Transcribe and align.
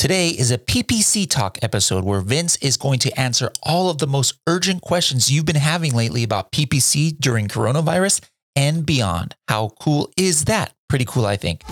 Today 0.00 0.30
is 0.30 0.50
a 0.50 0.56
PPC 0.56 1.28
Talk 1.28 1.58
episode 1.60 2.04
where 2.04 2.22
Vince 2.22 2.56
is 2.62 2.78
going 2.78 3.00
to 3.00 3.20
answer 3.20 3.52
all 3.62 3.90
of 3.90 3.98
the 3.98 4.06
most 4.06 4.32
urgent 4.46 4.80
questions 4.80 5.30
you've 5.30 5.44
been 5.44 5.56
having 5.56 5.92
lately 5.92 6.22
about 6.22 6.52
PPC 6.52 7.18
during 7.20 7.48
coronavirus 7.48 8.24
and 8.56 8.86
beyond. 8.86 9.36
How 9.46 9.72
cool 9.78 10.10
is 10.16 10.46
that? 10.46 10.72
Pretty 10.88 11.04
cool, 11.04 11.26
I 11.26 11.36
think. 11.36 11.64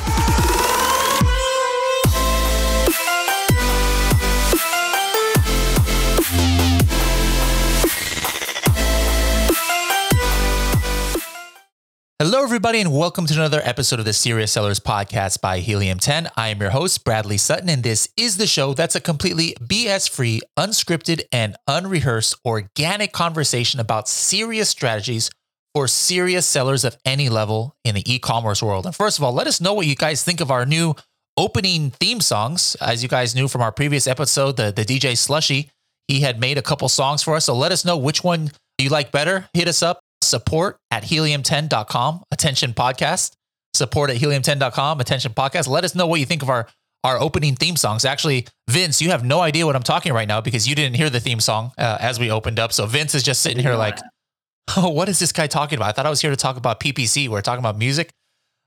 Hello, 12.21 12.43
everybody, 12.43 12.81
and 12.81 12.93
welcome 12.93 13.27
to 13.27 13.35
another 13.35 13.61
episode 13.63 14.01
of 14.01 14.05
the 14.05 14.13
Serious 14.13 14.51
Sellers 14.51 14.81
Podcast 14.81 15.41
by 15.41 15.61
Helium 15.61 16.01
10. 16.01 16.27
I 16.37 16.49
am 16.49 16.61
your 16.61 16.71
host, 16.71 17.05
Bradley 17.05 17.39
Sutton, 17.39 17.69
and 17.69 17.85
this 17.85 18.09
is 18.17 18.39
the 18.39 18.49
show 18.49 18.75
that's 18.75 18.97
a 18.97 19.01
completely 19.01 19.55
BS 19.63 20.11
free, 20.11 20.41
unscripted, 20.59 21.23
and 21.31 21.55
unrehearsed 21.69 22.35
organic 22.45 23.13
conversation 23.13 23.79
about 23.79 24.09
serious 24.09 24.69
strategies 24.69 25.31
for 25.73 25.87
serious 25.87 26.45
sellers 26.45 26.83
of 26.83 26.97
any 27.05 27.29
level 27.29 27.77
in 27.85 27.95
the 27.95 28.13
e 28.13 28.19
commerce 28.19 28.61
world. 28.61 28.85
And 28.85 28.97
first 28.97 29.19
of 29.19 29.23
all, 29.23 29.33
let 29.33 29.47
us 29.47 29.61
know 29.61 29.75
what 29.75 29.87
you 29.87 29.95
guys 29.95 30.25
think 30.25 30.41
of 30.41 30.51
our 30.51 30.67
new 30.67 30.97
opening 31.37 31.93
theme 31.93 32.21
songs. 32.21 32.77
As 32.81 33.01
you 33.01 33.09
guys 33.09 33.37
knew 33.37 33.47
from 33.47 33.63
our 33.63 33.71
previous 33.71 34.09
episode, 34.09 34.57
the, 34.57 34.73
the 34.73 34.85
DJ 34.85 35.17
Slushy, 35.17 35.71
he 36.09 36.23
had 36.23 36.41
made 36.41 36.59
a 36.59 36.63
couple 36.63 36.89
songs 36.89 37.23
for 37.23 37.37
us. 37.37 37.45
So 37.45 37.55
let 37.55 37.71
us 37.71 37.85
know 37.85 37.97
which 37.97 38.25
one 38.25 38.51
you 38.77 38.89
like 38.89 39.13
better. 39.13 39.49
Hit 39.55 39.69
us 39.69 39.85
up 39.85 40.01
support 40.23 40.79
at 40.99 41.05
helium10.com, 41.05 42.23
attention 42.33 42.73
podcast, 42.73 43.33
support 43.73 44.11
at 44.11 44.17
helium10.com, 44.17 45.01
attention 45.01 45.33
podcast. 45.33 45.69
Let 45.69 45.85
us 45.85 45.95
know 45.95 46.07
what 46.07 46.21
you 46.21 46.27
think 46.27 46.43
of 46.43 46.51
our 46.51 46.69
our 47.05 47.21
opening 47.21 47.55
theme 47.55 47.77
songs. 47.77 48.05
Actually, 48.05 48.45
Vince, 48.69 49.01
you 49.01 49.11
have 49.11 49.25
no 49.25 49.39
idea 49.39 49.65
what 49.65 49.77
I'm 49.77 49.85
talking 49.85 50.13
right 50.13 50.27
now 50.27 50.41
because 50.41 50.67
you 50.67 50.75
didn't 50.75 50.97
hear 50.97 51.09
the 51.09 51.21
theme 51.21 51.39
song 51.39 51.71
uh, 51.79 51.97
as 52.01 52.19
we 52.19 52.29
opened 52.29 52.59
up. 52.59 52.73
So 52.73 52.87
Vince 52.87 53.15
is 53.15 53.23
just 53.23 53.41
sitting 53.41 53.63
here 53.63 53.77
like, 53.77 53.99
oh, 54.77 54.89
what 54.89 55.09
is 55.09 55.21
this 55.21 55.31
guy 55.31 55.47
talking 55.47 55.79
about? 55.79 55.91
I 55.91 55.93
thought 55.93 56.07
I 56.07 56.11
was 56.11 56.21
here 56.21 56.33
to 56.33 56.37
talk 56.37 56.57
about 56.57 56.81
PPC. 56.81 57.29
We're 57.29 57.41
talking 57.41 57.61
about 57.61 57.79
music. 57.79 58.11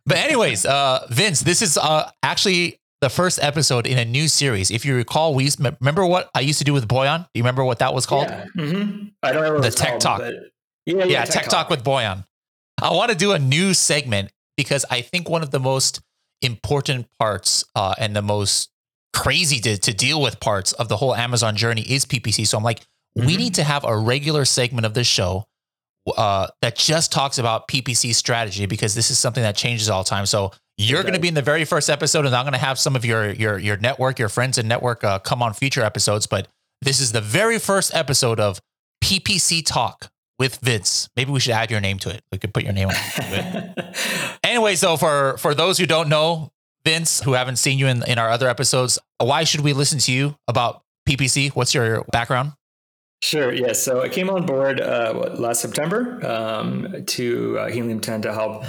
But 0.05 0.17
anyways, 0.17 0.65
uh, 0.65 1.05
Vince, 1.09 1.41
this 1.41 1.61
is 1.61 1.77
uh, 1.77 2.09
actually 2.23 2.79
the 3.01 3.09
first 3.09 3.37
episode 3.43 3.85
in 3.85 3.97
a 3.97 4.05
new 4.05 4.29
series. 4.29 4.71
If 4.71 4.85
you 4.85 4.95
recall, 4.95 5.35
we 5.35 5.43
used, 5.43 5.59
remember 5.59 6.05
what 6.05 6.29
I 6.33 6.39
used 6.39 6.59
to 6.59 6.65
do 6.65 6.71
with 6.71 6.87
Boyan. 6.87 7.19
Do 7.19 7.29
you 7.33 7.43
remember 7.43 7.65
what 7.65 7.79
that 7.79 7.93
was 7.93 8.05
called? 8.05 8.29
Yeah. 8.29 8.45
Mm-hmm. 8.57 9.07
I 9.21 9.33
don't 9.33 9.43
know 9.43 9.59
the 9.59 9.71
tech 9.71 9.89
called, 9.89 10.01
talk. 10.01 10.21
Yeah, 10.85 10.97
yeah, 10.97 11.05
yeah 11.05 11.25
Tech, 11.25 11.33
Tech 11.33 11.43
Talk. 11.43 11.51
Talk 11.51 11.69
with 11.69 11.83
Boyan. 11.83 12.25
I 12.81 12.91
want 12.91 13.11
to 13.11 13.17
do 13.17 13.31
a 13.33 13.39
new 13.39 13.73
segment 13.73 14.31
because 14.57 14.85
I 14.89 15.01
think 15.01 15.29
one 15.29 15.43
of 15.43 15.51
the 15.51 15.59
most 15.59 16.01
important 16.41 17.07
parts 17.19 17.63
uh, 17.75 17.93
and 17.97 18.15
the 18.15 18.21
most 18.21 18.69
crazy 19.13 19.59
to, 19.59 19.77
to 19.77 19.93
deal 19.93 20.21
with 20.21 20.39
parts 20.39 20.71
of 20.73 20.87
the 20.87 20.97
whole 20.97 21.13
Amazon 21.13 21.55
journey 21.55 21.81
is 21.81 22.05
PPC. 22.05 22.47
So 22.47 22.57
I'm 22.57 22.63
like, 22.63 22.79
mm-hmm. 22.79 23.27
we 23.27 23.37
need 23.37 23.55
to 23.55 23.63
have 23.63 23.83
a 23.83 23.95
regular 23.95 24.45
segment 24.45 24.85
of 24.85 24.93
this 24.93 25.07
show 25.07 25.45
uh, 26.17 26.47
that 26.61 26.75
just 26.75 27.11
talks 27.11 27.37
about 27.37 27.67
PPC 27.67 28.15
strategy 28.15 28.65
because 28.65 28.95
this 28.95 29.11
is 29.11 29.19
something 29.19 29.43
that 29.43 29.55
changes 29.55 29.89
all 29.89 30.03
the 30.03 30.09
time. 30.09 30.25
So 30.25 30.51
you're 30.77 31.03
going 31.03 31.13
to 31.13 31.19
be 31.19 31.27
in 31.27 31.35
the 31.35 31.43
very 31.43 31.63
first 31.65 31.89
episode, 31.89 32.25
and 32.25 32.35
I'm 32.35 32.43
going 32.43 32.53
to 32.53 32.59
have 32.59 32.79
some 32.79 32.95
of 32.95 33.05
your 33.05 33.29
your 33.31 33.59
your 33.59 33.77
network, 33.77 34.17
your 34.17 34.29
friends 34.29 34.57
and 34.57 34.67
network, 34.67 35.03
uh, 35.03 35.19
come 35.19 35.43
on 35.43 35.53
future 35.53 35.83
episodes. 35.83 36.25
But 36.25 36.47
this 36.81 36.99
is 36.99 37.11
the 37.11 37.21
very 37.21 37.59
first 37.59 37.93
episode 37.93 38.39
of 38.39 38.59
PPC 39.03 39.63
Talk 39.63 40.09
with 40.41 40.55
Vince. 40.55 41.07
Maybe 41.15 41.31
we 41.31 41.39
should 41.39 41.53
add 41.53 41.69
your 41.69 41.79
name 41.79 41.99
to 41.99 42.09
it. 42.09 42.23
We 42.31 42.39
could 42.39 42.51
put 42.51 42.63
your 42.63 42.73
name 42.73 42.87
on 42.87 42.95
it. 42.97 44.39
anyway, 44.43 44.73
so 44.73 44.97
for 44.97 45.37
for 45.37 45.53
those 45.53 45.77
who 45.77 45.85
don't 45.85 46.09
know 46.09 46.51
Vince, 46.83 47.21
who 47.21 47.33
haven't 47.33 47.57
seen 47.57 47.77
you 47.77 47.85
in, 47.85 48.01
in 48.07 48.17
our 48.17 48.27
other 48.27 48.49
episodes, 48.49 48.97
why 49.19 49.43
should 49.43 49.61
we 49.61 49.73
listen 49.73 49.99
to 49.99 50.11
you 50.11 50.35
about 50.47 50.81
PPC? 51.07 51.51
What's 51.51 51.75
your 51.75 52.05
background? 52.11 52.53
Sure. 53.21 53.53
Yes. 53.53 53.67
Yeah. 53.67 53.73
So 53.73 54.01
I 54.01 54.09
came 54.09 54.31
on 54.31 54.47
board 54.47 54.81
uh, 54.81 55.13
what, 55.13 55.39
last 55.39 55.61
September 55.61 56.19
um, 56.25 57.05
to 57.05 57.59
uh, 57.59 57.67
Helium 57.67 57.99
10 57.99 58.23
to 58.23 58.33
help 58.33 58.65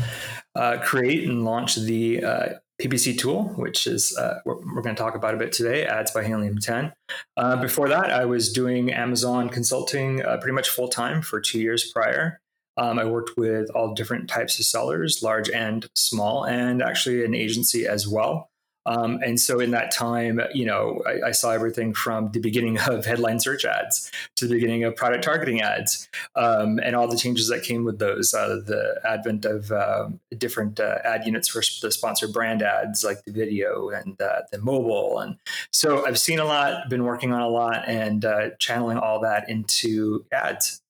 uh, 0.55 0.77
create 0.83 1.27
and 1.27 1.43
launch 1.43 1.77
the 1.77 2.23
uh, 2.23 2.49
PPC 2.83 3.17
tool, 3.17 3.45
which 3.57 3.87
is 3.87 4.17
uh, 4.17 4.41
we're, 4.45 4.83
going 4.83 4.95
to 4.95 5.01
talk 5.01 5.15
about 5.15 5.35
a 5.35 5.37
bit 5.37 5.53
today, 5.53 5.85
ads 5.85 6.11
by 6.11 6.25
Helium 6.25 6.59
10. 6.59 6.93
Uh, 7.37 7.57
before 7.57 7.89
that, 7.89 8.11
I 8.11 8.25
was 8.25 8.53
doing 8.53 8.93
Amazon 8.93 9.49
consulting 9.49 10.25
uh, 10.25 10.39
pretty 10.39 10.55
much 10.55 10.69
full 10.69 10.89
time 10.89 11.23
for 11.23 11.41
two 11.41 11.61
years 11.61 11.91
prior. 11.93 12.41
Um, 12.77 12.99
I 12.99 13.05
worked 13.05 13.37
with 13.37 13.71
all 13.71 13.95
different 13.95 14.29
types 14.29 14.59
of 14.59 14.65
sellers, 14.65 15.23
large 15.23 15.49
and 15.51 15.89
small, 15.95 16.45
and 16.45 16.83
actually 16.83 17.25
an 17.25 17.35
agency 17.35 17.87
as 17.87 18.09
well. 18.09 18.51
Um, 18.87 19.21
and 19.25 19.39
so 19.39 19.61
in 19.61 19.71
that 19.71 19.93
time, 19.93 20.41
you 20.53 20.67
know, 20.67 21.03
I, 21.07 21.29
I, 21.29 21.31
saw 21.31 21.51
everything 21.51 21.95
from 21.95 22.31
the 22.33 22.41
beginning 22.41 22.79
of 22.89 23.07
headline 23.07 23.39
search 23.39 23.65
ads 23.65 24.11
to 24.37 24.47
the 24.47 24.55
beginning 24.55 24.83
of 24.85 24.97
product 24.97 25.23
targeting 25.23 25.61
ads 25.61 26.09
um, 26.35 26.81
and 26.83 26.97
all 26.97 27.07
the 27.07 27.17
changes 27.17 27.49
that 27.49 27.63
came 27.63 27.85
with 27.85 28.01
those, 28.01 28.35
uh, 28.35 28.61
the 28.67 29.01
advent 29.05 29.45
of 29.45 29.71
uh, 29.71 30.09
different 30.37 30.81
uh, 30.81 30.99
ad 31.05 31.25
units 31.25 31.49
for 31.49 31.63
the 31.81 31.93
sponsored 31.93 32.33
brand 32.33 32.63
ads 32.63 33.05
like 33.05 33.25
the 33.25 33.33
video 33.33 33.91
and 33.91 34.21
uh, 34.21 34.43
the 34.51 34.59
mobile. 34.59 35.21
And 35.21 35.37
so 35.73 36.05
I've 36.05 36.19
seen 36.19 36.41
a 36.41 36.45
lot, 36.45 36.89
been 36.89 37.05
working 37.05 37.33
on 37.33 37.41
a 37.41 37.49
lot 37.49 37.85
and 37.87 38.25
uh, 38.25 38.51
channeling 38.59 38.99
all 38.99 39.21
that 39.21 39.49
into 39.49 40.25
ads. 40.33 40.81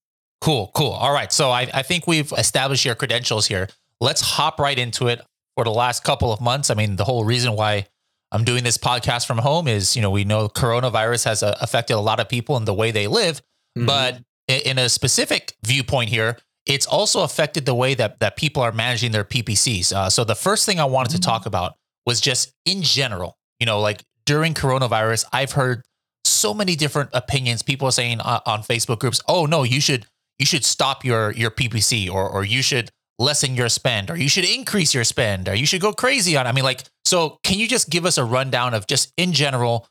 Cool, 0.41 0.71
cool. 0.75 0.93
All 0.93 1.13
right. 1.13 1.31
So 1.31 1.51
I, 1.51 1.69
I 1.73 1.83
think 1.83 2.07
we've 2.07 2.33
established 2.33 2.85
your 2.85 2.95
credentials 2.95 3.47
here. 3.47 3.69
Let's 4.01 4.21
hop 4.21 4.59
right 4.59 4.77
into 4.77 5.07
it 5.09 5.21
for 5.57 5.65
the 5.65 5.71
last 5.71 6.05
couple 6.05 6.33
of 6.33 6.41
months. 6.41 6.71
I 6.71 6.75
mean, 6.75 6.97
the 6.97 7.05
whole 7.05 7.25
reason 7.25 7.55
why 7.55 7.87
I'm 8.31 8.45
doing 8.45 8.65
this 8.65 8.79
podcast 8.79 9.27
from 9.27 9.39
home 9.39 9.69
is, 9.69 9.95
you 9.95 10.03
know, 10.03 10.11
we 10.11 10.25
know 10.25 10.49
coronavirus 10.49 11.25
has 11.27 11.43
uh, 11.43 11.57
affected 11.61 11.95
a 11.95 12.01
lot 12.01 12.21
of 12.21 12.29
people 12.29 12.57
in 12.57 12.65
the 12.65 12.75
way 12.75 12.91
they 12.91 13.07
live, 13.07 13.43
mm-hmm. 13.77 13.87
but 13.87 14.23
in 14.49 14.79
a 14.79 14.89
specific 14.89 15.55
viewpoint 15.65 16.11
here, 16.11 16.39
it's 16.67 16.87
also 16.87 17.23
affected 17.23 17.67
the 17.67 17.75
way 17.75 17.95
that 17.95 18.21
that 18.21 18.37
people 18.37 18.63
are 18.63 18.73
managing 18.73 19.13
their 19.13 19.25
PPCs. 19.25 19.93
Uh, 19.93 20.09
so 20.09 20.25
the 20.25 20.35
first 20.35 20.65
thing 20.65 20.81
I 20.81 20.85
wanted 20.85 21.11
mm-hmm. 21.11 21.21
to 21.21 21.27
talk 21.27 21.47
about 21.47 21.75
was 22.07 22.21
just 22.21 22.53
in 22.65 22.83
general, 22.83 23.37
you 23.61 23.67
know, 23.67 23.81
like 23.81 24.03
during 24.25 24.55
coronavirus, 24.55 25.25
I've 25.33 25.53
heard 25.53 25.83
so 26.25 26.55
many 26.55 26.77
different 26.77 27.11
opinions. 27.13 27.63
People 27.63 27.89
are 27.89 27.93
saying 27.93 28.21
uh, 28.21 28.41
on 28.47 28.63
Facebook 28.63 29.01
groups, 29.01 29.21
"Oh 29.29 29.47
no, 29.47 29.63
you 29.63 29.81
should 29.81 30.07
you 30.39 30.47
should 30.47 30.65
stop 30.65 31.05
your 31.05 31.33
your 31.33 31.51
PPC," 31.51 32.11
or 32.11 32.29
or 32.29 32.45
you 32.45 32.63
should 32.63 32.91
lessen 33.23 33.55
your 33.55 33.69
spend 33.69 34.11
or 34.11 34.17
you 34.17 34.29
should 34.29 34.45
increase 34.45 34.93
your 34.93 35.05
spend 35.05 35.49
or 35.49 35.55
you 35.55 35.65
should 35.67 35.81
go 35.81 35.93
crazy 35.93 36.37
on. 36.37 36.47
I 36.47 36.53
mean, 36.53 36.65
like, 36.65 36.85
so 37.05 37.39
can 37.45 37.59
you 37.59 37.69
just 37.69 37.89
give 37.89 38.05
us 38.05 38.19
a 38.19 38.25
rundown 38.25 38.75
of 38.75 38.87
just 38.87 39.13
in 39.17 39.33
general, 39.33 39.87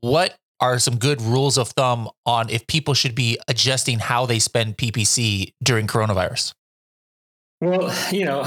what 0.00 0.34
are 0.60 0.78
some 0.78 0.96
good 0.96 1.20
rules 1.20 1.58
of 1.58 1.68
thumb 1.68 2.08
on 2.24 2.48
if 2.48 2.66
people 2.66 2.94
should 2.94 3.14
be 3.14 3.38
adjusting 3.48 3.98
how 3.98 4.26
they 4.26 4.38
spend 4.38 4.78
PPC 4.78 5.52
during 5.62 5.86
coronavirus? 5.86 6.54
Well, 7.60 7.94
you 8.12 8.24
know, 8.24 8.42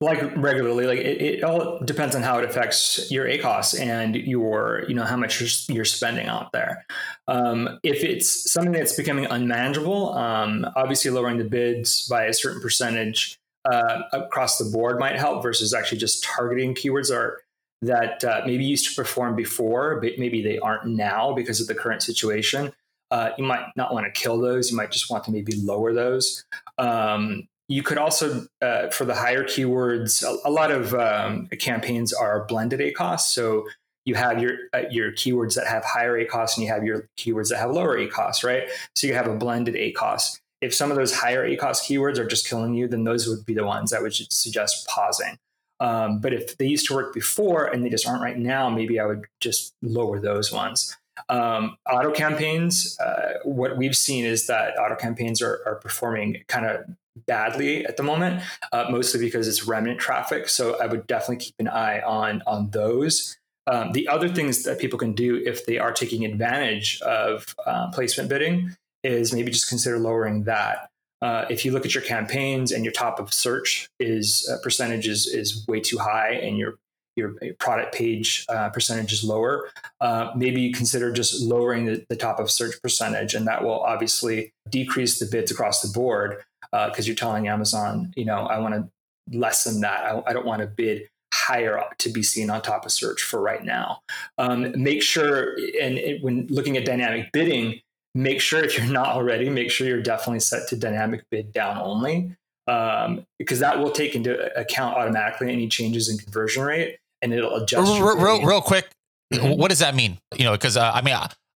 like 0.00 0.36
regularly 0.36 0.86
like 0.86 1.00
it, 1.00 1.20
it, 1.20 1.44
all 1.44 1.80
depends 1.84 2.14
on 2.14 2.22
how 2.22 2.38
it 2.38 2.44
affects 2.44 3.10
your 3.10 3.26
acos 3.26 3.78
and 3.78 4.14
your 4.14 4.84
you 4.86 4.94
know 4.94 5.04
how 5.04 5.16
much 5.16 5.40
you're, 5.40 5.76
you're 5.76 5.84
spending 5.84 6.26
out 6.26 6.52
there. 6.52 6.84
Um, 7.26 7.80
if 7.82 8.04
it's 8.04 8.50
something 8.50 8.72
that's 8.72 8.96
becoming 8.96 9.26
unmanageable 9.26 10.14
um, 10.14 10.66
obviously 10.76 11.10
lowering 11.10 11.38
the 11.38 11.44
bids 11.44 12.06
by 12.08 12.24
a 12.24 12.32
certain 12.32 12.60
percentage 12.60 13.38
uh, 13.70 14.02
across 14.12 14.58
the 14.58 14.70
board 14.70 15.00
might 15.00 15.16
help 15.16 15.42
versus 15.42 15.74
actually 15.74 15.98
just 15.98 16.22
targeting 16.22 16.74
keywords 16.74 17.14
are 17.14 17.40
that 17.82 18.22
uh, 18.22 18.42
maybe 18.46 18.64
used 18.64 18.88
to 18.88 18.94
perform 18.94 19.34
before 19.34 20.00
but 20.00 20.12
maybe 20.16 20.42
they 20.42 20.60
aren't 20.60 20.86
now 20.86 21.32
because 21.32 21.60
of 21.60 21.66
the 21.66 21.74
current 21.74 22.02
situation. 22.02 22.72
Uh, 23.10 23.30
you 23.38 23.44
might 23.44 23.64
not 23.74 23.92
want 23.92 24.04
to 24.04 24.20
kill 24.20 24.38
those. 24.38 24.70
You 24.70 24.76
might 24.76 24.90
just 24.90 25.10
want 25.10 25.24
to 25.24 25.32
maybe 25.32 25.52
lower 25.56 25.94
those. 25.94 26.44
Um, 26.76 27.48
you 27.68 27.82
could 27.82 27.98
also, 27.98 28.46
uh, 28.62 28.88
for 28.88 29.04
the 29.04 29.14
higher 29.14 29.44
keywords, 29.44 30.22
a, 30.22 30.48
a 30.48 30.50
lot 30.50 30.70
of 30.70 30.94
um, 30.94 31.46
campaigns 31.58 32.12
are 32.12 32.44
blended 32.46 32.80
A 32.80 32.92
ACOS. 32.92 33.20
So 33.20 33.68
you 34.06 34.14
have 34.14 34.40
your 34.42 34.56
uh, 34.72 34.84
your 34.90 35.12
keywords 35.12 35.54
that 35.54 35.66
have 35.66 35.84
higher 35.84 36.16
A 36.16 36.26
ACOS 36.26 36.56
and 36.56 36.64
you 36.64 36.72
have 36.72 36.82
your 36.82 37.08
keywords 37.18 37.50
that 37.50 37.58
have 37.58 37.70
lower 37.70 37.96
A 37.96 38.08
ACOS, 38.08 38.42
right? 38.42 38.68
So 38.94 39.06
you 39.06 39.14
have 39.14 39.26
a 39.26 39.34
blended 39.34 39.74
ACOS. 39.74 40.40
If 40.60 40.74
some 40.74 40.90
of 40.90 40.96
those 40.96 41.14
higher 41.14 41.46
ACOS 41.46 41.82
keywords 41.82 42.18
are 42.18 42.26
just 42.26 42.48
killing 42.48 42.74
you, 42.74 42.88
then 42.88 43.04
those 43.04 43.28
would 43.28 43.44
be 43.44 43.54
the 43.54 43.64
ones 43.64 43.92
I 43.92 44.00
would 44.00 44.14
suggest 44.14 44.88
pausing. 44.88 45.38
Um, 45.78 46.20
but 46.20 46.32
if 46.32 46.56
they 46.56 46.66
used 46.66 46.86
to 46.88 46.94
work 46.94 47.14
before 47.14 47.66
and 47.66 47.84
they 47.84 47.90
just 47.90 48.08
aren't 48.08 48.22
right 48.22 48.36
now, 48.36 48.68
maybe 48.68 48.98
I 48.98 49.06
would 49.06 49.26
just 49.40 49.74
lower 49.82 50.18
those 50.18 50.50
ones. 50.50 50.96
Um, 51.28 51.76
auto 51.88 52.10
campaigns, 52.10 52.98
uh, 52.98 53.34
what 53.44 53.76
we've 53.76 53.96
seen 53.96 54.24
is 54.24 54.46
that 54.46 54.78
auto 54.78 54.96
campaigns 54.96 55.42
are, 55.42 55.60
are 55.66 55.76
performing 55.76 56.42
kind 56.48 56.66
of 56.66 56.84
badly 57.26 57.84
at 57.86 57.96
the 57.96 58.02
moment, 58.02 58.42
uh, 58.72 58.86
mostly 58.90 59.20
because 59.20 59.48
it's 59.48 59.66
remnant 59.66 60.00
traffic. 60.00 60.48
So 60.48 60.80
I 60.80 60.86
would 60.86 61.06
definitely 61.06 61.44
keep 61.44 61.54
an 61.58 61.68
eye 61.68 62.00
on 62.00 62.42
on 62.46 62.70
those. 62.70 63.36
Um, 63.66 63.92
the 63.92 64.08
other 64.08 64.28
things 64.28 64.62
that 64.62 64.78
people 64.78 64.98
can 64.98 65.12
do 65.12 65.36
if 65.44 65.66
they 65.66 65.78
are 65.78 65.92
taking 65.92 66.24
advantage 66.24 67.00
of 67.02 67.54
uh, 67.66 67.90
placement 67.90 68.30
bidding 68.30 68.74
is 69.04 69.32
maybe 69.32 69.50
just 69.50 69.68
consider 69.68 69.98
lowering 69.98 70.44
that. 70.44 70.88
Uh, 71.20 71.44
if 71.50 71.64
you 71.64 71.72
look 71.72 71.84
at 71.84 71.94
your 71.94 72.04
campaigns 72.04 72.72
and 72.72 72.84
your 72.84 72.92
top 72.92 73.18
of 73.18 73.32
search 73.32 73.88
is 73.98 74.48
uh, 74.50 74.56
percentage 74.62 75.06
is, 75.06 75.26
is 75.26 75.66
way 75.66 75.80
too 75.80 75.98
high 75.98 76.30
and 76.30 76.56
you're 76.56 76.78
your 77.18 77.34
product 77.58 77.94
page 77.94 78.46
uh, 78.48 78.70
percentage 78.70 79.12
is 79.12 79.24
lower, 79.24 79.68
uh, 80.00 80.30
maybe 80.36 80.72
consider 80.72 81.12
just 81.12 81.42
lowering 81.42 81.84
the, 81.84 82.06
the, 82.08 82.16
top 82.16 82.38
of 82.38 82.48
search 82.50 82.80
percentage, 82.80 83.34
and 83.34 83.46
that 83.46 83.62
will 83.62 83.80
obviously 83.80 84.52
decrease 84.70 85.18
the 85.18 85.26
bids 85.26 85.50
across 85.50 85.82
the 85.82 85.88
board 85.88 86.44
because 86.70 87.06
uh, 87.06 87.06
you're 87.06 87.16
telling 87.16 87.48
Amazon, 87.48 88.12
you 88.16 88.24
know, 88.24 88.46
I 88.46 88.58
want 88.58 88.74
to 88.74 88.88
lessen 89.36 89.80
that. 89.80 90.04
I, 90.04 90.22
I 90.26 90.32
don't 90.32 90.46
want 90.46 90.60
to 90.62 90.66
bid 90.66 91.08
higher 91.32 91.78
up 91.78 91.96
to 91.98 92.10
be 92.10 92.22
seen 92.22 92.50
on 92.50 92.62
top 92.62 92.84
of 92.84 92.92
search 92.92 93.22
for 93.22 93.40
right 93.40 93.64
now. 93.64 94.00
Um, 94.38 94.72
make 94.80 95.02
sure, 95.02 95.56
and 95.80 95.98
it, 95.98 96.22
when 96.22 96.46
looking 96.48 96.76
at 96.76 96.84
dynamic 96.84 97.30
bidding, 97.32 97.80
make 98.14 98.40
sure 98.40 98.64
if 98.64 98.76
you're 98.76 98.86
not 98.86 99.08
already, 99.08 99.48
make 99.48 99.70
sure 99.70 99.86
you're 99.86 100.02
definitely 100.02 100.40
set 100.40 100.68
to 100.68 100.76
dynamic 100.76 101.24
bid 101.30 101.52
down 101.52 101.78
only, 101.78 102.36
um, 102.66 103.24
because 103.38 103.60
that 103.60 103.78
will 103.78 103.90
take 103.90 104.14
into 104.14 104.54
account 104.58 104.96
automatically 104.96 105.52
any 105.52 105.68
changes 105.68 106.08
in 106.08 106.18
conversion 106.18 106.62
rate 106.62 106.98
and 107.22 107.32
it'll 107.32 107.56
adjust. 107.56 107.90
Real, 107.90 108.16
real, 108.16 108.44
real 108.44 108.60
quick, 108.60 108.88
mm-hmm. 109.32 109.58
what 109.58 109.68
does 109.68 109.78
that 109.80 109.94
mean? 109.94 110.18
You 110.36 110.44
know, 110.44 110.52
because 110.52 110.76
uh, 110.76 110.90
I 110.92 111.02
mean, 111.02 111.16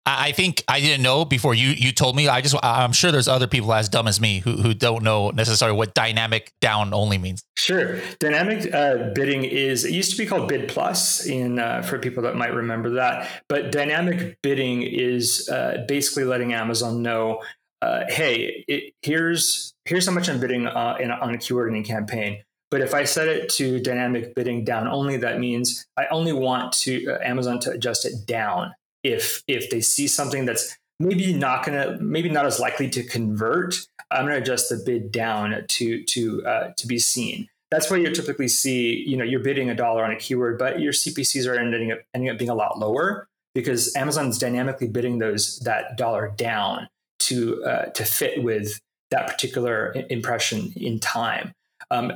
I 0.09 0.33
think 0.33 0.65
I 0.67 0.81
didn't 0.81 1.03
know 1.03 1.25
before 1.25 1.55
you 1.55 1.69
you 1.69 1.93
told 1.93 2.17
me. 2.17 2.29
I 2.29 2.41
just 2.41 2.57
I'm 2.63 2.93
sure 2.93 3.13
there's 3.13 3.29
other 3.29 3.47
people 3.47 3.73
as 3.75 3.89
dumb 3.89 4.09
as 4.09 4.21
me 4.21 4.39
who 4.39 4.53
who 4.53 4.73
don't 4.73 5.03
know 5.03 5.31
necessarily 5.31 5.77
what 5.77 5.93
dynamic 5.95 6.53
down 6.61 6.95
only 6.95 7.19
means. 7.19 7.43
Sure, 7.57 8.01
dynamic 8.19 8.73
uh, 8.73 9.11
bidding 9.15 9.45
is 9.45 9.85
it 9.85 9.93
used 9.93 10.11
to 10.13 10.17
be 10.17 10.25
called 10.25 10.49
Bid 10.49 10.69
Plus 10.69 11.27
in 11.27 11.59
uh, 11.59 11.83
for 11.83 11.99
people 11.99 12.23
that 12.23 12.37
might 12.37 12.55
remember 12.55 12.91
that. 12.91 13.29
But 13.49 13.71
dynamic 13.71 14.39
bidding 14.43 14.83
is 14.83 15.49
uh, 15.49 15.85
basically 15.87 16.25
letting 16.25 16.55
Amazon 16.55 17.03
know, 17.03 17.43
uh, 17.83 18.05
hey, 18.09 18.65
it, 18.67 18.95
here's 19.03 19.75
here's 19.85 20.07
how 20.07 20.13
much 20.13 20.31
I'm 20.31 20.41
bidding 20.41 20.67
uh, 20.67 20.97
in, 20.99 21.11
on 21.11 21.35
a 21.35 21.39
keyword 21.39 21.73
in 21.75 21.81
a 21.81 21.85
campaign. 21.85 22.43
But 22.71 22.81
if 22.81 22.95
I 22.95 23.05
set 23.05 23.29
it 23.29 23.49
to 23.51 23.81
dynamic 23.81 24.35
bidding 24.35 24.65
down 24.65 24.89
only, 24.89 25.17
that 25.19 25.39
means 25.39 25.87
I 25.97 26.07
only 26.11 26.33
want 26.33 26.73
to 26.85 27.13
uh, 27.13 27.19
Amazon 27.23 27.59
to 27.61 27.71
adjust 27.71 28.05
it 28.07 28.27
down 28.27 28.75
if 29.09 29.43
if 29.47 29.71
they 29.71 29.81
see 29.81 30.07
something 30.07 30.45
that's 30.45 30.77
maybe 31.01 31.33
not 31.33 31.65
gonna 31.65 31.99
maybe 32.01 32.29
not 32.29 32.47
as 32.47 32.59
likely 32.61 32.89
to 32.91 33.03
convert 33.03 33.77
i'm 34.11 34.27
gonna 34.27 34.39
adjust 34.39 34.69
the 34.69 34.83
bid 34.85 35.13
down 35.13 35.65
to 35.69 36.03
to 36.05 36.45
uh, 36.47 36.73
to 36.77 36.87
be 36.87 36.99
seen. 36.99 37.49
That's 37.71 37.91
why 37.91 37.99
you 37.99 38.11
typically 38.15 38.49
see 38.49 39.05
you 39.07 39.17
know 39.17 39.25
you're 39.25 39.43
bidding 39.43 39.69
a 39.69 39.75
dollar 39.75 40.05
on 40.05 40.11
a 40.11 40.17
keyword 40.17 40.59
but 40.59 40.81
your 40.81 40.93
cpcs 40.93 41.47
are 41.47 41.59
ending 41.59 41.93
up 41.93 41.99
ending 42.15 42.31
up 42.31 42.39
being 42.39 42.51
a 42.51 42.55
lot 42.55 42.79
lower 42.79 43.29
because 43.55 43.95
amazon's 43.95 44.39
dynamically 44.39 44.89
bidding 44.89 45.19
those 45.19 45.59
that 45.61 45.97
dollar 45.97 46.33
down 46.37 46.89
to 47.19 47.63
uh, 47.65 47.87
to 47.91 48.05
fit 48.05 48.43
with 48.43 48.81
that 49.11 49.27
particular 49.27 49.95
impression 50.11 50.73
in 50.77 51.01
time. 51.01 51.53
Um, 51.91 52.13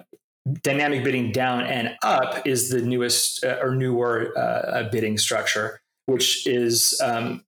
dynamic 0.63 1.05
bidding 1.05 1.33
down 1.33 1.65
and 1.65 1.95
up 2.03 2.47
is 2.47 2.71
the 2.71 2.83
newest 2.83 3.45
uh, 3.45 3.59
or 3.63 3.75
newer 3.75 4.33
uh, 4.37 4.89
bidding 4.91 5.19
structure 5.19 5.81
which 6.07 6.47
is 6.47 7.01
um, 7.03 7.45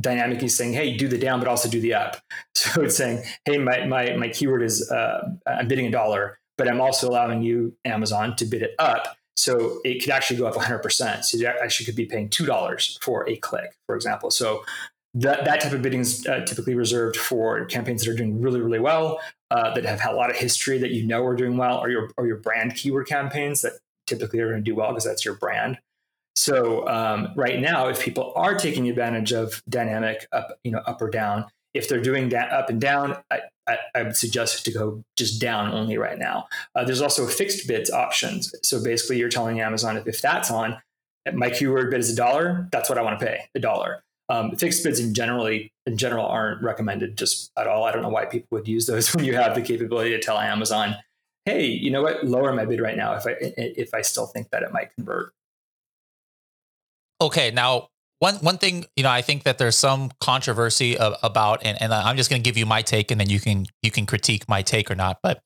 dynamically 0.00 0.48
saying, 0.48 0.72
"Hey, 0.72 0.96
do 0.96 1.08
the 1.08 1.18
down, 1.18 1.38
but 1.38 1.48
also 1.48 1.68
do 1.68 1.80
the 1.80 1.94
up." 1.94 2.16
So 2.54 2.82
it's 2.82 2.96
saying, 2.96 3.24
"Hey, 3.44 3.58
my 3.58 3.86
my 3.86 4.16
my 4.16 4.28
keyword 4.28 4.62
is 4.62 4.90
uh, 4.90 5.28
I'm 5.46 5.68
bidding 5.68 5.86
a 5.86 5.90
dollar, 5.90 6.38
but 6.56 6.68
I'm 6.68 6.80
also 6.80 7.08
allowing 7.08 7.42
you 7.42 7.76
Amazon 7.84 8.36
to 8.36 8.44
bid 8.44 8.62
it 8.62 8.74
up." 8.78 9.16
So 9.36 9.80
it 9.84 10.00
could 10.00 10.10
actually 10.10 10.36
go 10.36 10.46
up 10.46 10.54
100%. 10.54 11.24
So 11.24 11.38
you 11.38 11.46
actually 11.46 11.86
could 11.86 11.96
be 11.96 12.04
paying 12.04 12.28
$2 12.28 13.02
for 13.02 13.28
a 13.28 13.36
click, 13.36 13.76
for 13.86 13.96
example. 13.96 14.30
So 14.30 14.64
that, 15.14 15.44
that 15.44 15.60
type 15.60 15.72
of 15.72 15.82
bidding 15.82 16.00
is 16.00 16.26
uh, 16.26 16.44
typically 16.44 16.74
reserved 16.74 17.16
for 17.16 17.64
campaigns 17.66 18.04
that 18.04 18.10
are 18.10 18.16
doing 18.16 18.40
really, 18.40 18.60
really 18.60 18.78
well, 18.78 19.20
uh, 19.50 19.74
that 19.74 19.84
have 19.84 20.00
had 20.00 20.12
a 20.12 20.16
lot 20.16 20.30
of 20.30 20.36
history 20.36 20.78
that 20.78 20.90
you 20.90 21.06
know 21.06 21.24
are 21.24 21.36
doing 21.36 21.56
well, 21.56 21.78
or 21.78 21.90
your, 21.90 22.10
or 22.16 22.26
your 22.26 22.36
brand 22.36 22.74
keyword 22.74 23.06
campaigns 23.06 23.62
that 23.62 23.72
typically 24.06 24.40
are 24.40 24.50
going 24.50 24.62
to 24.62 24.70
do 24.70 24.74
well 24.74 24.88
because 24.88 25.04
that's 25.04 25.24
your 25.24 25.34
brand. 25.34 25.78
So 26.34 26.88
um, 26.88 27.28
right 27.36 27.60
now, 27.60 27.88
if 27.88 28.00
people 28.00 28.32
are 28.36 28.54
taking 28.54 28.88
advantage 28.88 29.32
of 29.32 29.62
dynamic 29.68 30.26
up, 30.32 30.58
you 30.64 30.70
know, 30.70 30.80
up 30.86 31.02
or 31.02 31.10
down, 31.10 31.46
if 31.74 31.88
they're 31.88 32.02
doing 32.02 32.30
that 32.30 32.50
up 32.50 32.68
and 32.70 32.80
down, 32.80 33.16
I, 33.30 33.40
I, 33.66 33.78
I, 33.94 34.02
would 34.02 34.16
suggest 34.16 34.64
to 34.64 34.72
go 34.72 35.02
just 35.16 35.40
down 35.40 35.72
only 35.72 35.96
right 35.96 36.18
now. 36.18 36.48
Uh, 36.74 36.84
there's 36.84 37.00
also 37.00 37.26
fixed 37.26 37.66
bids 37.66 37.90
options. 37.90 38.54
So 38.62 38.82
basically, 38.82 39.18
you're 39.18 39.28
telling 39.28 39.60
Amazon 39.60 39.96
if, 39.96 40.06
if 40.06 40.20
that's 40.20 40.50
on, 40.50 40.80
my 41.32 41.50
keyword 41.50 41.90
bid 41.90 42.00
is 42.00 42.10
a 42.10 42.16
dollar, 42.16 42.68
that's 42.72 42.88
what 42.88 42.98
I 42.98 43.02
want 43.02 43.18
to 43.20 43.24
pay, 43.24 43.44
a 43.54 43.60
dollar. 43.60 44.02
Um, 44.28 44.56
fixed 44.56 44.82
bids 44.82 44.98
in 44.98 45.14
generally 45.14 45.72
in 45.86 45.96
general 45.96 46.26
aren't 46.26 46.62
recommended 46.62 47.16
just 47.16 47.50
at 47.58 47.66
all. 47.66 47.84
I 47.84 47.92
don't 47.92 48.02
know 48.02 48.08
why 48.08 48.24
people 48.24 48.48
would 48.52 48.68
use 48.68 48.86
those 48.86 49.14
when 49.14 49.24
you 49.24 49.34
have 49.34 49.54
the 49.54 49.62
capability 49.62 50.10
to 50.10 50.18
tell 50.18 50.38
Amazon, 50.38 50.96
"Hey, 51.44 51.66
you 51.66 51.90
know 51.90 52.02
what? 52.02 52.24
Lower 52.24 52.52
my 52.52 52.64
bid 52.64 52.80
right 52.80 52.96
now 52.96 53.14
if 53.14 53.26
I 53.26 53.36
if 53.38 53.94
I 53.94 54.00
still 54.00 54.26
think 54.26 54.50
that 54.50 54.62
it 54.62 54.72
might 54.72 54.94
convert." 54.94 55.32
Okay, 57.22 57.52
now 57.52 57.88
one 58.18 58.34
one 58.36 58.58
thing 58.58 58.84
you 58.96 59.02
know, 59.02 59.10
I 59.10 59.22
think 59.22 59.44
that 59.44 59.58
there's 59.58 59.76
some 59.76 60.10
controversy 60.20 60.98
of, 60.98 61.14
about, 61.22 61.64
and, 61.64 61.80
and 61.80 61.94
I'm 61.94 62.16
just 62.16 62.30
going 62.30 62.42
to 62.42 62.44
give 62.44 62.56
you 62.56 62.66
my 62.66 62.82
take, 62.82 63.10
and 63.10 63.20
then 63.20 63.30
you 63.30 63.40
can 63.40 63.66
you 63.82 63.90
can 63.90 64.06
critique 64.06 64.48
my 64.48 64.62
take 64.62 64.90
or 64.90 64.94
not. 64.94 65.18
But 65.22 65.40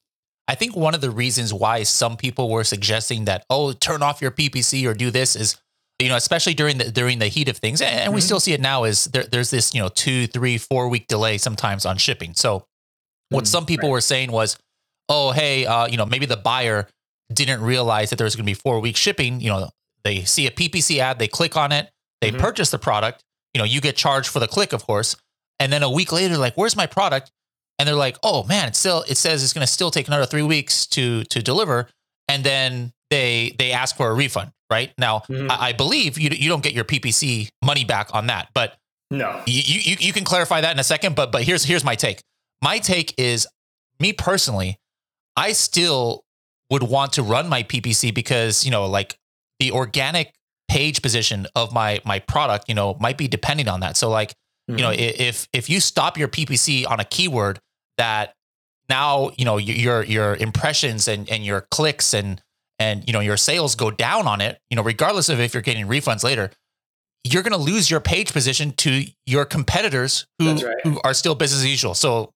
I 0.48 0.54
think 0.54 0.74
one 0.74 0.94
of 0.94 1.00
the 1.00 1.10
reasons 1.10 1.52
why 1.52 1.82
some 1.82 2.16
people 2.16 2.50
were 2.50 2.64
suggesting 2.64 3.26
that 3.26 3.44
oh, 3.50 3.72
turn 3.72 4.02
off 4.02 4.22
your 4.22 4.30
PPC 4.30 4.88
or 4.88 4.94
do 4.94 5.10
this 5.10 5.36
is 5.36 5.56
you 5.98 6.08
know, 6.10 6.16
especially 6.16 6.54
during 6.54 6.78
the 6.78 6.90
during 6.90 7.18
the 7.18 7.28
heat 7.28 7.48
of 7.48 7.56
things, 7.56 7.80
and, 7.80 8.00
mm-hmm. 8.00 8.14
we 8.14 8.20
still 8.20 8.40
see 8.40 8.52
it 8.52 8.60
now. 8.60 8.84
Is 8.84 9.06
there, 9.06 9.24
there's 9.24 9.50
this 9.50 9.74
you 9.74 9.80
know 9.80 9.88
two, 9.88 10.26
three, 10.26 10.58
four 10.58 10.88
week 10.88 11.06
delay 11.08 11.38
sometimes 11.38 11.86
on 11.86 11.96
shipping. 11.96 12.34
So 12.34 12.66
what 13.30 13.44
mm, 13.44 13.48
some 13.48 13.64
people 13.64 13.88
right. 13.88 13.92
were 13.92 14.00
saying 14.02 14.30
was, 14.30 14.58
oh, 15.08 15.32
hey, 15.32 15.64
uh, 15.64 15.86
you 15.86 15.96
know, 15.96 16.06
maybe 16.06 16.26
the 16.26 16.36
buyer 16.36 16.88
didn't 17.32 17.62
realize 17.62 18.10
that 18.10 18.16
there 18.16 18.26
was 18.26 18.36
going 18.36 18.44
to 18.44 18.50
be 18.50 18.54
four 18.54 18.80
week 18.80 18.96
shipping. 18.96 19.40
You 19.40 19.48
know, 19.48 19.70
they 20.06 20.22
see 20.22 20.46
a 20.46 20.50
PPC 20.50 20.98
ad, 20.98 21.18
they 21.18 21.26
click 21.26 21.56
on 21.56 21.72
it, 21.72 21.90
they 22.20 22.30
mm-hmm. 22.30 22.40
purchase 22.40 22.70
the 22.70 22.78
product. 22.78 23.24
You 23.52 23.58
know, 23.58 23.64
you 23.64 23.80
get 23.80 23.96
charged 23.96 24.28
for 24.28 24.38
the 24.38 24.46
click, 24.46 24.72
of 24.72 24.86
course. 24.86 25.16
And 25.58 25.72
then 25.72 25.82
a 25.82 25.90
week 25.90 26.12
later, 26.12 26.36
like, 26.36 26.54
where's 26.54 26.76
my 26.76 26.86
product? 26.86 27.32
And 27.78 27.88
they're 27.88 27.96
like, 27.96 28.16
oh 28.22 28.44
man, 28.44 28.68
it's 28.68 28.78
still 28.78 29.04
it 29.08 29.16
says 29.16 29.42
it's 29.42 29.52
going 29.52 29.66
to 29.66 29.72
still 29.72 29.90
take 29.90 30.06
another 30.06 30.24
three 30.24 30.42
weeks 30.42 30.86
to 30.88 31.24
to 31.24 31.42
deliver. 31.42 31.88
And 32.28 32.44
then 32.44 32.92
they 33.10 33.54
they 33.58 33.72
ask 33.72 33.96
for 33.96 34.08
a 34.08 34.14
refund. 34.14 34.52
Right 34.68 34.92
now, 34.98 35.20
mm-hmm. 35.28 35.48
I, 35.48 35.68
I, 35.68 35.72
believe 35.72 36.18
you 36.18 36.28
you 36.30 36.48
don't 36.48 36.62
get 36.62 36.72
your 36.72 36.84
PPC 36.84 37.50
money 37.64 37.84
back 37.84 38.12
on 38.12 38.26
that, 38.26 38.48
but 38.52 38.76
no, 39.12 39.40
you, 39.46 39.62
you 39.64 39.96
you 40.00 40.12
can 40.12 40.24
clarify 40.24 40.60
that 40.60 40.72
in 40.72 40.80
a 40.80 40.84
second. 40.84 41.14
But 41.14 41.30
but 41.30 41.44
here's 41.44 41.62
here's 41.62 41.84
my 41.84 41.94
take. 41.94 42.20
My 42.60 42.78
take 42.78 43.14
is 43.16 43.46
me 44.00 44.12
personally, 44.12 44.80
I 45.36 45.52
still 45.52 46.24
would 46.68 46.82
want 46.82 47.12
to 47.12 47.22
run 47.22 47.48
my 47.48 47.62
PPC 47.62 48.12
because 48.12 48.64
you 48.64 48.72
know 48.72 48.86
like 48.86 49.16
the 49.60 49.72
organic 49.72 50.32
page 50.68 51.02
position 51.02 51.46
of 51.54 51.72
my 51.72 52.00
my 52.04 52.18
product, 52.18 52.68
you 52.68 52.74
know, 52.74 52.96
might 53.00 53.18
be 53.18 53.28
depending 53.28 53.68
on 53.68 53.80
that. 53.80 53.96
So 53.96 54.10
like, 54.10 54.30
mm-hmm. 54.30 54.78
you 54.78 54.84
know, 54.84 54.90
mm-hmm. 54.90 55.22
if 55.22 55.48
if 55.52 55.70
you 55.70 55.80
stop 55.80 56.18
your 56.18 56.28
PPC 56.28 56.88
on 56.88 57.00
a 57.00 57.04
keyword 57.04 57.60
that 57.98 58.34
now, 58.88 59.30
you 59.36 59.44
know, 59.44 59.56
your 59.56 60.02
your 60.02 60.36
impressions 60.36 61.08
and 61.08 61.28
and 61.30 61.44
your 61.44 61.66
clicks 61.70 62.14
and 62.14 62.40
and 62.78 63.04
you 63.06 63.12
know 63.12 63.20
your 63.20 63.36
sales 63.36 63.74
go 63.74 63.90
down 63.90 64.26
on 64.26 64.40
it, 64.40 64.58
you 64.70 64.76
know, 64.76 64.82
regardless 64.82 65.28
of 65.28 65.40
if 65.40 65.54
you're 65.54 65.62
getting 65.62 65.86
refunds 65.86 66.22
later, 66.22 66.50
you're 67.24 67.42
going 67.42 67.52
to 67.52 67.58
lose 67.58 67.90
your 67.90 68.00
page 68.00 68.32
position 68.32 68.72
to 68.72 69.04
your 69.24 69.44
competitors 69.44 70.26
who 70.38 70.54
right. 70.54 70.76
who 70.84 71.00
are 71.04 71.14
still 71.14 71.34
business 71.34 71.62
as 71.62 71.68
usual. 71.68 71.94
So 71.94 72.32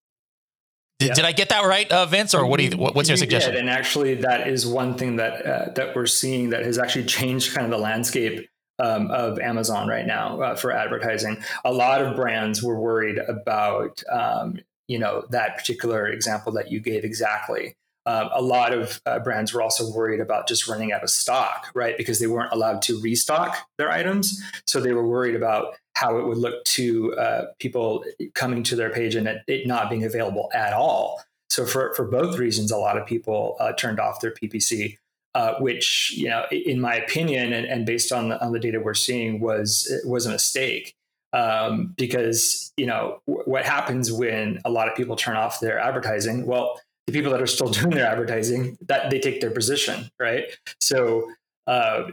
did, 1.00 1.08
yeah. 1.08 1.14
did 1.14 1.24
I 1.24 1.32
get 1.32 1.48
that 1.48 1.64
right, 1.64 1.90
uh, 1.90 2.04
Vince, 2.04 2.34
or 2.34 2.44
what 2.44 2.58
do 2.58 2.64
you? 2.64 2.76
What's 2.76 3.08
your 3.08 3.16
suggestion? 3.16 3.52
Did. 3.52 3.60
And 3.60 3.70
actually, 3.70 4.16
that 4.16 4.46
is 4.46 4.66
one 4.66 4.98
thing 4.98 5.16
that 5.16 5.46
uh, 5.46 5.72
that 5.72 5.96
we're 5.96 6.04
seeing 6.04 6.50
that 6.50 6.62
has 6.62 6.78
actually 6.78 7.06
changed 7.06 7.54
kind 7.54 7.64
of 7.64 7.70
the 7.70 7.82
landscape 7.82 8.46
um, 8.78 9.10
of 9.10 9.38
Amazon 9.38 9.88
right 9.88 10.06
now 10.06 10.38
uh, 10.42 10.56
for 10.56 10.72
advertising. 10.72 11.42
A 11.64 11.72
lot 11.72 12.02
of 12.02 12.16
brands 12.16 12.62
were 12.62 12.78
worried 12.78 13.16
about 13.16 14.02
um, 14.12 14.58
you 14.88 14.98
know 14.98 15.24
that 15.30 15.56
particular 15.56 16.06
example 16.06 16.52
that 16.52 16.70
you 16.70 16.80
gave 16.80 17.02
exactly. 17.02 17.76
Uh, 18.04 18.28
a 18.32 18.42
lot 18.42 18.74
of 18.74 19.00
uh, 19.06 19.18
brands 19.20 19.54
were 19.54 19.62
also 19.62 19.90
worried 19.94 20.20
about 20.20 20.46
just 20.46 20.68
running 20.68 20.92
out 20.92 21.02
of 21.02 21.08
stock, 21.08 21.70
right? 21.74 21.96
Because 21.96 22.18
they 22.18 22.26
weren't 22.26 22.52
allowed 22.52 22.82
to 22.82 23.00
restock 23.00 23.56
their 23.78 23.90
items, 23.90 24.38
so 24.66 24.80
they 24.80 24.92
were 24.92 25.06
worried 25.06 25.34
about 25.34 25.76
how 26.00 26.16
it 26.16 26.26
would 26.26 26.38
look 26.38 26.64
to 26.64 27.14
uh, 27.16 27.44
people 27.58 28.02
coming 28.32 28.62
to 28.62 28.74
their 28.74 28.88
page 28.88 29.14
and 29.14 29.28
it, 29.28 29.42
it, 29.46 29.66
not 29.66 29.90
being 29.90 30.02
available 30.02 30.50
at 30.54 30.72
all. 30.72 31.22
So 31.50 31.66
for, 31.66 31.92
for 31.94 32.06
both 32.06 32.38
reasons, 32.38 32.70
a 32.70 32.78
lot 32.78 32.96
of 32.96 33.06
people 33.06 33.56
uh, 33.60 33.74
turned 33.74 34.00
off 34.00 34.22
their 34.22 34.30
PPC, 34.30 34.96
uh, 35.34 35.56
which 35.58 36.14
you 36.16 36.28
know, 36.28 36.46
in 36.50 36.80
my 36.80 36.94
opinion, 36.94 37.52
and, 37.52 37.66
and 37.66 37.84
based 37.84 38.12
on 38.12 38.30
the, 38.30 38.42
on 38.42 38.52
the 38.52 38.58
data 38.58 38.80
we're 38.80 38.94
seeing, 38.94 39.40
was 39.40 39.92
was 40.06 40.24
a 40.24 40.30
mistake. 40.30 40.96
Um, 41.32 41.94
because 41.96 42.72
you 42.76 42.86
know 42.86 43.20
w- 43.28 43.44
what 43.44 43.64
happens 43.64 44.10
when 44.10 44.60
a 44.64 44.70
lot 44.70 44.88
of 44.88 44.96
people 44.96 45.16
turn 45.16 45.36
off 45.36 45.60
their 45.60 45.78
advertising? 45.78 46.46
Well, 46.46 46.80
the 47.06 47.12
people 47.12 47.30
that 47.32 47.42
are 47.42 47.46
still 47.46 47.68
doing 47.80 47.90
their 47.90 48.06
advertising 48.06 48.78
that 48.88 49.10
they 49.10 49.20
take 49.20 49.40
their 49.40 49.50
position, 49.50 50.10
right? 50.18 50.46
So 50.80 51.30
uh, 51.66 52.10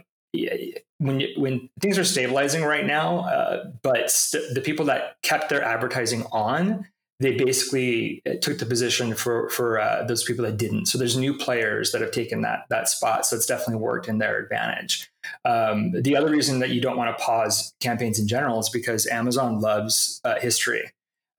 when 1.00 1.20
you, 1.20 1.30
when 1.38 1.70
things 1.80 1.98
are 1.98 2.04
stabilizing 2.04 2.63
right 2.63 2.86
now, 2.86 3.20
uh, 3.20 3.66
but 3.84 4.10
st- 4.10 4.54
the 4.54 4.62
people 4.62 4.86
that 4.86 5.22
kept 5.22 5.50
their 5.50 5.63
advertising 5.63 6.24
on, 6.32 6.88
they 7.20 7.36
basically 7.36 8.22
uh, 8.27 8.34
took 8.42 8.60
the 8.60 8.66
position 8.66 9.16
for 9.16 9.50
for 9.50 9.80
uh, 9.80 10.04
those 10.04 10.24
people 10.24 10.46
that 10.46 10.58
didn't. 10.58 10.86
So 10.88 10.98
there's 10.98 11.18
new 11.18 11.36
players 11.36 11.92
that 11.92 12.01
have 12.01 12.12
taken 12.12 12.42
that 12.42 12.66
that 12.70 12.89
spot. 12.89 13.25
So 13.25 13.36
it's 13.36 13.46
definitely 13.46 13.82
worked 13.82 14.08
in 14.08 14.20
their 14.20 14.38
advantage. 14.38 15.10
Um, 15.44 15.92
the 15.94 16.16
other 16.16 16.30
reason 16.30 16.60
that 16.60 16.70
you 16.70 16.82
don't 16.82 16.98
want 16.98 17.16
to 17.16 17.24
pause 17.24 17.74
campaigns 17.80 18.20
in 18.20 18.27
general 18.27 18.60
is 18.60 18.70
because 18.70 19.08
Amazon 19.08 19.60
loves 19.62 20.22
uh, 20.24 20.39
history. 20.39 20.92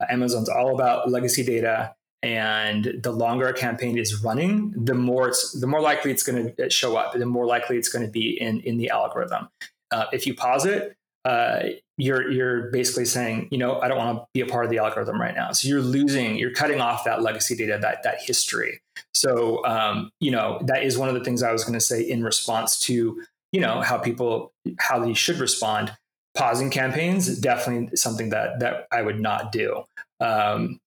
Amazon's 0.08 0.48
all 0.48 0.74
about 0.74 1.10
legacy 1.10 1.44
data, 1.44 1.94
and 2.22 3.00
the 3.02 3.12
longer 3.12 3.46
a 3.46 3.54
campaign 3.54 3.96
is 3.96 4.22
running, 4.22 4.72
the 4.76 4.94
more 4.94 5.28
it's 5.28 5.52
the 5.60 5.66
more 5.66 5.80
likely 5.80 6.10
it's 6.10 6.22
going 6.22 6.54
to 6.56 6.70
show 6.70 6.96
up, 6.96 7.12
the 7.12 7.26
more 7.26 7.46
likely 7.46 7.76
it's 7.76 7.88
going 7.88 8.04
to 8.04 8.10
be 8.10 8.40
in 8.40 8.60
in 8.60 8.76
the 8.76 8.90
algorithm. 8.90 9.48
Uh, 9.90 10.06
if 10.12 10.26
you 10.26 10.34
pause 10.34 10.66
it, 10.66 10.96
uh, 11.25 11.60
you're 11.96 12.30
you're 12.30 12.70
basically 12.70 13.04
saying, 13.04 13.48
you 13.50 13.58
know, 13.58 13.80
I 13.80 13.88
don't 13.88 13.98
want 13.98 14.18
to 14.18 14.26
be 14.34 14.40
a 14.40 14.46
part 14.46 14.64
of 14.64 14.70
the 14.70 14.78
algorithm 14.78 15.20
right 15.20 15.34
now. 15.34 15.52
So 15.52 15.68
you're 15.68 15.80
losing, 15.80 16.37
you're 16.37 16.52
cutting 16.52 16.80
off 16.80 17.04
that 17.04 17.22
legacy 17.22 17.56
data, 17.56 17.78
that 17.80 18.02
that 18.02 18.20
history. 18.20 18.80
So 19.14 19.64
um, 19.64 20.10
you 20.20 20.30
know, 20.30 20.60
that 20.64 20.82
is 20.82 20.98
one 20.98 21.08
of 21.08 21.14
the 21.14 21.22
things 21.22 21.42
I 21.42 21.52
was 21.52 21.64
going 21.64 21.78
to 21.78 21.84
say 21.84 22.02
in 22.02 22.25
response 22.25 22.80
to 22.80 23.22
you 23.52 23.60
know 23.60 23.80
how 23.80 23.98
people 23.98 24.52
how 24.78 24.98
they 24.98 25.14
should 25.14 25.38
respond. 25.38 25.92
Pausing 26.37 26.70
campaigns 26.70 27.26
is 27.26 27.40
definitely 27.40 27.96
something 27.96 28.30
that 28.30 28.60
that 28.60 28.87
I 28.92 29.02
would 29.02 29.20
not 29.20 29.52
do. 29.52 29.84
Um, 30.20 30.80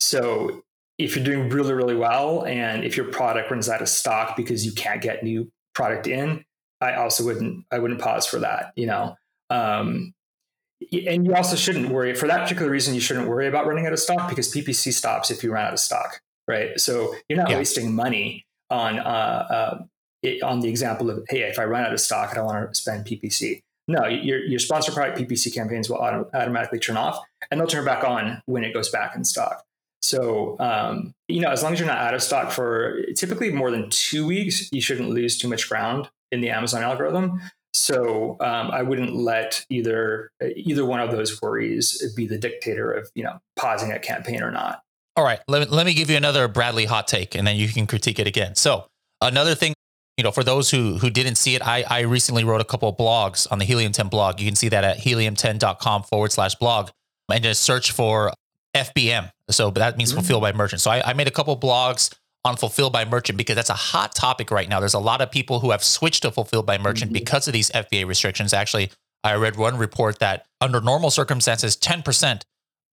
so 0.00 0.62
if 0.98 1.16
you're 1.16 1.24
doing 1.24 1.48
really 1.48 1.72
really 1.72 1.96
well, 1.96 2.44
and 2.44 2.84
if 2.84 2.96
your 2.96 3.06
product 3.06 3.50
runs 3.50 3.68
out 3.68 3.80
of 3.82 3.88
stock 3.88 4.36
because 4.36 4.66
you 4.66 4.72
can't 4.72 5.00
get 5.00 5.22
new 5.22 5.50
product 5.74 6.06
in, 6.06 6.44
I 6.80 6.94
also 6.94 7.24
wouldn't 7.24 7.64
I 7.70 7.78
wouldn't 7.78 8.00
pause 8.00 8.26
for 8.26 8.40
that. 8.40 8.72
You 8.76 8.86
know. 8.86 9.16
Um, 9.50 10.12
and 10.92 11.26
you 11.26 11.34
also 11.34 11.56
shouldn't 11.56 11.88
worry 11.88 12.14
for 12.14 12.26
that 12.28 12.42
particular 12.42 12.70
reason. 12.70 12.94
You 12.94 13.00
shouldn't 13.00 13.28
worry 13.28 13.48
about 13.48 13.66
running 13.66 13.86
out 13.86 13.92
of 13.92 13.98
stock 13.98 14.28
because 14.28 14.52
PPC 14.52 14.92
stops 14.92 15.30
if 15.30 15.42
you 15.42 15.52
run 15.52 15.66
out 15.66 15.72
of 15.72 15.80
stock, 15.80 16.20
right? 16.46 16.78
So 16.78 17.14
you're 17.28 17.38
not 17.38 17.50
yeah. 17.50 17.58
wasting 17.58 17.94
money 17.94 18.46
on 18.70 18.98
uh, 18.98 19.02
uh, 19.02 19.78
it, 20.22 20.42
on 20.42 20.60
the 20.60 20.68
example 20.68 21.10
of 21.10 21.24
hey, 21.28 21.42
if 21.42 21.58
I 21.58 21.64
run 21.64 21.84
out 21.84 21.92
of 21.92 22.00
stock, 22.00 22.30
I 22.30 22.34
don't 22.34 22.46
want 22.46 22.72
to 22.72 22.80
spend 22.80 23.06
PPC. 23.06 23.60
No, 23.88 24.06
your 24.06 24.38
your 24.40 24.58
sponsor 24.58 24.92
product 24.92 25.18
PPC 25.18 25.52
campaigns 25.52 25.88
will 25.88 25.96
auto- 25.96 26.28
automatically 26.34 26.78
turn 26.78 26.96
off, 26.96 27.18
and 27.50 27.58
they'll 27.58 27.66
turn 27.66 27.84
back 27.84 28.04
on 28.04 28.42
when 28.46 28.62
it 28.62 28.72
goes 28.72 28.90
back 28.90 29.16
in 29.16 29.24
stock. 29.24 29.64
So 30.02 30.56
um, 30.60 31.14
you 31.28 31.40
know, 31.40 31.50
as 31.50 31.62
long 31.62 31.72
as 31.72 31.80
you're 31.80 31.88
not 31.88 31.98
out 31.98 32.14
of 32.14 32.22
stock 32.22 32.52
for 32.52 33.02
typically 33.16 33.50
more 33.50 33.70
than 33.70 33.90
two 33.90 34.26
weeks, 34.26 34.70
you 34.72 34.80
shouldn't 34.80 35.10
lose 35.10 35.38
too 35.38 35.48
much 35.48 35.68
ground 35.68 36.08
in 36.30 36.40
the 36.40 36.50
Amazon 36.50 36.82
algorithm. 36.82 37.40
So 37.74 38.36
um, 38.40 38.70
I 38.70 38.82
wouldn't 38.82 39.14
let 39.14 39.64
either 39.70 40.32
either 40.56 40.84
one 40.84 41.00
of 41.00 41.10
those 41.10 41.40
worries 41.40 42.12
be 42.16 42.26
the 42.26 42.38
dictator 42.38 42.90
of 42.92 43.10
you 43.14 43.24
know 43.24 43.38
pausing 43.56 43.92
a 43.92 43.98
campaign 43.98 44.42
or 44.42 44.50
not. 44.50 44.82
All 45.16 45.24
right, 45.24 45.40
let 45.48 45.70
let 45.70 45.84
me 45.84 45.94
give 45.94 46.10
you 46.10 46.16
another 46.16 46.48
Bradley 46.48 46.86
hot 46.86 47.08
take, 47.08 47.34
and 47.34 47.46
then 47.46 47.56
you 47.56 47.68
can 47.68 47.86
critique 47.86 48.18
it 48.18 48.26
again. 48.26 48.54
So 48.54 48.86
another 49.20 49.54
thing, 49.54 49.74
you 50.16 50.24
know, 50.24 50.30
for 50.30 50.44
those 50.44 50.70
who 50.70 50.98
who 50.98 51.10
didn't 51.10 51.36
see 51.36 51.54
it, 51.54 51.66
I 51.66 51.84
I 51.88 52.00
recently 52.00 52.44
wrote 52.44 52.60
a 52.60 52.64
couple 52.64 52.88
of 52.88 52.96
blogs 52.96 53.46
on 53.50 53.58
the 53.58 53.64
Helium 53.64 53.92
10 53.92 54.08
blog. 54.08 54.40
You 54.40 54.46
can 54.46 54.56
see 54.56 54.68
that 54.68 54.84
at 54.84 54.98
helium10.com 54.98 56.04
forward 56.04 56.32
slash 56.32 56.54
blog, 56.54 56.90
and 57.30 57.42
just 57.42 57.62
search 57.62 57.92
for 57.92 58.32
FBM. 58.84 59.30
So 59.50 59.70
that 59.70 59.96
means 59.96 60.10
mm-hmm. 60.10 60.20
fulfilled 60.20 60.42
by 60.42 60.52
merchant. 60.52 60.80
So 60.80 60.90
I, 60.90 61.10
I 61.10 61.12
made 61.14 61.28
a 61.28 61.32
couple 61.32 61.56
blogs 61.56 62.14
on 62.44 62.56
fulfilled 62.56 62.92
by 62.92 63.04
merchant 63.04 63.36
because 63.36 63.56
that's 63.56 63.70
a 63.70 63.74
hot 63.74 64.14
topic 64.14 64.50
right 64.50 64.68
now. 64.68 64.80
There's 64.80 64.94
a 64.94 64.98
lot 64.98 65.20
of 65.20 65.30
people 65.30 65.60
who 65.60 65.70
have 65.70 65.82
switched 65.82 66.22
to 66.22 66.30
fulfilled 66.30 66.66
by 66.66 66.78
merchant 66.78 67.12
mm-hmm. 67.12 67.24
because 67.24 67.46
of 67.46 67.52
these 67.52 67.70
FBA 67.70 68.06
restrictions. 68.06 68.52
Actually, 68.52 68.90
I 69.24 69.34
read 69.34 69.56
one 69.56 69.76
report 69.76 70.20
that 70.20 70.46
under 70.60 70.80
normal 70.80 71.10
circumstances, 71.10 71.76
10%, 71.76 72.42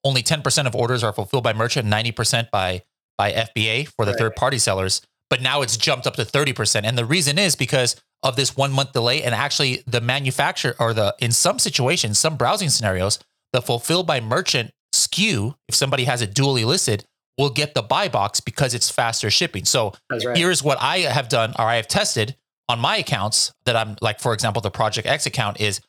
only 0.03 0.23
10% 0.23 0.65
of 0.65 0.75
orders 0.75 1.03
are 1.03 1.13
fulfilled 1.13 1.43
by 1.43 1.53
merchant, 1.53 1.87
90% 1.87 2.49
by 2.51 2.83
by 3.17 3.31
FBA 3.31 3.87
for 3.87 4.05
the 4.05 4.11
right. 4.11 4.19
third 4.19 4.35
party 4.35 4.57
sellers. 4.57 5.01
But 5.29 5.41
now 5.41 5.61
it's 5.61 5.77
jumped 5.77 6.05
up 6.05 6.15
to 6.15 6.23
30%. 6.23 6.81
And 6.83 6.97
the 6.97 7.05
reason 7.05 7.39
is 7.39 7.55
because 7.55 7.95
of 8.23 8.35
this 8.35 8.55
one 8.55 8.71
month 8.71 8.93
delay. 8.93 9.23
And 9.23 9.33
actually, 9.33 9.83
the 9.87 10.01
manufacturer 10.01 10.75
or 10.79 10.93
the, 10.93 11.15
in 11.19 11.31
some 11.31 11.59
situations, 11.59 12.19
some 12.19 12.37
browsing 12.37 12.69
scenarios, 12.69 13.19
the 13.53 13.61
fulfilled 13.61 14.07
by 14.07 14.19
merchant 14.19 14.71
SKU, 15.15 15.55
if 15.67 15.75
somebody 15.75 16.05
has 16.05 16.21
it 16.21 16.33
dually 16.33 16.65
listed, 16.65 17.05
will 17.37 17.49
get 17.49 17.73
the 17.73 17.81
buy 17.81 18.07
box 18.07 18.39
because 18.39 18.73
it's 18.73 18.89
faster 18.89 19.29
shipping. 19.29 19.65
So 19.65 19.93
right. 20.09 20.37
here's 20.37 20.63
what 20.63 20.77
I 20.81 20.99
have 20.99 21.29
done 21.29 21.53
or 21.59 21.65
I 21.65 21.75
have 21.75 21.87
tested 21.87 22.35
on 22.69 22.79
my 22.79 22.97
accounts 22.97 23.53
that 23.65 23.75
I'm 23.75 23.95
like, 24.01 24.19
for 24.19 24.33
example, 24.33 24.61
the 24.61 24.71
Project 24.71 25.07
X 25.07 25.25
account 25.25 25.59
is 25.59 25.81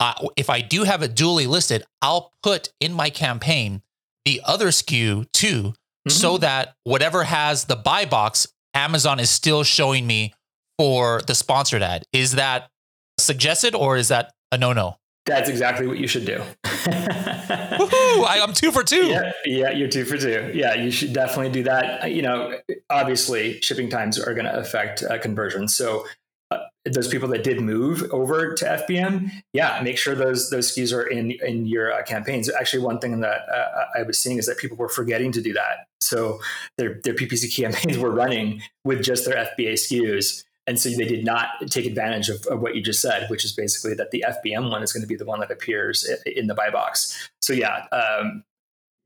uh, 0.00 0.14
if 0.36 0.50
I 0.50 0.60
do 0.60 0.84
have 0.84 1.02
it 1.02 1.14
dually 1.14 1.46
listed, 1.46 1.84
I'll 2.02 2.32
put 2.42 2.70
in 2.80 2.92
my 2.92 3.10
campaign 3.10 3.82
the 4.24 4.40
other 4.44 4.68
SKU 4.68 5.30
too, 5.32 5.62
mm-hmm. 5.62 6.10
so 6.10 6.38
that 6.38 6.74
whatever 6.84 7.24
has 7.24 7.66
the 7.66 7.76
buy 7.76 8.04
box, 8.04 8.46
Amazon 8.72 9.20
is 9.20 9.30
still 9.30 9.62
showing 9.62 10.06
me 10.06 10.34
for 10.78 11.20
the 11.26 11.34
sponsored 11.34 11.82
ad. 11.82 12.04
Is 12.12 12.32
that 12.32 12.70
suggested 13.18 13.74
or 13.74 13.96
is 13.96 14.08
that 14.08 14.32
a 14.50 14.58
no 14.58 14.72
no? 14.72 14.96
That's 15.26 15.48
exactly 15.48 15.86
what 15.86 15.98
you 15.98 16.06
should 16.06 16.26
do. 16.26 16.42
Woohoo! 16.84 18.26
I, 18.26 18.40
am 18.42 18.52
two 18.52 18.70
for 18.70 18.84
two. 18.84 19.06
Yeah, 19.06 19.32
yeah, 19.46 19.70
you're 19.70 19.88
two 19.88 20.04
for 20.04 20.18
two. 20.18 20.50
Yeah, 20.52 20.74
you 20.74 20.90
should 20.90 21.14
definitely 21.14 21.50
do 21.50 21.62
that. 21.62 22.12
You 22.12 22.20
know, 22.20 22.58
obviously, 22.90 23.60
shipping 23.62 23.88
times 23.88 24.18
are 24.18 24.34
going 24.34 24.44
to 24.44 24.54
affect 24.54 25.02
uh, 25.02 25.18
conversion. 25.18 25.66
So, 25.66 26.04
uh, 26.50 26.58
those 26.84 27.08
people 27.08 27.28
that 27.28 27.42
did 27.42 27.60
move 27.60 28.02
over 28.12 28.52
to 28.54 28.64
FBM, 28.64 29.30
yeah, 29.54 29.80
make 29.82 29.96
sure 29.96 30.14
those 30.14 30.50
those 30.50 30.74
SKUs 30.74 30.94
are 30.94 31.06
in 31.06 31.30
in 31.30 31.64
your 31.66 31.90
uh, 31.90 32.02
campaigns. 32.02 32.50
Actually, 32.50 32.82
one 32.82 32.98
thing 32.98 33.18
that 33.20 33.48
uh, 33.48 33.84
I 33.98 34.02
was 34.02 34.18
seeing 34.18 34.36
is 34.36 34.44
that 34.46 34.58
people 34.58 34.76
were 34.76 34.90
forgetting 34.90 35.32
to 35.32 35.40
do 35.40 35.54
that. 35.54 35.86
So 36.00 36.40
their 36.76 37.00
their 37.02 37.14
PPC 37.14 37.54
campaigns 37.62 37.96
were 37.96 38.10
running 38.10 38.60
with 38.84 39.02
just 39.02 39.24
their 39.24 39.36
FBA 39.58 39.74
SKUs 39.74 40.44
and 40.66 40.80
so 40.80 40.88
they 40.90 41.04
did 41.04 41.24
not 41.24 41.48
take 41.68 41.84
advantage 41.84 42.28
of, 42.28 42.46
of, 42.46 42.60
what 42.60 42.74
you 42.74 42.82
just 42.82 43.00
said, 43.00 43.28
which 43.28 43.44
is 43.44 43.52
basically 43.52 43.94
that 43.94 44.10
the 44.10 44.24
FBM 44.26 44.70
one 44.70 44.82
is 44.82 44.92
going 44.92 45.02
to 45.02 45.06
be 45.06 45.16
the 45.16 45.26
one 45.26 45.40
that 45.40 45.50
appears 45.50 46.08
in 46.24 46.46
the 46.46 46.54
buy 46.54 46.70
box. 46.70 47.30
So 47.42 47.52
yeah, 47.52 47.86
um, 47.92 48.44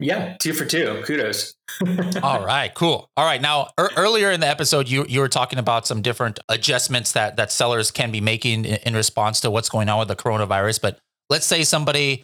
yeah, 0.00 0.36
two 0.38 0.52
for 0.52 0.64
two. 0.64 1.02
Kudos. 1.04 1.54
All 2.22 2.44
right, 2.44 2.72
cool. 2.74 3.10
All 3.16 3.24
right, 3.24 3.40
now 3.40 3.70
er- 3.78 3.90
earlier 3.96 4.30
in 4.30 4.40
the 4.40 4.46
episode, 4.46 4.88
you 4.88 5.04
you 5.08 5.20
were 5.20 5.28
talking 5.28 5.58
about 5.58 5.86
some 5.86 6.02
different 6.02 6.38
adjustments 6.48 7.12
that 7.12 7.36
that 7.36 7.50
sellers 7.50 7.90
can 7.90 8.12
be 8.12 8.20
making 8.20 8.64
in, 8.64 8.78
in 8.86 8.94
response 8.94 9.40
to 9.40 9.50
what's 9.50 9.68
going 9.68 9.88
on 9.88 9.98
with 9.98 10.08
the 10.08 10.16
coronavirus. 10.16 10.80
But 10.80 10.98
let's 11.28 11.46
say 11.46 11.64
somebody 11.64 12.22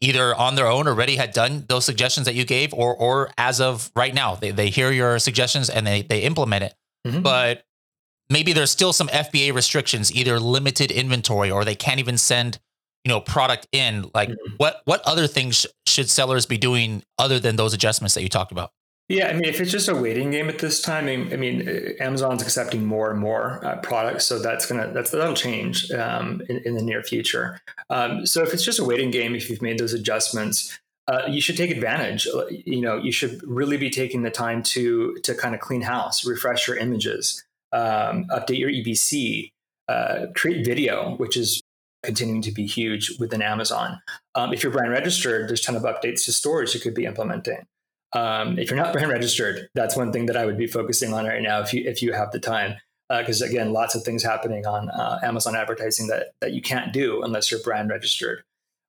either 0.00 0.34
on 0.34 0.54
their 0.54 0.66
own 0.66 0.88
already 0.88 1.16
had 1.16 1.32
done 1.32 1.66
those 1.68 1.84
suggestions 1.84 2.24
that 2.24 2.34
you 2.34 2.46
gave, 2.46 2.72
or 2.72 2.96
or 2.96 3.30
as 3.36 3.60
of 3.60 3.90
right 3.94 4.14
now, 4.14 4.36
they 4.36 4.50
they 4.50 4.70
hear 4.70 4.90
your 4.90 5.18
suggestions 5.18 5.68
and 5.68 5.86
they 5.86 6.00
they 6.00 6.20
implement 6.20 6.64
it. 6.64 6.74
Mm-hmm. 7.06 7.20
But 7.20 7.64
maybe 8.30 8.52
there's 8.52 8.70
still 8.70 8.92
some 8.92 9.08
FBA 9.08 9.52
restrictions, 9.52 10.14
either 10.14 10.40
limited 10.40 10.90
inventory 10.90 11.50
or 11.50 11.64
they 11.64 11.74
can't 11.74 11.98
even 11.98 12.16
send, 12.16 12.58
you 13.04 13.10
know, 13.10 13.20
product 13.20 13.66
in. 13.72 14.10
Like 14.14 14.30
mm-hmm. 14.30 14.54
what 14.56 14.80
what 14.84 15.02
other 15.02 15.26
things 15.26 15.66
should 15.86 16.08
sellers 16.08 16.46
be 16.46 16.56
doing 16.56 17.02
other 17.18 17.38
than 17.38 17.56
those 17.56 17.74
adjustments 17.74 18.14
that 18.14 18.22
you 18.22 18.28
talked 18.28 18.52
about? 18.52 18.72
Yeah, 19.08 19.26
I 19.26 19.32
mean, 19.32 19.46
if 19.46 19.60
it's 19.60 19.72
just 19.72 19.88
a 19.88 19.96
waiting 19.96 20.30
game 20.30 20.48
at 20.48 20.60
this 20.60 20.80
time, 20.80 21.08
I 21.08 21.36
mean, 21.36 21.68
Amazon's 21.98 22.42
accepting 22.42 22.86
more 22.86 23.10
and 23.10 23.18
more 23.18 23.58
uh, 23.66 23.78
products, 23.78 24.24
so 24.24 24.38
that's 24.38 24.66
gonna 24.66 24.92
that's 24.94 25.10
that'll 25.10 25.34
change 25.34 25.90
um, 25.90 26.42
in, 26.48 26.58
in, 26.58 26.74
the 26.76 26.82
near 26.82 27.02
future. 27.02 27.60
Um, 27.90 28.24
so 28.24 28.40
if 28.44 28.54
it's 28.54 28.64
just 28.64 28.78
a 28.78 28.84
waiting 28.84 29.10
game, 29.10 29.34
if 29.34 29.50
you've 29.50 29.62
made 29.62 29.78
those 29.78 29.94
adjustments, 29.94 30.78
uh, 31.08 31.22
you 31.28 31.40
should 31.40 31.56
take 31.56 31.72
advantage. 31.72 32.24
You 32.50 32.82
know, 32.82 32.98
you 32.98 33.10
should 33.10 33.42
really 33.42 33.76
be 33.76 33.90
taking 33.90 34.22
the 34.22 34.30
time 34.30 34.62
to 34.74 35.16
to 35.24 35.34
kind 35.34 35.56
of 35.56 35.60
clean 35.60 35.82
house, 35.82 36.24
refresh 36.24 36.68
your 36.68 36.76
images 36.76 37.44
um, 37.72 38.26
update 38.30 38.58
your 38.58 38.70
EBC, 38.70 39.50
uh, 39.88 40.26
create 40.34 40.64
video, 40.64 41.16
which 41.16 41.36
is 41.36 41.62
continuing 42.02 42.42
to 42.42 42.52
be 42.52 42.66
huge 42.66 43.18
within 43.18 43.42
Amazon. 43.42 44.00
Um, 44.34 44.52
if 44.52 44.62
you're 44.62 44.72
brand 44.72 44.90
registered, 44.90 45.48
there's 45.48 45.60
a 45.60 45.64
ton 45.64 45.76
of 45.76 45.82
updates 45.82 46.24
to 46.24 46.32
stores 46.32 46.74
you 46.74 46.80
could 46.80 46.94
be 46.94 47.04
implementing. 47.04 47.66
Um, 48.12 48.58
if 48.58 48.70
you're 48.70 48.78
not 48.78 48.92
brand 48.94 49.10
registered, 49.10 49.68
that's 49.74 49.96
one 49.96 50.12
thing 50.12 50.26
that 50.26 50.36
I 50.36 50.46
would 50.46 50.58
be 50.58 50.66
focusing 50.66 51.12
on 51.12 51.26
right 51.26 51.42
now 51.42 51.60
if 51.60 51.72
you 51.72 51.88
if 51.88 52.02
you 52.02 52.12
have 52.12 52.32
the 52.32 52.40
time. 52.40 52.76
Because 53.08 53.42
uh, 53.42 53.46
again, 53.46 53.72
lots 53.72 53.96
of 53.96 54.04
things 54.04 54.22
happening 54.22 54.66
on 54.66 54.88
uh, 54.88 55.18
Amazon 55.22 55.56
advertising 55.56 56.06
that 56.08 56.28
that 56.40 56.52
you 56.52 56.62
can't 56.62 56.92
do 56.92 57.22
unless 57.22 57.50
you're 57.50 57.60
brand 57.60 57.90
registered. 57.90 58.44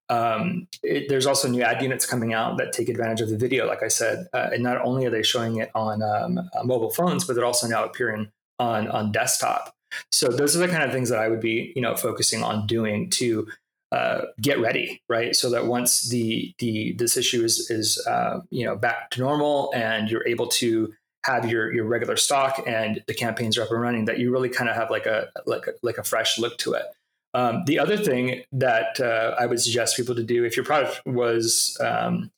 Um, 0.09 0.67
it, 0.83 1.07
there's 1.07 1.25
also 1.25 1.47
new 1.47 1.61
ad 1.61 1.81
units 1.81 2.05
coming 2.05 2.33
out 2.33 2.57
that 2.57 2.73
take 2.73 2.89
advantage 2.89 3.21
of 3.21 3.29
the 3.29 3.37
video, 3.37 3.65
like 3.65 3.81
I 3.81 3.87
said, 3.87 4.27
uh, 4.33 4.49
and 4.51 4.61
not 4.61 4.81
only 4.83 5.05
are 5.05 5.09
they 5.09 5.23
showing 5.23 5.57
it 5.57 5.71
on 5.73 6.03
um, 6.03 6.37
uh, 6.37 6.63
mobile 6.65 6.91
phones, 6.91 7.23
but 7.23 7.35
they're 7.35 7.45
also 7.45 7.65
now 7.65 7.85
appearing 7.85 8.29
on 8.61 8.87
on 8.87 9.11
desktop. 9.11 9.73
So 10.11 10.27
those 10.29 10.55
are 10.55 10.59
the 10.59 10.69
kind 10.69 10.83
of 10.83 10.91
things 10.91 11.09
that 11.09 11.19
I 11.19 11.27
would 11.27 11.41
be 11.41 11.73
you 11.75 11.81
know 11.81 11.95
focusing 11.95 12.43
on 12.43 12.67
doing 12.67 13.09
to 13.11 13.47
uh, 13.91 14.21
get 14.39 14.59
ready, 14.59 15.01
right? 15.09 15.35
So 15.35 15.49
that 15.49 15.65
once 15.65 16.09
the 16.09 16.53
the 16.59 16.93
this 16.93 17.17
issue 17.17 17.43
is 17.43 17.69
is 17.69 18.05
uh, 18.07 18.39
you 18.49 18.65
know 18.65 18.75
back 18.75 19.09
to 19.11 19.19
normal 19.19 19.71
and 19.75 20.09
you're 20.09 20.25
able 20.27 20.47
to 20.61 20.93
have 21.25 21.49
your 21.49 21.73
your 21.73 21.85
regular 21.85 22.15
stock 22.15 22.61
and 22.65 23.03
the 23.07 23.13
campaigns 23.13 23.57
are 23.57 23.63
up 23.63 23.71
and 23.71 23.81
running, 23.81 24.05
that 24.05 24.19
you 24.19 24.31
really 24.31 24.49
kind 24.49 24.69
of 24.69 24.75
have 24.75 24.89
like 24.89 25.05
a 25.05 25.29
like 25.45 25.67
a, 25.67 25.71
like 25.81 25.97
a 25.97 26.03
fresh 26.03 26.39
look 26.39 26.57
to 26.59 26.73
it. 26.73 26.85
Um, 27.33 27.63
the 27.65 27.79
other 27.79 27.97
thing 27.97 28.43
that 28.51 28.99
uh, 28.99 29.35
I 29.39 29.45
would 29.45 29.59
suggest 29.61 29.95
people 29.95 30.15
to 30.15 30.23
do 30.23 30.43
if 30.43 30.55
your 30.57 30.65
product 30.65 31.01
was 31.05 31.77
um, 31.79 32.29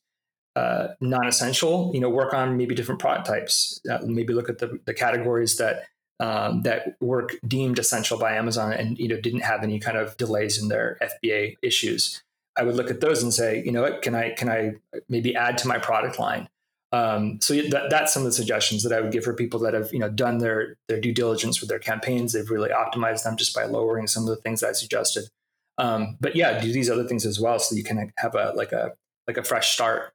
uh, 0.56 0.88
non-essential, 1.00 1.90
you 1.92 2.00
know, 2.00 2.08
work 2.08 2.32
on 2.32 2.56
maybe 2.56 2.76
different 2.76 3.00
product 3.00 3.26
types. 3.26 3.80
Uh, 3.90 3.98
maybe 4.04 4.32
look 4.32 4.48
at 4.48 4.58
the, 4.58 4.78
the 4.84 4.94
categories 4.94 5.56
that 5.56 5.84
um, 6.20 6.62
that 6.62 6.96
work 7.00 7.36
deemed 7.46 7.78
essential 7.78 8.18
by 8.18 8.34
Amazon 8.34 8.72
and 8.72 8.98
you 8.98 9.08
know 9.08 9.20
didn't 9.20 9.40
have 9.40 9.62
any 9.62 9.78
kind 9.78 9.96
of 9.96 10.16
delays 10.16 10.60
in 10.60 10.68
their 10.68 10.98
FBA 11.02 11.56
issues. 11.62 12.22
I 12.56 12.62
would 12.62 12.76
look 12.76 12.90
at 12.90 13.00
those 13.00 13.22
and 13.22 13.34
say, 13.34 13.62
you 13.64 13.72
know 13.72 13.82
what, 13.82 14.02
can 14.02 14.14
I 14.14 14.30
can 14.30 14.48
I 14.48 14.74
maybe 15.08 15.34
add 15.34 15.58
to 15.58 15.68
my 15.68 15.78
product 15.78 16.18
line? 16.18 16.48
Um, 16.92 17.40
so 17.40 17.54
that, 17.54 17.90
that's 17.90 18.14
some 18.14 18.22
of 18.22 18.26
the 18.26 18.32
suggestions 18.32 18.84
that 18.84 18.92
I 18.92 19.00
would 19.00 19.10
give 19.10 19.24
for 19.24 19.34
people 19.34 19.58
that 19.60 19.74
have 19.74 19.92
you 19.92 19.98
know 19.98 20.08
done 20.08 20.38
their 20.38 20.76
their 20.88 21.00
due 21.00 21.12
diligence 21.12 21.60
with 21.60 21.68
their 21.68 21.80
campaigns. 21.80 22.32
They've 22.32 22.48
really 22.48 22.70
optimized 22.70 23.24
them 23.24 23.36
just 23.36 23.54
by 23.54 23.64
lowering 23.64 24.06
some 24.06 24.22
of 24.22 24.28
the 24.28 24.36
things 24.36 24.62
I 24.62 24.72
suggested. 24.72 25.24
Um, 25.78 26.16
but 26.20 26.36
yeah, 26.36 26.60
do 26.60 26.72
these 26.72 26.88
other 26.88 27.04
things 27.04 27.26
as 27.26 27.40
well, 27.40 27.58
so 27.58 27.74
you 27.74 27.82
can 27.82 28.12
have 28.18 28.36
a 28.36 28.52
like 28.54 28.70
a 28.70 28.92
like 29.26 29.36
a 29.36 29.42
fresh 29.42 29.74
start. 29.74 30.12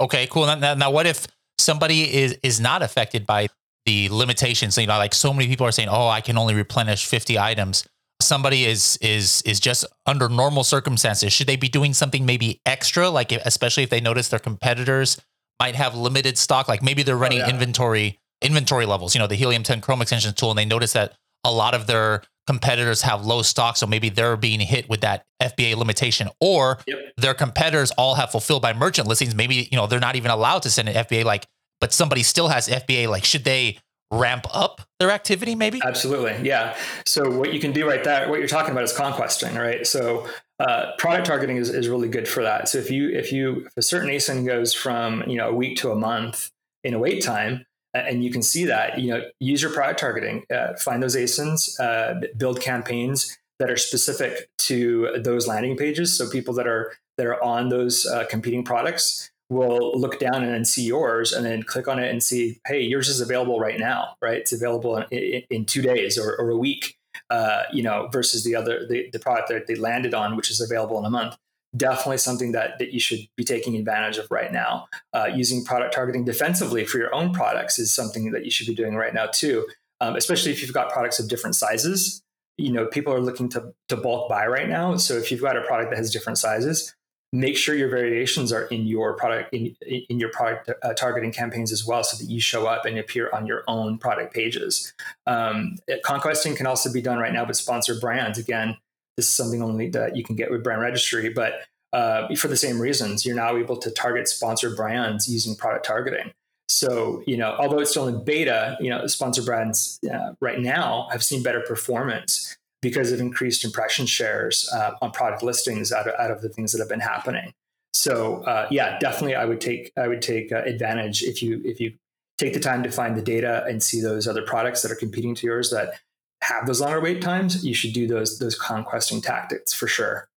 Okay, 0.00 0.28
cool. 0.28 0.46
Now, 0.46 0.74
now 0.74 0.90
what 0.92 1.06
if 1.06 1.26
somebody 1.58 2.14
is 2.14 2.38
is 2.44 2.60
not 2.60 2.82
affected 2.82 3.26
by 3.26 3.48
the 3.86 4.08
limitations? 4.10 4.76
You 4.76 4.86
know, 4.86 4.98
like 4.98 5.14
so 5.14 5.32
many 5.32 5.48
people 5.48 5.66
are 5.66 5.72
saying, 5.72 5.88
"Oh, 5.88 6.08
I 6.08 6.20
can 6.20 6.36
only 6.36 6.54
replenish 6.54 7.06
fifty 7.06 7.38
items." 7.38 7.84
somebody 8.20 8.64
is 8.64 8.98
is 9.02 9.42
is 9.42 9.60
just 9.60 9.84
under 10.06 10.28
normal 10.28 10.64
circumstances 10.64 11.32
should 11.32 11.46
they 11.46 11.56
be 11.56 11.68
doing 11.68 11.92
something 11.92 12.24
maybe 12.24 12.60
extra 12.64 13.10
like 13.10 13.30
especially 13.32 13.82
if 13.82 13.90
they 13.90 14.00
notice 14.00 14.28
their 14.28 14.38
competitors 14.38 15.20
might 15.60 15.74
have 15.74 15.94
limited 15.94 16.38
stock 16.38 16.68
like 16.68 16.82
maybe 16.82 17.02
they're 17.02 17.16
oh, 17.16 17.18
running 17.18 17.42
oh, 17.42 17.46
yeah. 17.46 17.50
inventory 17.50 18.18
inventory 18.40 18.86
levels 18.86 19.14
you 19.14 19.18
know 19.18 19.26
the 19.26 19.34
helium 19.34 19.62
10 19.62 19.80
chrome 19.80 20.00
extensions 20.00 20.34
tool 20.34 20.50
and 20.50 20.58
they 20.58 20.64
notice 20.64 20.94
that 20.94 21.12
a 21.44 21.52
lot 21.52 21.74
of 21.74 21.86
their 21.86 22.22
competitors 22.46 23.02
have 23.02 23.24
low 23.24 23.42
stock 23.42 23.76
so 23.76 23.86
maybe 23.86 24.08
they're 24.08 24.36
being 24.36 24.60
hit 24.60 24.88
with 24.88 25.02
that 25.02 25.24
fba 25.42 25.76
limitation 25.76 26.28
or 26.40 26.78
yep. 26.86 26.98
their 27.18 27.34
competitors 27.34 27.90
all 27.92 28.14
have 28.14 28.30
fulfilled 28.30 28.62
by 28.62 28.72
merchant 28.72 29.06
listings 29.06 29.34
maybe 29.34 29.68
you 29.70 29.76
know 29.76 29.86
they're 29.86 30.00
not 30.00 30.16
even 30.16 30.30
allowed 30.30 30.62
to 30.62 30.70
send 30.70 30.88
an 30.88 30.94
fba 31.04 31.24
like 31.24 31.46
but 31.80 31.92
somebody 31.92 32.22
still 32.22 32.48
has 32.48 32.68
fba 32.68 33.08
like 33.08 33.24
should 33.24 33.44
they 33.44 33.78
ramp 34.12 34.46
up 34.52 34.82
their 35.00 35.10
activity 35.10 35.54
maybe? 35.54 35.80
Absolutely 35.84 36.36
yeah. 36.46 36.76
So 37.04 37.30
what 37.30 37.52
you 37.52 37.60
can 37.60 37.72
do 37.72 37.88
right 37.88 38.02
there 38.04 38.28
what 38.28 38.38
you're 38.38 38.48
talking 38.48 38.72
about 38.72 38.84
is 38.84 38.92
conquesting 38.92 39.54
right? 39.56 39.86
So 39.86 40.26
uh, 40.58 40.92
product 40.96 41.26
targeting 41.26 41.56
is, 41.56 41.68
is 41.68 41.88
really 41.88 42.08
good 42.08 42.28
for 42.28 42.42
that. 42.42 42.68
So 42.68 42.78
if 42.78 42.90
you 42.90 43.10
if 43.10 43.32
you 43.32 43.66
if 43.66 43.76
a 43.76 43.82
certain 43.82 44.08
asin 44.08 44.46
goes 44.46 44.72
from 44.72 45.24
you 45.26 45.36
know 45.36 45.50
a 45.50 45.54
week 45.54 45.78
to 45.78 45.90
a 45.90 45.96
month 45.96 46.50
in 46.84 46.94
a 46.94 46.98
wait 46.98 47.22
time 47.22 47.66
and 47.94 48.22
you 48.22 48.30
can 48.30 48.42
see 48.42 48.64
that 48.66 48.98
you 48.98 49.10
know 49.10 49.22
use 49.40 49.62
your 49.62 49.72
product 49.72 50.00
targeting 50.00 50.44
uh, 50.54 50.74
find 50.76 51.02
those 51.02 51.16
asins 51.16 51.78
uh, 51.80 52.20
build 52.36 52.60
campaigns 52.60 53.36
that 53.58 53.70
are 53.70 53.76
specific 53.76 54.50
to 54.58 55.08
those 55.18 55.46
landing 55.46 55.76
pages. 55.76 56.16
So 56.16 56.28
people 56.28 56.54
that 56.54 56.66
are 56.66 56.92
that 57.18 57.26
are 57.26 57.42
on 57.42 57.70
those 57.70 58.06
uh, 58.06 58.24
competing 58.28 58.64
products 58.64 59.30
will 59.48 59.98
look 59.98 60.18
down 60.18 60.42
and 60.42 60.52
then 60.52 60.64
see 60.64 60.84
yours 60.84 61.32
and 61.32 61.44
then 61.46 61.62
click 61.62 61.86
on 61.86 61.98
it 61.98 62.10
and 62.10 62.22
see, 62.22 62.60
hey, 62.66 62.80
yours 62.80 63.08
is 63.08 63.20
available 63.20 63.60
right 63.60 63.78
now, 63.78 64.16
right? 64.20 64.38
It's 64.38 64.52
available 64.52 64.96
in, 64.96 65.42
in 65.50 65.64
two 65.64 65.82
days 65.82 66.18
or, 66.18 66.34
or 66.36 66.50
a 66.50 66.56
week, 66.56 66.96
uh, 67.30 67.62
you 67.72 67.82
know, 67.82 68.08
versus 68.12 68.42
the 68.42 68.56
other, 68.56 68.86
the, 68.88 69.08
the 69.12 69.18
product 69.18 69.48
that 69.48 69.66
they 69.66 69.76
landed 69.76 70.14
on, 70.14 70.36
which 70.36 70.50
is 70.50 70.60
available 70.60 70.98
in 70.98 71.04
a 71.04 71.10
month. 71.10 71.36
Definitely 71.76 72.18
something 72.18 72.52
that, 72.52 72.78
that 72.78 72.92
you 72.92 72.98
should 72.98 73.20
be 73.36 73.44
taking 73.44 73.76
advantage 73.76 74.18
of 74.18 74.26
right 74.30 74.52
now. 74.52 74.88
Uh, 75.12 75.26
using 75.32 75.64
product 75.64 75.94
targeting 75.94 76.24
defensively 76.24 76.84
for 76.84 76.98
your 76.98 77.14
own 77.14 77.32
products 77.32 77.78
is 77.78 77.92
something 77.92 78.32
that 78.32 78.44
you 78.44 78.50
should 78.50 78.66
be 78.66 78.74
doing 78.74 78.96
right 78.96 79.14
now 79.14 79.26
too, 79.26 79.66
um, 80.00 80.16
especially 80.16 80.50
if 80.50 80.62
you've 80.62 80.72
got 80.72 80.90
products 80.90 81.20
of 81.20 81.28
different 81.28 81.54
sizes. 81.54 82.22
You 82.58 82.72
know, 82.72 82.86
people 82.86 83.12
are 83.12 83.20
looking 83.20 83.48
to, 83.50 83.74
to 83.90 83.96
bulk 83.96 84.28
buy 84.28 84.46
right 84.46 84.68
now. 84.68 84.96
So 84.96 85.14
if 85.14 85.30
you've 85.30 85.42
got 85.42 85.56
a 85.56 85.62
product 85.62 85.90
that 85.90 85.98
has 85.98 86.10
different 86.10 86.38
sizes, 86.38 86.94
make 87.32 87.56
sure 87.56 87.74
your 87.74 87.88
variations 87.88 88.52
are 88.52 88.64
in 88.66 88.86
your 88.86 89.14
product 89.14 89.52
in, 89.52 89.74
in 90.08 90.18
your 90.18 90.30
product 90.30 90.70
uh, 90.82 90.94
targeting 90.94 91.32
campaigns 91.32 91.72
as 91.72 91.86
well 91.86 92.02
so 92.04 92.16
that 92.16 92.30
you 92.30 92.40
show 92.40 92.66
up 92.66 92.84
and 92.84 92.98
appear 92.98 93.30
on 93.32 93.46
your 93.46 93.64
own 93.68 93.98
product 93.98 94.32
pages. 94.32 94.92
Um, 95.26 95.76
conquesting 96.04 96.54
can 96.56 96.66
also 96.66 96.92
be 96.92 97.02
done 97.02 97.18
right 97.18 97.32
now 97.32 97.44
with 97.44 97.56
sponsored 97.56 98.00
brands. 98.00 98.38
Again 98.38 98.76
this 99.16 99.28
is 99.28 99.36
something 99.36 99.62
only 99.62 99.88
that 99.90 100.14
you 100.14 100.22
can 100.22 100.36
get 100.36 100.50
with 100.50 100.62
brand 100.62 100.82
registry 100.82 101.30
but 101.30 101.54
uh, 101.92 102.34
for 102.34 102.48
the 102.48 102.56
same 102.56 102.80
reasons 102.80 103.24
you're 103.24 103.36
now 103.36 103.56
able 103.56 103.76
to 103.78 103.90
target 103.90 104.28
sponsored 104.28 104.76
brands 104.76 105.28
using 105.28 105.56
product 105.56 105.84
targeting. 105.84 106.32
So 106.68 107.22
you 107.26 107.36
know 107.36 107.56
although 107.58 107.80
it's 107.80 107.90
still 107.90 108.08
in 108.08 108.24
beta 108.24 108.76
you 108.80 108.90
know 108.90 109.06
sponsored 109.06 109.46
brands 109.46 109.98
uh, 110.12 110.34
right 110.40 110.60
now 110.60 111.08
have 111.10 111.24
seen 111.24 111.42
better 111.42 111.60
performance 111.60 112.56
because 112.86 113.10
of 113.10 113.18
increased 113.18 113.64
impression 113.64 114.06
shares 114.06 114.70
uh, 114.72 114.92
on 115.02 115.10
product 115.10 115.42
listings 115.42 115.90
out 115.90 116.06
of, 116.06 116.14
out 116.20 116.30
of 116.30 116.40
the 116.40 116.48
things 116.48 116.70
that 116.70 116.78
have 116.78 116.88
been 116.88 117.00
happening. 117.00 117.52
So 117.92 118.44
uh, 118.44 118.68
yeah, 118.70 118.96
definitely, 119.00 119.34
I 119.34 119.44
would 119.44 119.60
take 119.60 119.90
I 119.96 120.06
would 120.06 120.22
take 120.22 120.52
uh, 120.52 120.62
advantage 120.64 121.24
if 121.24 121.42
you 121.42 121.60
if 121.64 121.80
you 121.80 121.94
take 122.38 122.54
the 122.54 122.60
time 122.60 122.84
to 122.84 122.90
find 122.92 123.16
the 123.16 123.22
data 123.22 123.64
and 123.68 123.82
see 123.82 124.00
those 124.00 124.28
other 124.28 124.42
products 124.42 124.82
that 124.82 124.92
are 124.92 124.96
competing 124.96 125.34
to 125.34 125.46
yours 125.48 125.70
that 125.70 125.94
have 126.42 126.66
those 126.66 126.80
longer 126.80 127.00
wait 127.00 127.20
times. 127.20 127.64
You 127.64 127.74
should 127.74 127.92
do 127.92 128.06
those 128.06 128.38
those 128.38 128.54
conquesting 128.54 129.20
tactics 129.20 129.72
for 129.72 129.88
sure. 129.88 130.28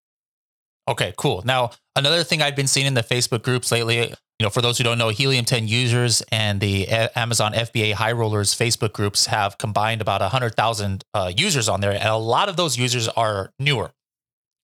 Okay, 0.88 1.14
cool. 1.18 1.44
Now 1.46 1.70
another 1.96 2.24
thing 2.24 2.42
I've 2.42 2.56
been 2.56 2.66
seeing 2.66 2.88
in 2.88 2.96
the 2.96 3.04
Facebook 3.04 3.44
groups 3.44 3.72
lately, 3.72 4.12
you 4.40 4.46
know, 4.46 4.50
for 4.50 4.62
those 4.62 4.78
who 4.78 4.86
don't 4.86 4.98
know, 4.98 5.10
Helium 5.10 5.44
10 5.44 5.68
users 5.68 6.22
and 6.32 6.62
the 6.62 6.88
Amazon 6.88 7.52
FBA 7.52 7.94
High 7.94 8.14
Rollers 8.14 8.56
Facebook 8.56 8.94
groups 8.94 9.26
have 9.26 9.58
combined 9.58 10.00
about 10.00 10.22
100,000 10.22 11.04
uh, 11.14 11.32
users 11.36 11.68
on 11.68 11.82
there. 11.82 11.92
And 11.92 12.08
a 12.08 12.16
lot 12.16 12.48
of 12.48 12.56
those 12.56 12.78
users 12.78 13.10
are 13.10 13.52
newer. 13.60 13.92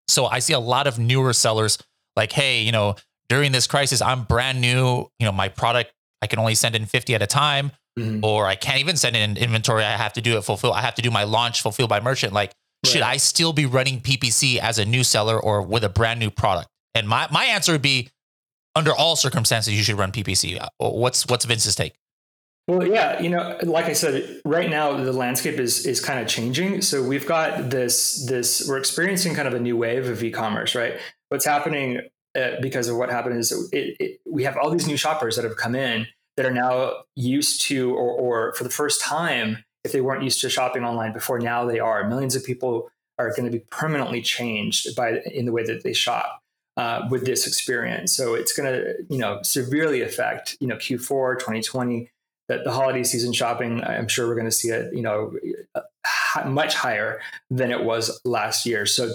So 0.08 0.28
I 0.28 0.40
see 0.40 0.54
a 0.54 0.60
lot 0.60 0.88
of 0.88 0.98
newer 0.98 1.34
sellers 1.34 1.78
like, 2.16 2.32
hey, 2.32 2.62
you 2.62 2.72
know, 2.72 2.96
during 3.28 3.52
this 3.52 3.68
crisis, 3.68 4.02
I'm 4.02 4.24
brand 4.24 4.62
new. 4.62 5.08
You 5.20 5.26
know, 5.26 5.34
my 5.34 5.50
product, 5.50 5.92
I 6.22 6.28
can 6.28 6.40
only 6.40 6.56
send 6.56 6.76
in 6.76 6.86
50 6.86 7.16
at 7.16 7.22
a 7.22 7.28
time, 7.28 7.72
mm-hmm. 8.00 8.24
or 8.24 8.46
I 8.46 8.56
can't 8.56 8.80
even 8.80 8.96
send 8.96 9.18
in 9.18 9.36
inventory. 9.36 9.84
I 9.84 9.98
have 9.98 10.14
to 10.14 10.22
do 10.22 10.38
it 10.38 10.44
fulfill. 10.44 10.72
I 10.72 10.82
have 10.82 10.96
to 10.96 11.02
do 11.02 11.12
my 11.12 11.26
launch 11.26 11.62
fulfilled 11.62 11.90
by 11.90 12.00
merchant. 12.00 12.32
Like, 12.32 12.52
right. 12.86 12.94
should 12.94 13.02
I 13.02 13.18
still 13.18 13.52
be 13.52 13.66
running 13.66 14.00
PPC 14.00 14.58
as 14.58 14.80
a 14.80 14.86
new 14.86 15.04
seller 15.04 15.38
or 15.38 15.62
with 15.62 15.84
a 15.84 15.90
brand 15.90 16.22
new 16.22 16.30
product? 16.30 16.70
And 16.94 17.10
my, 17.10 17.28
my 17.30 17.44
answer 17.46 17.74
would 17.74 17.82
be 17.82 18.10
under 18.76 18.94
all 18.94 19.16
circumstances, 19.16 19.74
you 19.74 19.84
should 19.84 19.98
run 19.98 20.12
PPC. 20.12 20.60
What's 20.78 21.28
what's 21.28 21.46
Vince's 21.46 21.76
take? 21.76 21.94
Well, 22.68 22.88
yeah, 22.88 23.22
you 23.22 23.30
know, 23.30 23.58
like 23.62 23.86
I 23.86 23.94
said, 23.94 24.42
right 24.44 24.70
now 24.70 24.98
the 24.98 25.14
landscape 25.14 25.60
is 25.60 25.86
is 25.86 26.02
kind 26.04 26.20
of 26.20 26.28
changing. 26.28 26.82
So 26.82 27.04
we've 27.04 27.28
got 27.28 27.70
this 27.70 28.26
this 28.26 28.68
we're 28.68 28.78
experiencing 28.78 29.36
kind 29.36 29.48
of 29.48 29.54
a 29.54 29.60
new 29.60 29.78
wave 29.78 30.08
of 30.08 30.24
e-commerce, 30.24 30.74
right? 30.74 31.00
What's 31.30 31.46
happening 31.46 32.02
uh, 32.36 32.60
because 32.62 32.90
of 32.90 32.98
what 32.98 33.10
happened 33.10 33.38
is 33.38 33.52
it, 33.72 33.96
it, 34.00 34.20
we 34.26 34.44
have 34.44 34.58
all 34.58 34.70
these 34.70 34.88
new 34.88 34.98
shoppers 34.98 35.36
that 35.36 35.46
have 35.46 35.58
come 35.58 35.76
in 35.76 36.08
that 36.38 36.46
are 36.46 36.52
now 36.52 37.04
used 37.16 37.62
to, 37.62 37.96
or, 37.96 38.12
or 38.12 38.54
for 38.54 38.66
the 38.66 38.70
first 38.70 39.00
time, 39.00 39.64
if 39.86 39.92
they 39.92 40.02
weren't 40.02 40.24
used 40.24 40.42
to 40.42 40.50
shopping 40.50 40.84
online 40.84 41.14
before, 41.14 41.40
now 41.40 41.66
they 41.66 41.80
are. 41.80 42.08
Millions 42.10 42.36
of 42.36 42.44
people 42.44 42.90
are 43.18 43.30
going 43.30 43.46
to 43.46 43.52
be 43.52 43.64
permanently 43.72 44.22
changed 44.22 44.96
by 44.96 45.22
in 45.32 45.46
the 45.46 45.54
way 45.54 45.64
that 45.64 45.84
they 45.84 45.94
shop 45.94 46.42
uh, 46.78 47.08
with 47.10 47.26
this 47.26 47.48
experience. 47.48 48.14
So 48.14 48.34
it's 48.34 48.54
going 48.54 48.72
to, 48.72 48.96
you 49.10 49.18
know, 49.18 49.42
severely 49.44 50.02
affect, 50.02 50.58
you 50.60 50.68
know, 50.68 50.76
Q4 50.76 51.40
2020. 51.40 52.12
That 52.48 52.64
the 52.64 52.72
holiday 52.72 53.02
season 53.02 53.34
shopping, 53.34 53.84
I'm 53.84 54.08
sure 54.08 54.28
we're 54.28 54.36
going 54.36 54.46
to 54.46 54.52
see 54.52 54.68
it, 54.68 54.94
you 54.94 55.02
know, 55.02 55.34
much 56.46 56.76
higher 56.76 57.20
than 57.50 57.72
it 57.72 57.84
was 57.84 58.22
last 58.24 58.68
year. 58.68 58.86
So 58.86 59.12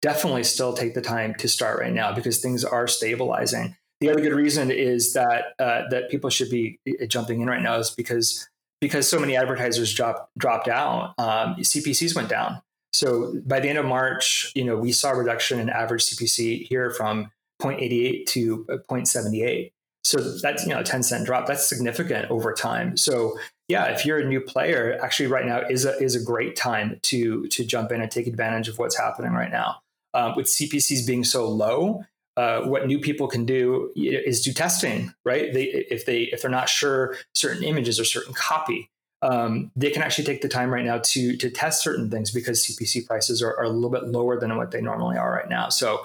definitely 0.00 0.44
still 0.44 0.72
take 0.72 0.94
the 0.94 1.02
time 1.02 1.34
to 1.36 1.48
start 1.48 1.78
right 1.78 1.92
now 1.92 2.14
because 2.14 2.38
things 2.38 2.64
are 2.64 2.86
stabilizing. 2.86 3.76
The 4.00 4.08
other 4.08 4.22
good 4.22 4.32
reason 4.32 4.70
is 4.70 5.12
that 5.12 5.52
uh, 5.58 5.82
that 5.90 6.10
people 6.10 6.30
should 6.30 6.48
be 6.48 6.78
uh, 6.88 7.04
jumping 7.04 7.42
in 7.42 7.48
right 7.48 7.60
now 7.60 7.76
is 7.76 7.90
because 7.90 8.48
because 8.80 9.06
so 9.06 9.18
many 9.18 9.36
advertisers 9.36 9.92
dropped 9.92 10.30
dropped 10.38 10.68
out. 10.68 11.14
Um, 11.18 11.56
CPCs 11.56 12.16
went 12.16 12.30
down. 12.30 12.62
So 12.92 13.34
by 13.46 13.60
the 13.60 13.68
end 13.68 13.78
of 13.78 13.86
March, 13.86 14.52
you 14.54 14.64
know, 14.64 14.76
we 14.76 14.92
saw 14.92 15.10
a 15.10 15.16
reduction 15.16 15.60
in 15.60 15.68
average 15.68 16.04
CPC 16.04 16.66
here 16.66 16.90
from 16.90 17.30
0.88 17.60 18.26
to 18.26 18.64
0.78. 18.68 19.72
So 20.02 20.18
that's 20.38 20.64
you 20.64 20.70
know 20.70 20.80
a 20.80 20.84
10 20.84 21.02
cent 21.02 21.26
drop. 21.26 21.46
That's 21.46 21.68
significant 21.68 22.30
over 22.30 22.52
time. 22.54 22.96
So 22.96 23.38
yeah, 23.68 23.84
if 23.86 24.06
you're 24.06 24.18
a 24.18 24.24
new 24.24 24.40
player, 24.40 24.98
actually 25.02 25.26
right 25.26 25.44
now 25.44 25.60
is 25.68 25.84
a 25.84 25.96
is 26.02 26.14
a 26.14 26.22
great 26.22 26.56
time 26.56 26.98
to 27.02 27.46
to 27.48 27.64
jump 27.64 27.92
in 27.92 28.00
and 28.00 28.10
take 28.10 28.26
advantage 28.26 28.68
of 28.68 28.78
what's 28.78 28.96
happening 28.96 29.32
right 29.32 29.50
now. 29.50 29.82
Um, 30.14 30.34
with 30.36 30.46
CPCs 30.46 31.06
being 31.06 31.22
so 31.22 31.48
low, 31.48 32.02
uh, 32.36 32.62
what 32.62 32.86
new 32.86 32.98
people 32.98 33.28
can 33.28 33.44
do 33.44 33.92
is 33.94 34.42
do 34.42 34.52
testing, 34.52 35.12
right? 35.24 35.52
They 35.52 35.64
if 35.64 36.06
they 36.06 36.22
if 36.22 36.42
they're 36.42 36.50
not 36.50 36.68
sure 36.68 37.16
certain 37.34 37.62
images 37.62 38.00
or 38.00 38.04
certain 38.04 38.32
copy, 38.32 38.90
um, 39.22 39.70
they 39.76 39.90
can 39.90 40.02
actually 40.02 40.24
take 40.24 40.40
the 40.40 40.48
time 40.48 40.72
right 40.72 40.84
now 40.84 40.98
to 40.98 41.36
to 41.36 41.50
test 41.50 41.82
certain 41.82 42.10
things 42.10 42.30
because 42.30 42.64
CPC 42.64 43.06
prices 43.06 43.42
are, 43.42 43.56
are, 43.56 43.64
a 43.64 43.68
little 43.68 43.90
bit 43.90 44.04
lower 44.04 44.38
than 44.38 44.56
what 44.56 44.70
they 44.70 44.80
normally 44.80 45.18
are 45.18 45.32
right 45.32 45.48
now. 45.48 45.68
So, 45.68 46.02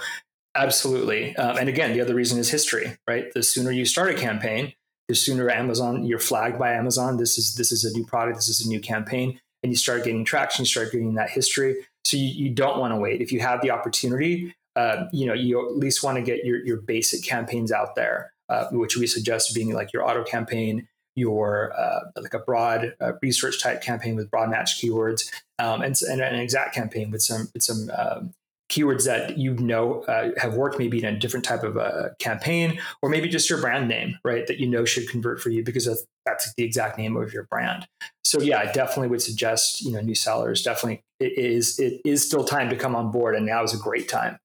absolutely. 0.56 1.36
Um, 1.38 1.58
and 1.58 1.69
again, 1.69 1.93
the 1.93 2.01
other 2.01 2.13
reason 2.13 2.38
is 2.39 2.49
history, 2.49 2.97
right? 3.08 3.32
The 3.34 3.43
sooner 3.43 3.71
you 3.71 3.86
start 3.86 4.10
a 4.10 4.15
campaign, 4.15 4.73
the 5.08 5.15
sooner 5.15 5.49
Amazon 5.49 6.06
you're 6.06 6.19
flagged 6.19 6.60
by 6.60 6.73
Amazon. 6.73 7.17
This 7.17 7.38
is 7.38 7.56
this 7.56 7.71
is 7.71 7.86
a 7.86 7.93
new 7.93 8.06
product. 8.06 8.38
This 8.38 8.49
is 8.49 8.65
a 8.65 8.69
new 8.69 8.82
campaign, 8.82 9.39
and 9.63 9.71
you 9.71 9.78
start 9.78 10.04
getting 10.04 10.25
traction. 10.25 10.63
You 10.63 10.67
start 10.67 10.91
getting 10.91 11.15
that 11.15 11.30
history. 11.30 11.78
So 12.04 12.17
you, 12.17 12.28
you 12.28 12.49
don't 12.51 12.80
want 12.80 12.93
to 12.93 12.99
wait. 12.99 13.21
If 13.21 13.32
you 13.32 13.39
have 13.39 13.62
the 13.62 13.71
opportunity, 13.71 14.54
uh, 14.75 15.06
you 15.13 15.25
know 15.25 15.34
you 15.34 15.65
at 15.65 15.78
least 15.78 16.04
want 16.04 16.17
to 16.17 16.21
get 16.21 16.43
your 16.43 16.58
your 16.65 16.82
basic 16.82 17.23
campaigns 17.23 17.71
out 17.71 17.95
there, 17.95 18.34
uh, 18.49 18.67
which 18.71 18.97
we 18.97 19.08
suggest 19.08 19.56
being 19.56 19.73
like 19.73 19.93
your 19.93 20.06
auto 20.06 20.23
campaign 20.25 20.89
your 21.15 21.73
uh, 21.78 22.01
like 22.21 22.34
a 22.34 22.39
broad 22.39 22.93
uh, 23.01 23.13
research 23.21 23.62
type 23.62 23.82
campaign 23.82 24.15
with 24.15 24.30
broad 24.30 24.49
match 24.49 24.82
keywords, 24.82 25.32
um, 25.60 25.82
and, 25.82 25.95
and, 26.10 26.21
an 26.21 26.36
exact 26.36 26.75
campaign 26.75 27.12
with 27.12 27.21
some 27.21 27.49
with 27.54 27.63
some 27.63 27.89
um, 27.97 28.34
keywords 28.69 29.06
that 29.06 29.38
you 29.38 29.54
know 29.56 30.01
uh, 30.04 30.32
have 30.38 30.56
worked 30.56 30.80
maybe 30.80 30.97
in 30.97 31.06
a 31.06 31.17
different 31.17 31.45
type 31.45 31.63
of 31.63 31.78
a 31.78 32.15
campaign, 32.19 32.80
or 33.01 33.10
maybe 33.10 33.28
just 33.30 33.49
your 33.49 33.62
brand 33.62 33.88
name, 33.88 34.17
right? 34.23 34.45
That 34.47 34.60
you 34.60 34.67
know 34.67 34.86
should 34.86 35.10
convert 35.10 35.39
for 35.39 35.49
you 35.49 35.63
because 35.63 35.86
that's, 35.86 36.06
that's 36.25 36.54
the 36.56 36.63
exact 36.63 36.97
name 36.97 37.15
of 37.15 37.34
your 37.34 37.43
brand. 37.43 37.88
So 38.23 38.41
yeah, 38.41 38.60
I 38.60 38.71
definitely 38.71 39.10
would 39.10 39.21
suggest 39.21 39.82
you 39.82 39.91
know 39.91 40.01
new 40.01 40.15
sellers 40.15 40.63
definitely 40.63 41.01
it 41.19 41.38
is 41.38 41.80
it 41.80 42.01
is 42.04 42.25
still 42.25 42.43
time 42.43 42.69
to 42.69 42.75
come 42.75 42.95
on 42.95 43.12
board, 43.12 43.36
and 43.36 43.45
now 43.45 43.63
is 43.63 43.73
a 43.73 43.78
great 43.78 44.10
time. 44.10 44.38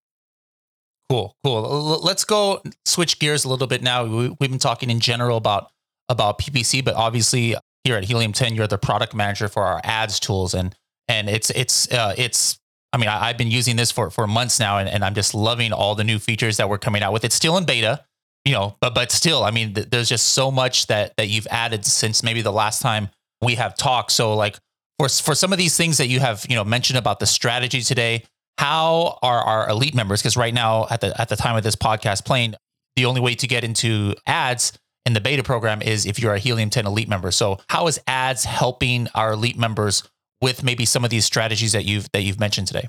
Cool, 1.09 1.35
cool. 1.43 2.01
Let's 2.03 2.25
go 2.25 2.63
switch 2.85 3.19
gears 3.19 3.45
a 3.45 3.49
little 3.49 3.67
bit 3.67 3.83
now. 3.83 4.05
We've 4.05 4.39
been 4.39 4.61
talking 4.61 4.91
in 4.91 5.01
general 5.01 5.37
about 5.37 5.73
about 6.11 6.39
PPC, 6.39 6.85
but 6.85 6.95
obviously 6.95 7.57
here 7.85 7.97
at 7.97 8.05
Helium 8.05 8.33
10, 8.33 8.55
you're 8.55 8.67
the 8.67 8.77
product 8.77 9.15
manager 9.15 9.49
for 9.49 9.63
our 9.63 9.81
ads 9.83 10.21
tools, 10.21 10.53
and 10.53 10.75
and 11.09 11.31
it's 11.31 11.51
it's 11.51 11.91
uh, 11.93 12.15
it's. 12.19 12.59
I 12.93 12.99
mean, 12.99 13.09
I, 13.09 13.29
have 13.29 13.39
been 13.39 13.53
using 13.53 13.77
this 13.77 13.91
for 13.93 14.11
for 14.11 14.27
months 14.27 14.59
now, 14.59 14.79
and, 14.79 14.89
and 14.89 15.05
I'm 15.05 15.15
just 15.15 15.33
loving 15.33 15.73
all 15.73 15.95
the 15.95 16.05
new 16.05 16.19
features 16.19 16.57
that 16.57 16.69
we're 16.69 16.79
coming 16.79 17.03
out 17.03 17.13
with. 17.13 17.25
It's 17.25 17.37
still 17.37 17.57
in 17.57 17.65
beta, 17.65 18.05
you 18.45 18.53
know, 18.53 18.77
but 18.81 18.95
but 18.95 19.13
still, 19.13 19.45
I 19.45 19.53
mean, 19.53 19.75
th- 19.75 19.91
there's 19.91 20.09
just 20.09 20.31
so 20.31 20.51
much 20.51 20.89
that 20.89 21.15
that 21.17 21.29
you've 21.29 21.47
added 21.51 21.87
since 21.87 22.23
maybe 22.23 22.43
the 22.43 22.53
last 22.53 22.83
time 22.83 23.09
we 23.41 23.55
have 23.55 23.77
talked. 23.77 24.11
So 24.11 24.35
like 24.35 24.59
for 25.01 25.09
for 25.09 25.35
some 25.35 25.53
of 25.53 25.59
these 25.59 25.77
things 25.77 25.97
that 25.97 26.09
you 26.09 26.21
have 26.21 26.45
you 26.49 26.57
know 26.57 26.65
mentioned 26.65 26.99
about 26.99 27.21
the 27.21 27.27
strategy 27.27 27.81
today 27.81 28.23
how 28.59 29.19
are 29.23 29.41
our 29.41 29.71
elite 29.71 29.95
members 29.95 30.21
because 30.21 30.37
right 30.37 30.53
now 30.53 30.87
at 30.91 31.01
the 31.01 31.19
at 31.19 31.31
the 31.31 31.37
time 31.37 31.57
of 31.57 31.63
this 31.63 31.75
podcast 31.75 32.27
playing 32.27 32.55
the 32.97 33.07
only 33.07 33.21
way 33.21 33.35
to 33.35 33.47
get 33.47 33.65
into 33.65 34.15
ads 34.27 34.79
in 35.07 35.13
the 35.13 35.21
beta 35.21 35.43
program 35.43 35.83
is 35.83 36.07
if 36.07 36.19
you're 36.19 36.35
a 36.35 36.39
helium 36.39 36.71
10 36.71 36.87
elite 36.87 37.09
member. 37.09 37.31
So 37.31 37.59
how 37.69 37.87
is 37.87 38.01
ads 38.07 38.45
helping 38.45 39.09
our 39.15 39.33
elite 39.33 39.59
members 39.59 40.03
with 40.41 40.63
maybe 40.63 40.85
some 40.85 41.05
of 41.05 41.11
these 41.11 41.25
strategies 41.25 41.73
that 41.73 41.85
you've 41.85 42.11
that 42.13 42.23
you've 42.23 42.41
mentioned 42.41 42.67
today? 42.67 42.89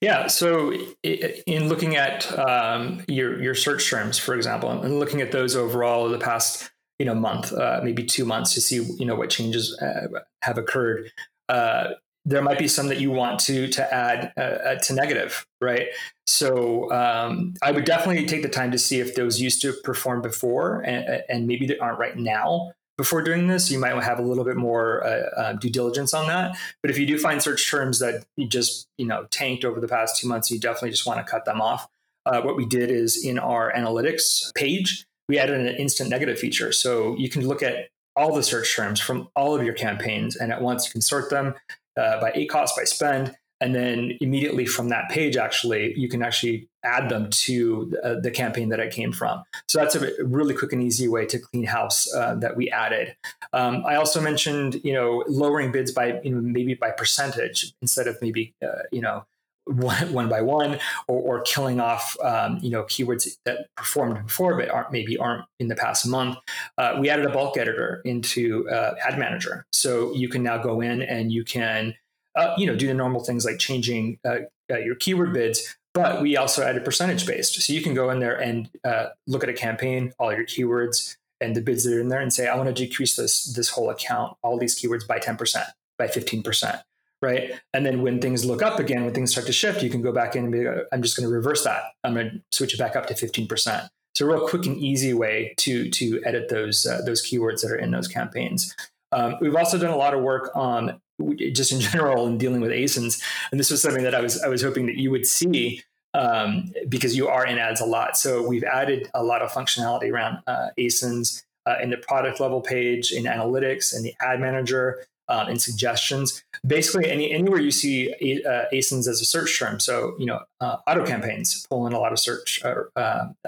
Yeah 0.00 0.28
so 0.28 0.72
in 1.02 1.68
looking 1.68 1.96
at 1.96 2.30
um, 2.38 3.04
your 3.06 3.40
your 3.42 3.54
search 3.54 3.88
terms 3.88 4.18
for 4.18 4.34
example 4.34 4.70
and 4.70 4.98
looking 4.98 5.20
at 5.20 5.30
those 5.30 5.54
overall 5.56 6.04
over 6.04 6.16
the 6.16 6.24
past 6.24 6.70
you 6.98 7.04
know 7.04 7.14
month 7.14 7.52
uh, 7.52 7.80
maybe 7.84 8.04
two 8.04 8.24
months 8.24 8.54
to 8.54 8.60
see 8.60 8.76
you 8.98 9.04
know 9.04 9.14
what 9.14 9.28
changes 9.28 9.78
uh, 9.80 10.06
have 10.42 10.56
occurred 10.56 11.10
uh, 11.50 11.88
there 12.24 12.42
might 12.42 12.58
be 12.58 12.68
some 12.68 12.88
that 12.88 13.00
you 13.00 13.10
want 13.10 13.40
to 13.40 13.68
to 13.68 13.94
add 13.94 14.32
uh, 14.36 14.40
uh, 14.40 14.74
to 14.76 14.94
negative, 14.94 15.46
right? 15.60 15.88
So 16.26 16.90
um, 16.92 17.54
I 17.62 17.72
would 17.72 17.84
definitely 17.84 18.26
take 18.26 18.42
the 18.42 18.48
time 18.48 18.70
to 18.72 18.78
see 18.78 19.00
if 19.00 19.14
those 19.14 19.40
used 19.40 19.62
to 19.62 19.72
perform 19.84 20.22
before, 20.22 20.80
and, 20.80 21.22
and 21.28 21.46
maybe 21.46 21.66
they 21.66 21.78
aren't 21.78 21.98
right 21.98 22.16
now. 22.16 22.72
Before 22.98 23.22
doing 23.22 23.46
this, 23.46 23.70
you 23.70 23.78
might 23.78 24.00
have 24.02 24.18
a 24.18 24.22
little 24.22 24.44
bit 24.44 24.56
more 24.56 25.02
uh, 25.02 25.40
uh, 25.40 25.52
due 25.54 25.70
diligence 25.70 26.12
on 26.12 26.26
that. 26.26 26.56
But 26.82 26.90
if 26.90 26.98
you 26.98 27.06
do 27.06 27.18
find 27.18 27.42
search 27.42 27.70
terms 27.70 27.98
that 28.00 28.26
you 28.36 28.46
just 28.46 28.86
you 28.98 29.06
know 29.06 29.26
tanked 29.30 29.64
over 29.64 29.80
the 29.80 29.88
past 29.88 30.20
two 30.20 30.28
months, 30.28 30.50
you 30.50 30.60
definitely 30.60 30.90
just 30.90 31.06
want 31.06 31.24
to 31.24 31.30
cut 31.30 31.46
them 31.46 31.60
off. 31.62 31.88
Uh, 32.26 32.42
what 32.42 32.56
we 32.56 32.66
did 32.66 32.90
is 32.90 33.24
in 33.24 33.38
our 33.38 33.72
analytics 33.72 34.54
page, 34.54 35.06
we 35.28 35.38
added 35.38 35.58
an 35.58 35.74
instant 35.76 36.10
negative 36.10 36.38
feature, 36.38 36.70
so 36.72 37.16
you 37.16 37.30
can 37.30 37.48
look 37.48 37.62
at 37.62 37.88
all 38.14 38.34
the 38.34 38.42
search 38.42 38.76
terms 38.76 39.00
from 39.00 39.28
all 39.34 39.54
of 39.54 39.64
your 39.64 39.72
campaigns, 39.72 40.36
and 40.36 40.52
at 40.52 40.60
once 40.60 40.84
you 40.84 40.92
can 40.92 41.00
sort 41.00 41.30
them 41.30 41.54
uh, 42.00 42.20
by 42.20 42.32
ACOS, 42.32 42.70
by 42.76 42.84
spend. 42.84 43.36
And 43.62 43.74
then 43.74 44.16
immediately 44.22 44.64
from 44.64 44.88
that 44.88 45.10
page, 45.10 45.36
actually, 45.36 45.92
you 45.94 46.08
can 46.08 46.22
actually 46.22 46.66
add 46.82 47.10
them 47.10 47.28
to 47.28 47.92
uh, 48.02 48.14
the 48.18 48.30
campaign 48.30 48.70
that 48.70 48.80
it 48.80 48.90
came 48.90 49.12
from. 49.12 49.42
So 49.68 49.78
that's 49.78 49.94
a 49.94 50.10
really 50.24 50.54
quick 50.54 50.72
and 50.72 50.82
easy 50.82 51.08
way 51.08 51.26
to 51.26 51.38
clean 51.38 51.64
house 51.64 52.10
uh, 52.14 52.36
that 52.36 52.56
we 52.56 52.70
added. 52.70 53.14
Um, 53.52 53.84
I 53.86 53.96
also 53.96 54.18
mentioned, 54.18 54.80
you 54.82 54.94
know, 54.94 55.24
lowering 55.28 55.72
bids 55.72 55.92
by 55.92 56.20
you 56.24 56.30
know, 56.30 56.40
maybe 56.40 56.72
by 56.72 56.90
percentage 56.90 57.74
instead 57.82 58.08
of 58.08 58.16
maybe 58.22 58.54
uh, 58.62 58.84
you 58.90 59.02
know 59.02 59.26
one, 59.70 60.28
by 60.28 60.40
one 60.40 60.78
or, 61.08 61.38
or 61.38 61.40
killing 61.42 61.80
off 61.80 62.16
um, 62.22 62.58
you 62.62 62.70
know 62.70 62.84
keywords 62.84 63.28
that 63.44 63.66
performed 63.76 64.24
before 64.24 64.56
but 64.56 64.68
aren't 64.70 64.92
maybe 64.92 65.16
aren't 65.16 65.44
in 65.58 65.68
the 65.68 65.76
past 65.76 66.06
month 66.06 66.36
uh, 66.78 66.96
we 66.98 67.08
added 67.08 67.26
a 67.26 67.30
bulk 67.30 67.56
editor 67.56 68.00
into 68.04 68.68
uh, 68.68 68.94
ad 69.06 69.18
manager. 69.18 69.66
So 69.72 70.12
you 70.14 70.28
can 70.28 70.42
now 70.42 70.58
go 70.58 70.80
in 70.80 71.02
and 71.02 71.32
you 71.32 71.44
can 71.44 71.94
uh, 72.36 72.54
you 72.56 72.66
know 72.66 72.76
do 72.76 72.86
the 72.86 72.94
normal 72.94 73.22
things 73.22 73.44
like 73.44 73.58
changing 73.58 74.18
uh, 74.24 74.38
uh, 74.70 74.78
your 74.78 74.94
keyword 74.94 75.32
bids 75.32 75.76
but 75.92 76.22
we 76.22 76.36
also 76.36 76.62
added 76.62 76.84
percentage 76.84 77.26
based. 77.26 77.60
So 77.60 77.72
you 77.72 77.82
can 77.82 77.94
go 77.94 78.10
in 78.10 78.20
there 78.20 78.40
and 78.40 78.70
uh, 78.84 79.06
look 79.26 79.42
at 79.42 79.48
a 79.48 79.52
campaign 79.54 80.12
all 80.18 80.32
your 80.32 80.44
keywords 80.44 81.16
and 81.40 81.56
the 81.56 81.60
bids 81.60 81.84
that 81.84 81.94
are 81.94 82.00
in 82.00 82.08
there 82.08 82.20
and 82.20 82.32
say 82.32 82.46
i 82.46 82.56
want 82.56 82.68
to 82.68 82.86
decrease 82.86 83.16
this 83.16 83.44
this 83.54 83.70
whole 83.70 83.90
account 83.90 84.36
all 84.42 84.58
these 84.58 84.78
keywords 84.78 85.06
by 85.06 85.18
10% 85.18 85.64
by 85.98 86.06
15% 86.06 86.82
right? 87.22 87.52
And 87.74 87.84
then 87.84 88.02
when 88.02 88.20
things 88.20 88.44
look 88.44 88.62
up 88.62 88.78
again, 88.78 89.04
when 89.04 89.14
things 89.14 89.32
start 89.32 89.46
to 89.46 89.52
shift, 89.52 89.82
you 89.82 89.90
can 89.90 90.02
go 90.02 90.12
back 90.12 90.36
in 90.36 90.44
and 90.44 90.52
be, 90.52 90.66
like, 90.66 90.86
I'm 90.92 91.02
just 91.02 91.16
going 91.16 91.28
to 91.28 91.34
reverse 91.34 91.64
that. 91.64 91.82
I'm 92.04 92.14
going 92.14 92.30
to 92.30 92.42
switch 92.52 92.74
it 92.74 92.78
back 92.78 92.96
up 92.96 93.06
to 93.06 93.14
15%. 93.14 93.88
It's 94.12 94.20
a 94.20 94.26
real 94.26 94.48
quick 94.48 94.66
and 94.66 94.76
easy 94.76 95.14
way 95.14 95.54
to 95.58 95.88
to 95.90 96.20
edit 96.24 96.48
those 96.48 96.84
uh, 96.84 97.00
those 97.06 97.24
keywords 97.24 97.62
that 97.62 97.70
are 97.70 97.76
in 97.76 97.92
those 97.92 98.08
campaigns. 98.08 98.74
Um, 99.12 99.36
we've 99.40 99.54
also 99.54 99.78
done 99.78 99.92
a 99.92 99.96
lot 99.96 100.14
of 100.14 100.22
work 100.22 100.50
on 100.54 101.00
just 101.36 101.72
in 101.72 101.80
general 101.92 102.26
in 102.26 102.36
dealing 102.36 102.60
with 102.60 102.72
ASINs, 102.72 103.22
and 103.52 103.60
this 103.60 103.70
was 103.70 103.80
something 103.80 104.02
that 104.02 104.14
I 104.14 104.20
was 104.20 104.42
I 104.42 104.48
was 104.48 104.62
hoping 104.62 104.86
that 104.86 104.96
you 104.96 105.12
would 105.12 105.26
see 105.26 105.84
um, 106.12 106.72
because 106.88 107.16
you 107.16 107.28
are 107.28 107.46
in 107.46 107.58
ads 107.58 107.80
a 107.80 107.86
lot. 107.86 108.16
So 108.16 108.46
we've 108.46 108.64
added 108.64 109.08
a 109.14 109.22
lot 109.22 109.42
of 109.42 109.50
functionality 109.52 110.12
around 110.12 110.38
uh, 110.48 110.70
ASINs 110.76 111.44
uh, 111.66 111.76
in 111.80 111.90
the 111.90 111.96
product 111.96 112.40
level 112.40 112.60
page, 112.60 113.12
in 113.12 113.24
analytics, 113.24 113.96
in 113.96 114.02
the 114.02 114.14
ad 114.20 114.40
manager 114.40 115.04
um, 115.30 115.48
and 115.48 115.62
suggestions. 115.62 116.42
Basically, 116.66 117.10
any 117.10 117.32
anywhere 117.32 117.60
you 117.60 117.70
see 117.70 118.12
uh, 118.44 118.64
ASINs 118.72 119.08
as 119.08 119.20
a 119.20 119.24
search 119.24 119.58
term. 119.58 119.80
So 119.80 120.14
you 120.18 120.26
know, 120.26 120.40
uh, 120.60 120.76
auto 120.86 121.06
campaigns 121.06 121.66
pull 121.70 121.86
in 121.86 121.92
a 121.92 121.98
lot 121.98 122.12
of 122.12 122.18
search, 122.18 122.62
uh, 122.64 122.74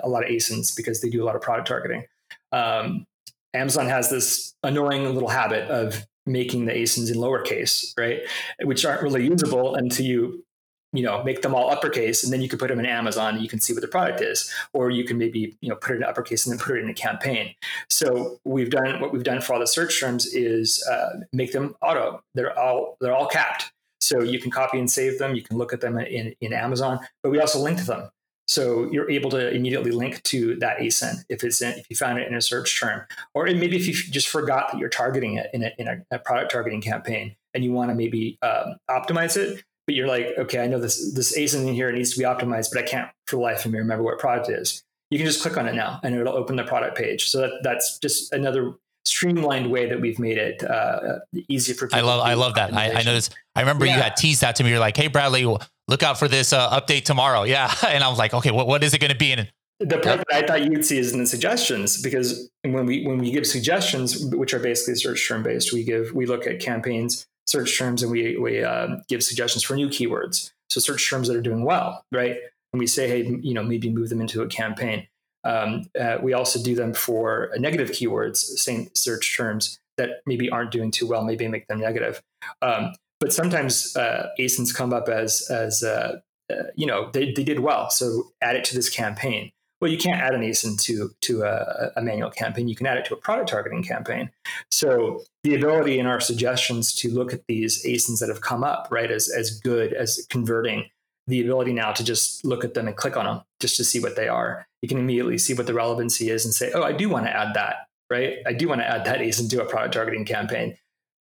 a 0.03 0.09
lot 0.09 0.25
of 0.25 0.31
ASINs 0.31 0.75
because 0.75 1.01
they 1.01 1.11
do 1.11 1.23
a 1.23 1.27
lot 1.27 1.37
of 1.37 1.43
product 1.43 1.69
targeting. 1.69 2.05
Um, 2.53 3.07
Amazon 3.53 3.87
has 3.89 4.09
this 4.09 4.55
annoying 4.63 5.13
little 5.13 5.29
habit 5.29 5.69
of 5.69 6.07
making 6.25 6.67
the 6.67 6.73
ASINs 6.73 7.13
in 7.13 7.19
lowercase, 7.19 7.93
right, 7.99 8.21
which 8.63 8.85
aren't 8.85 9.03
really 9.03 9.27
usable 9.27 9.75
until 9.75 10.07
you 10.07 10.45
you 10.93 11.03
know 11.03 11.23
make 11.25 11.43
them 11.43 11.55
all 11.55 11.71
uppercase 11.71 12.23
and 12.23 12.33
then 12.33 12.41
you 12.41 12.49
can 12.49 12.59
put 12.59 12.69
them 12.69 12.79
in 12.79 12.87
amazon 12.87 13.35
and 13.35 13.43
you 13.43 13.49
can 13.49 13.61
see 13.61 13.73
what 13.73 13.83
the 13.83 13.89
product 13.89 14.21
is. 14.21 14.53
Or 14.73 14.91
you 14.91 15.05
can 15.05 15.19
maybe 15.19 15.57
you 15.61 15.69
know 15.69 15.77
put 15.77 15.93
it 15.93 15.97
in 15.97 16.05
uppercase 16.05 16.47
and 16.47 16.53
then 16.53 16.65
put 16.65 16.77
it 16.77 16.85
in 16.85 16.91
a 16.91 16.95
campaign. 16.95 17.55
So 17.89 18.39
we've 18.45 18.71
done 18.71 19.01
what 19.01 19.13
we've 19.13 19.25
done 19.25 19.41
for 19.41 19.55
all 19.55 19.61
the 19.61 19.67
search 19.67 19.99
terms 20.01 20.27
is 20.27 20.87
uh, 20.91 21.21
make 21.33 21.53
them 21.53 21.75
auto. 21.83 22.23
They're 22.35 22.59
all 22.59 22.97
they're 23.01 23.15
all 23.15 23.29
capped. 23.29 23.73
So 24.01 24.21
you 24.21 24.41
can 24.41 24.51
copy 24.51 24.79
and 24.79 24.91
save 24.91 25.19
them. 25.19 25.35
You 25.35 25.43
can 25.43 25.57
look 25.57 25.73
at 25.73 25.81
them 25.81 25.99
in, 25.99 26.35
in 26.41 26.53
amazon 26.53 27.01
but 27.23 27.31
we 27.31 27.41
also 27.41 27.59
link 27.59 27.79
to 27.79 27.85
them. 27.85 28.11
So 28.49 28.91
you're 28.91 29.11
able 29.11 29.31
to 29.31 29.51
immediately 29.51 29.93
link 29.93 30.23
to 30.25 30.57
that 30.57 30.79
ASIN 30.79 31.25
if 31.29 31.45
it's 31.45 31.63
in, 31.63 31.73
if 31.79 31.87
you 31.89 31.97
found 31.97 32.19
it 32.19 32.29
in 32.29 32.35
a 32.35 32.41
search 32.41 32.79
term, 32.79 33.03
or 33.35 33.45
maybe 33.47 33.77
if 33.77 33.87
you 33.87 33.95
just 33.95 34.29
forgot 34.29 34.73
that 34.73 34.79
you're 34.79 34.89
targeting 34.89 35.37
it 35.37 35.49
in 35.55 35.63
a, 35.63 35.73
in 35.79 35.89
a, 35.89 36.03
a 36.11 36.19
product 36.19 36.51
targeting 36.51 36.81
campaign 36.81 37.37
and 37.55 37.65
you 37.65 37.73
want 37.73 37.91
to 37.91 37.95
maybe 37.95 38.39
um, 38.43 38.77
optimize 38.91 39.37
it 39.37 39.63
but 39.87 39.95
you're 39.95 40.07
like, 40.07 40.27
okay, 40.39 40.61
I 40.61 40.67
know 40.67 40.79
this 40.79 41.13
this 41.15 41.37
ASIN 41.37 41.67
in 41.67 41.75
here 41.75 41.91
needs 41.93 42.13
to 42.13 42.19
be 42.19 42.25
optimized, 42.25 42.69
but 42.73 42.79
I 42.79 42.83
can't 42.83 43.11
for 43.27 43.37
the 43.37 43.43
life 43.43 43.65
of 43.65 43.73
me 43.73 43.79
remember 43.79 44.05
what 44.05 44.19
product 44.19 44.49
it 44.49 44.61
is. 44.61 44.83
You 45.11 45.19
can 45.19 45.27
just 45.27 45.43
click 45.43 45.57
on 45.57 45.67
it 45.67 45.75
now, 45.75 46.01
and 46.03 46.15
it'll 46.15 46.35
open 46.35 46.57
the 46.57 46.65
product 46.65 46.97
page. 46.97 47.29
So 47.29 47.41
that, 47.41 47.51
that's 47.63 47.99
just 47.99 48.33
another 48.33 48.75
streamlined 49.05 49.71
way 49.71 49.89
that 49.89 50.01
we've 50.01 50.19
made 50.19 50.39
it 50.39 50.63
uh, 50.63 51.19
easy 51.49 51.73
for 51.73 51.89
people. 51.89 51.99
I 51.99 52.03
love 52.03 52.21
I 52.25 52.35
love 52.35 52.55
that. 52.55 52.73
I, 52.73 52.91
I 52.91 53.03
noticed. 53.03 53.35
I 53.55 53.61
remember 53.61 53.85
yeah. 53.85 53.97
you 53.97 54.03
had 54.03 54.17
teased 54.17 54.41
that 54.41 54.57
to 54.57 54.65
me. 54.65 54.71
You're 54.71 54.79
like, 54.79 54.97
hey 54.97 55.09
Bradley, 55.09 55.45
look 55.45 56.03
out 56.03 56.19
for 56.19 56.29
this 56.29 56.53
uh, 56.53 56.81
update 56.81 57.05
tomorrow. 57.05 57.43
Yeah, 57.43 57.73
and 57.87 58.03
I 58.05 58.09
was 58.09 58.19
like, 58.19 58.35
okay, 58.35 58.51
what 58.51 58.67
what 58.67 58.85
is 58.85 58.95
it 58.95 58.99
going 58.99 59.13
to 59.13 59.19
be? 59.19 59.33
And 59.33 59.51
the 59.81 59.99
part 59.99 60.19
that 60.19 60.33
I 60.33 60.47
thought 60.47 60.65
you'd 60.65 60.85
see 60.85 60.99
is 60.99 61.13
in 61.13 61.19
the 61.19 61.27
suggestions 61.27 62.01
because 62.01 62.49
when 62.63 62.87
we 62.87 63.05
when 63.05 63.19
we 63.19 63.33
give 63.33 63.47
suggestions, 63.47 64.25
which 64.27 64.55
are 64.55 64.61
basically 64.61 64.95
search 64.95 65.27
term 65.27 65.43
based, 65.43 65.73
we 65.73 65.83
give 65.83 66.13
we 66.13 66.27
look 66.27 66.47
at 66.47 66.61
campaigns 66.61 67.27
search 67.53 67.79
terms 67.79 68.03
and 68.03 68.11
we, 68.11 68.37
we 68.39 68.65
uh, 68.65 68.97
give 69.09 69.23
suggestions 69.23 69.63
for 69.63 69.77
new 69.77 69.89
keywords. 69.89 70.51
So 70.71 70.81
search 70.81 71.09
terms 71.09 71.29
that 71.29 71.37
are 71.37 71.43
doing 71.43 71.65
well, 71.65 72.05
right? 72.11 72.37
And 72.73 72.81
we 72.81 72.87
say, 72.87 73.07
hey, 73.07 73.39
you 73.43 73.53
know, 73.53 73.63
maybe 73.63 73.91
move 73.91 74.09
them 74.09 74.23
into 74.23 74.41
a 74.41 74.47
campaign. 74.47 75.07
Um, 75.45 75.85
uh, 76.01 76.17
we 76.23 76.33
also 76.33 76.63
do 76.63 76.75
them 76.75 76.95
for 76.95 77.51
negative 77.59 77.91
keywords, 77.91 78.37
same 78.37 78.89
search 78.95 79.37
terms 79.37 79.79
that 79.99 80.23
maybe 80.25 80.49
aren't 80.49 80.71
doing 80.71 80.91
too 80.91 81.07
well, 81.07 81.23
maybe 81.23 81.47
make 81.47 81.67
them 81.67 81.81
negative. 81.81 82.23
Um, 82.63 82.95
but 83.21 83.33
sometimes 83.33 83.95
uh, 83.97 84.29
ASINs 84.41 84.75
come 84.75 84.95
up 84.95 85.09
as, 85.09 85.47
as 85.51 85.83
uh, 85.83 86.21
uh, 86.51 86.63
you 86.75 86.87
know, 86.87 87.11
they, 87.13 87.33
they 87.33 87.45
did 87.45 87.61
well. 87.61 87.91
So 87.91 88.33
add 88.41 88.57
it 88.57 88.65
to 88.65 88.75
this 88.75 88.89
campaign 88.89 89.53
well, 89.83 89.91
you 89.91 89.99
can't 89.99 90.23
add 90.23 90.33
an 90.33 90.43
ASIN 90.43 90.81
to 90.83 91.11
to 91.23 91.43
a, 91.43 91.91
a, 91.97 92.03
manual 92.03 92.31
campaign. 92.31 92.69
You 92.69 92.77
can 92.77 92.87
add 92.87 92.99
it 92.99 93.05
to 93.07 93.15
a 93.15 93.17
product 93.17 93.49
targeting 93.49 93.83
campaign. 93.83 94.31
So 94.71 95.25
the 95.43 95.57
ability 95.57 95.99
in 95.99 96.07
our 96.07 96.21
suggestions 96.21 96.95
to 97.01 97.11
look 97.11 97.33
at 97.33 97.45
these 97.49 97.85
ASINs 97.85 98.21
that 98.21 98.29
have 98.29 98.41
come 98.41 98.63
up, 98.63 98.87
right, 98.93 99.11
as 99.11 99.29
as 99.29 99.59
good 99.59 99.93
as 99.93 100.25
converting, 100.31 100.89
the 101.27 101.41
ability 101.41 101.73
now 101.73 101.91
to 101.91 102.05
just 102.05 102.45
look 102.45 102.65
at 102.65 102.75
them 102.75 102.87
and 102.87 102.97
click 102.97 103.17
on 103.17 103.25
them 103.25 103.43
just 103.59 103.77
to 103.77 103.83
see 103.83 103.99
what 103.99 104.15
they 104.15 104.29
are. 104.29 104.69
You 104.83 104.89
can 104.89 104.99
immediately 104.99 105.37
see 105.37 105.53
what 105.53 105.67
the 105.67 105.75
relevancy 105.75 106.31
is 106.31 106.45
and 106.45 106.55
say, 106.55 106.71
oh, 106.73 106.85
I 106.85 106.93
do 106.93 107.09
want 107.09 107.27
to 107.27 107.37
add 107.37 107.55
that, 107.55 107.89
right? 108.09 108.37
I 108.47 108.53
do 108.53 108.69
want 108.69 108.83
to 108.83 108.89
add 108.89 109.05
that 109.07 109.19
ASIN 109.19 109.51
to 109.51 109.63
a 109.63 109.65
product 109.65 109.95
targeting 109.95 110.25
campaign. 110.25 110.77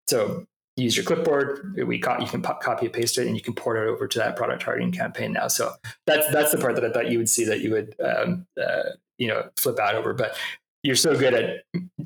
So 0.06 0.44
use 0.80 0.96
your 0.96 1.04
clipboard. 1.04 1.80
We 1.86 1.98
caught, 1.98 2.20
you 2.20 2.28
can 2.28 2.42
copy 2.42 2.86
and 2.86 2.92
paste 2.92 3.18
it, 3.18 3.26
and 3.26 3.36
you 3.36 3.42
can 3.42 3.54
port 3.54 3.76
it 3.76 3.88
over 3.88 4.06
to 4.06 4.18
that 4.18 4.36
product 4.36 4.62
targeting 4.62 4.92
campaign 4.92 5.32
now. 5.32 5.48
So 5.48 5.72
that's 6.06 6.30
that's 6.32 6.52
the 6.52 6.58
part 6.58 6.74
that 6.76 6.84
I 6.84 6.90
thought 6.90 7.10
you 7.10 7.18
would 7.18 7.28
see 7.28 7.44
that 7.44 7.60
you 7.60 7.70
would 7.72 7.94
um, 8.02 8.46
uh, 8.60 8.90
you 9.18 9.28
know 9.28 9.48
flip 9.56 9.78
out 9.78 9.94
over. 9.94 10.12
But 10.14 10.36
you're 10.82 10.96
so 10.96 11.16
good 11.16 11.34
at 11.34 11.64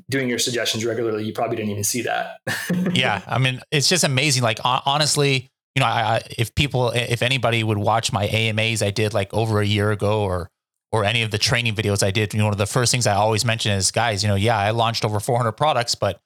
doing 0.09 0.29
your 0.29 0.39
suggestions 0.39 0.85
regularly, 0.85 1.23
you 1.23 1.33
probably 1.33 1.55
didn't 1.55 1.71
even 1.71 1.83
see 1.83 2.01
that. 2.01 2.39
yeah, 2.93 3.21
I 3.27 3.37
mean, 3.37 3.61
it's 3.71 3.87
just 3.87 4.03
amazing. 4.03 4.43
Like 4.43 4.59
honestly, 4.63 5.49
you 5.75 5.79
know, 5.79 5.85
I, 5.85 6.15
I, 6.15 6.21
if 6.37 6.53
people, 6.55 6.89
if 6.89 7.21
anybody 7.21 7.63
would 7.63 7.77
watch 7.77 8.11
my 8.11 8.25
AMAs 8.27 8.81
I 8.81 8.91
did 8.91 9.13
like 9.13 9.33
over 9.33 9.61
a 9.61 9.65
year 9.65 9.91
ago, 9.91 10.23
or 10.23 10.49
or 10.91 11.03
any 11.03 11.23
of 11.23 11.31
the 11.31 11.37
training 11.37 11.75
videos 11.75 12.01
I 12.03 12.11
did, 12.11 12.33
you 12.33 12.39
know, 12.39 12.45
one 12.45 12.53
of 12.53 12.57
the 12.57 12.65
first 12.65 12.91
things 12.91 13.05
I 13.05 13.15
always 13.15 13.43
mention 13.43 13.73
is, 13.73 13.91
guys, 13.91 14.23
you 14.23 14.29
know, 14.29 14.35
yeah, 14.35 14.57
I 14.57 14.71
launched 14.71 15.03
over 15.03 15.19
400 15.19 15.51
products, 15.51 15.93
but 15.93 16.21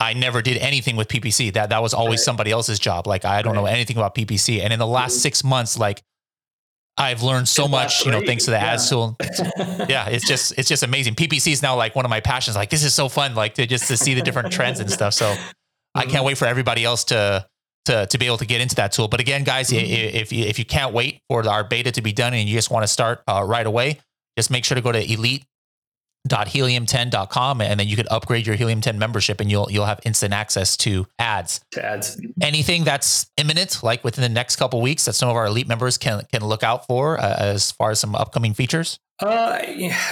I 0.00 0.14
never 0.14 0.42
did 0.42 0.58
anything 0.58 0.96
with 0.96 1.08
PPC. 1.08 1.52
That 1.54 1.70
that 1.70 1.82
was 1.82 1.92
always 1.92 2.20
right. 2.20 2.24
somebody 2.24 2.50
else's 2.50 2.78
job. 2.78 3.06
Like 3.06 3.24
I 3.24 3.42
don't 3.42 3.54
right. 3.54 3.62
know 3.62 3.66
anything 3.66 3.96
about 3.96 4.14
PPC. 4.14 4.60
And 4.60 4.72
in 4.72 4.78
the 4.78 4.86
last 4.86 5.14
mm-hmm. 5.14 5.20
six 5.20 5.42
months, 5.44 5.78
like 5.78 6.02
I've 6.96 7.22
learned 7.22 7.48
so 7.48 7.68
much, 7.68 8.04
you 8.04 8.10
know, 8.10 8.20
thanks 8.24 8.44
to 8.44 8.50
the 8.50 8.56
yeah. 8.56 8.72
ads 8.72 8.88
tool. 8.90 9.16
yeah, 9.88 10.08
it's 10.08 10.26
just 10.26 10.58
it's 10.58 10.68
just 10.68 10.82
amazing. 10.82 11.14
PPC 11.14 11.52
is 11.52 11.62
now 11.62 11.76
like 11.76 11.96
one 11.96 12.04
of 12.04 12.10
my 12.10 12.20
passions. 12.20 12.56
Like 12.56 12.70
this 12.70 12.84
is 12.84 12.94
so 12.94 13.08
fun, 13.08 13.34
like 13.34 13.54
to 13.54 13.66
just 13.66 13.88
to 13.88 13.96
see 13.96 14.14
the 14.14 14.22
different 14.22 14.52
trends 14.52 14.80
and 14.80 14.90
stuff. 14.90 15.14
So 15.14 15.26
mm-hmm. 15.26 15.50
I 15.94 16.02
can't 16.02 16.14
mm-hmm. 16.14 16.26
wait 16.26 16.38
for 16.38 16.46
everybody 16.46 16.84
else 16.84 17.04
to 17.04 17.46
to 17.86 18.06
to 18.06 18.18
be 18.18 18.26
able 18.26 18.38
to 18.38 18.46
get 18.46 18.60
into 18.60 18.76
that 18.76 18.92
tool. 18.92 19.08
But 19.08 19.20
again, 19.20 19.42
guys, 19.42 19.70
mm-hmm. 19.70 20.16
if 20.16 20.32
you 20.32 20.44
if 20.44 20.58
you 20.58 20.64
can't 20.64 20.92
wait 20.92 21.22
for 21.28 21.48
our 21.48 21.64
beta 21.64 21.90
to 21.92 22.02
be 22.02 22.12
done 22.12 22.34
and 22.34 22.48
you 22.48 22.54
just 22.54 22.70
want 22.70 22.84
to 22.84 22.88
start 22.88 23.22
uh, 23.26 23.44
right 23.44 23.66
away, 23.66 23.98
just 24.36 24.50
make 24.50 24.64
sure 24.64 24.74
to 24.74 24.80
go 24.80 24.92
to 24.92 25.12
elite 25.12 25.44
helium10.com 26.28 27.60
and 27.60 27.80
then 27.80 27.88
you 27.88 27.96
could 27.96 28.08
upgrade 28.10 28.46
your 28.46 28.56
helium 28.56 28.80
10 28.80 28.98
membership 28.98 29.40
and 29.40 29.50
you'll 29.50 29.68
you'll 29.70 29.86
have 29.86 30.00
instant 30.04 30.32
access 30.32 30.76
to 30.78 31.06
ads. 31.18 31.60
To 31.72 31.84
ads. 31.84 32.20
Anything 32.40 32.84
that's 32.84 33.30
imminent 33.36 33.82
like 33.82 34.04
within 34.04 34.22
the 34.22 34.28
next 34.28 34.56
couple 34.56 34.80
weeks 34.80 35.04
that 35.06 35.14
some 35.14 35.28
of 35.28 35.36
our 35.36 35.46
elite 35.46 35.68
members 35.68 35.98
can 35.98 36.22
can 36.32 36.44
look 36.44 36.62
out 36.62 36.86
for 36.86 37.18
uh, 37.20 37.36
as 37.38 37.72
far 37.72 37.90
as 37.90 38.00
some 38.00 38.14
upcoming 38.14 38.54
features 38.54 38.98
uh, 39.20 39.58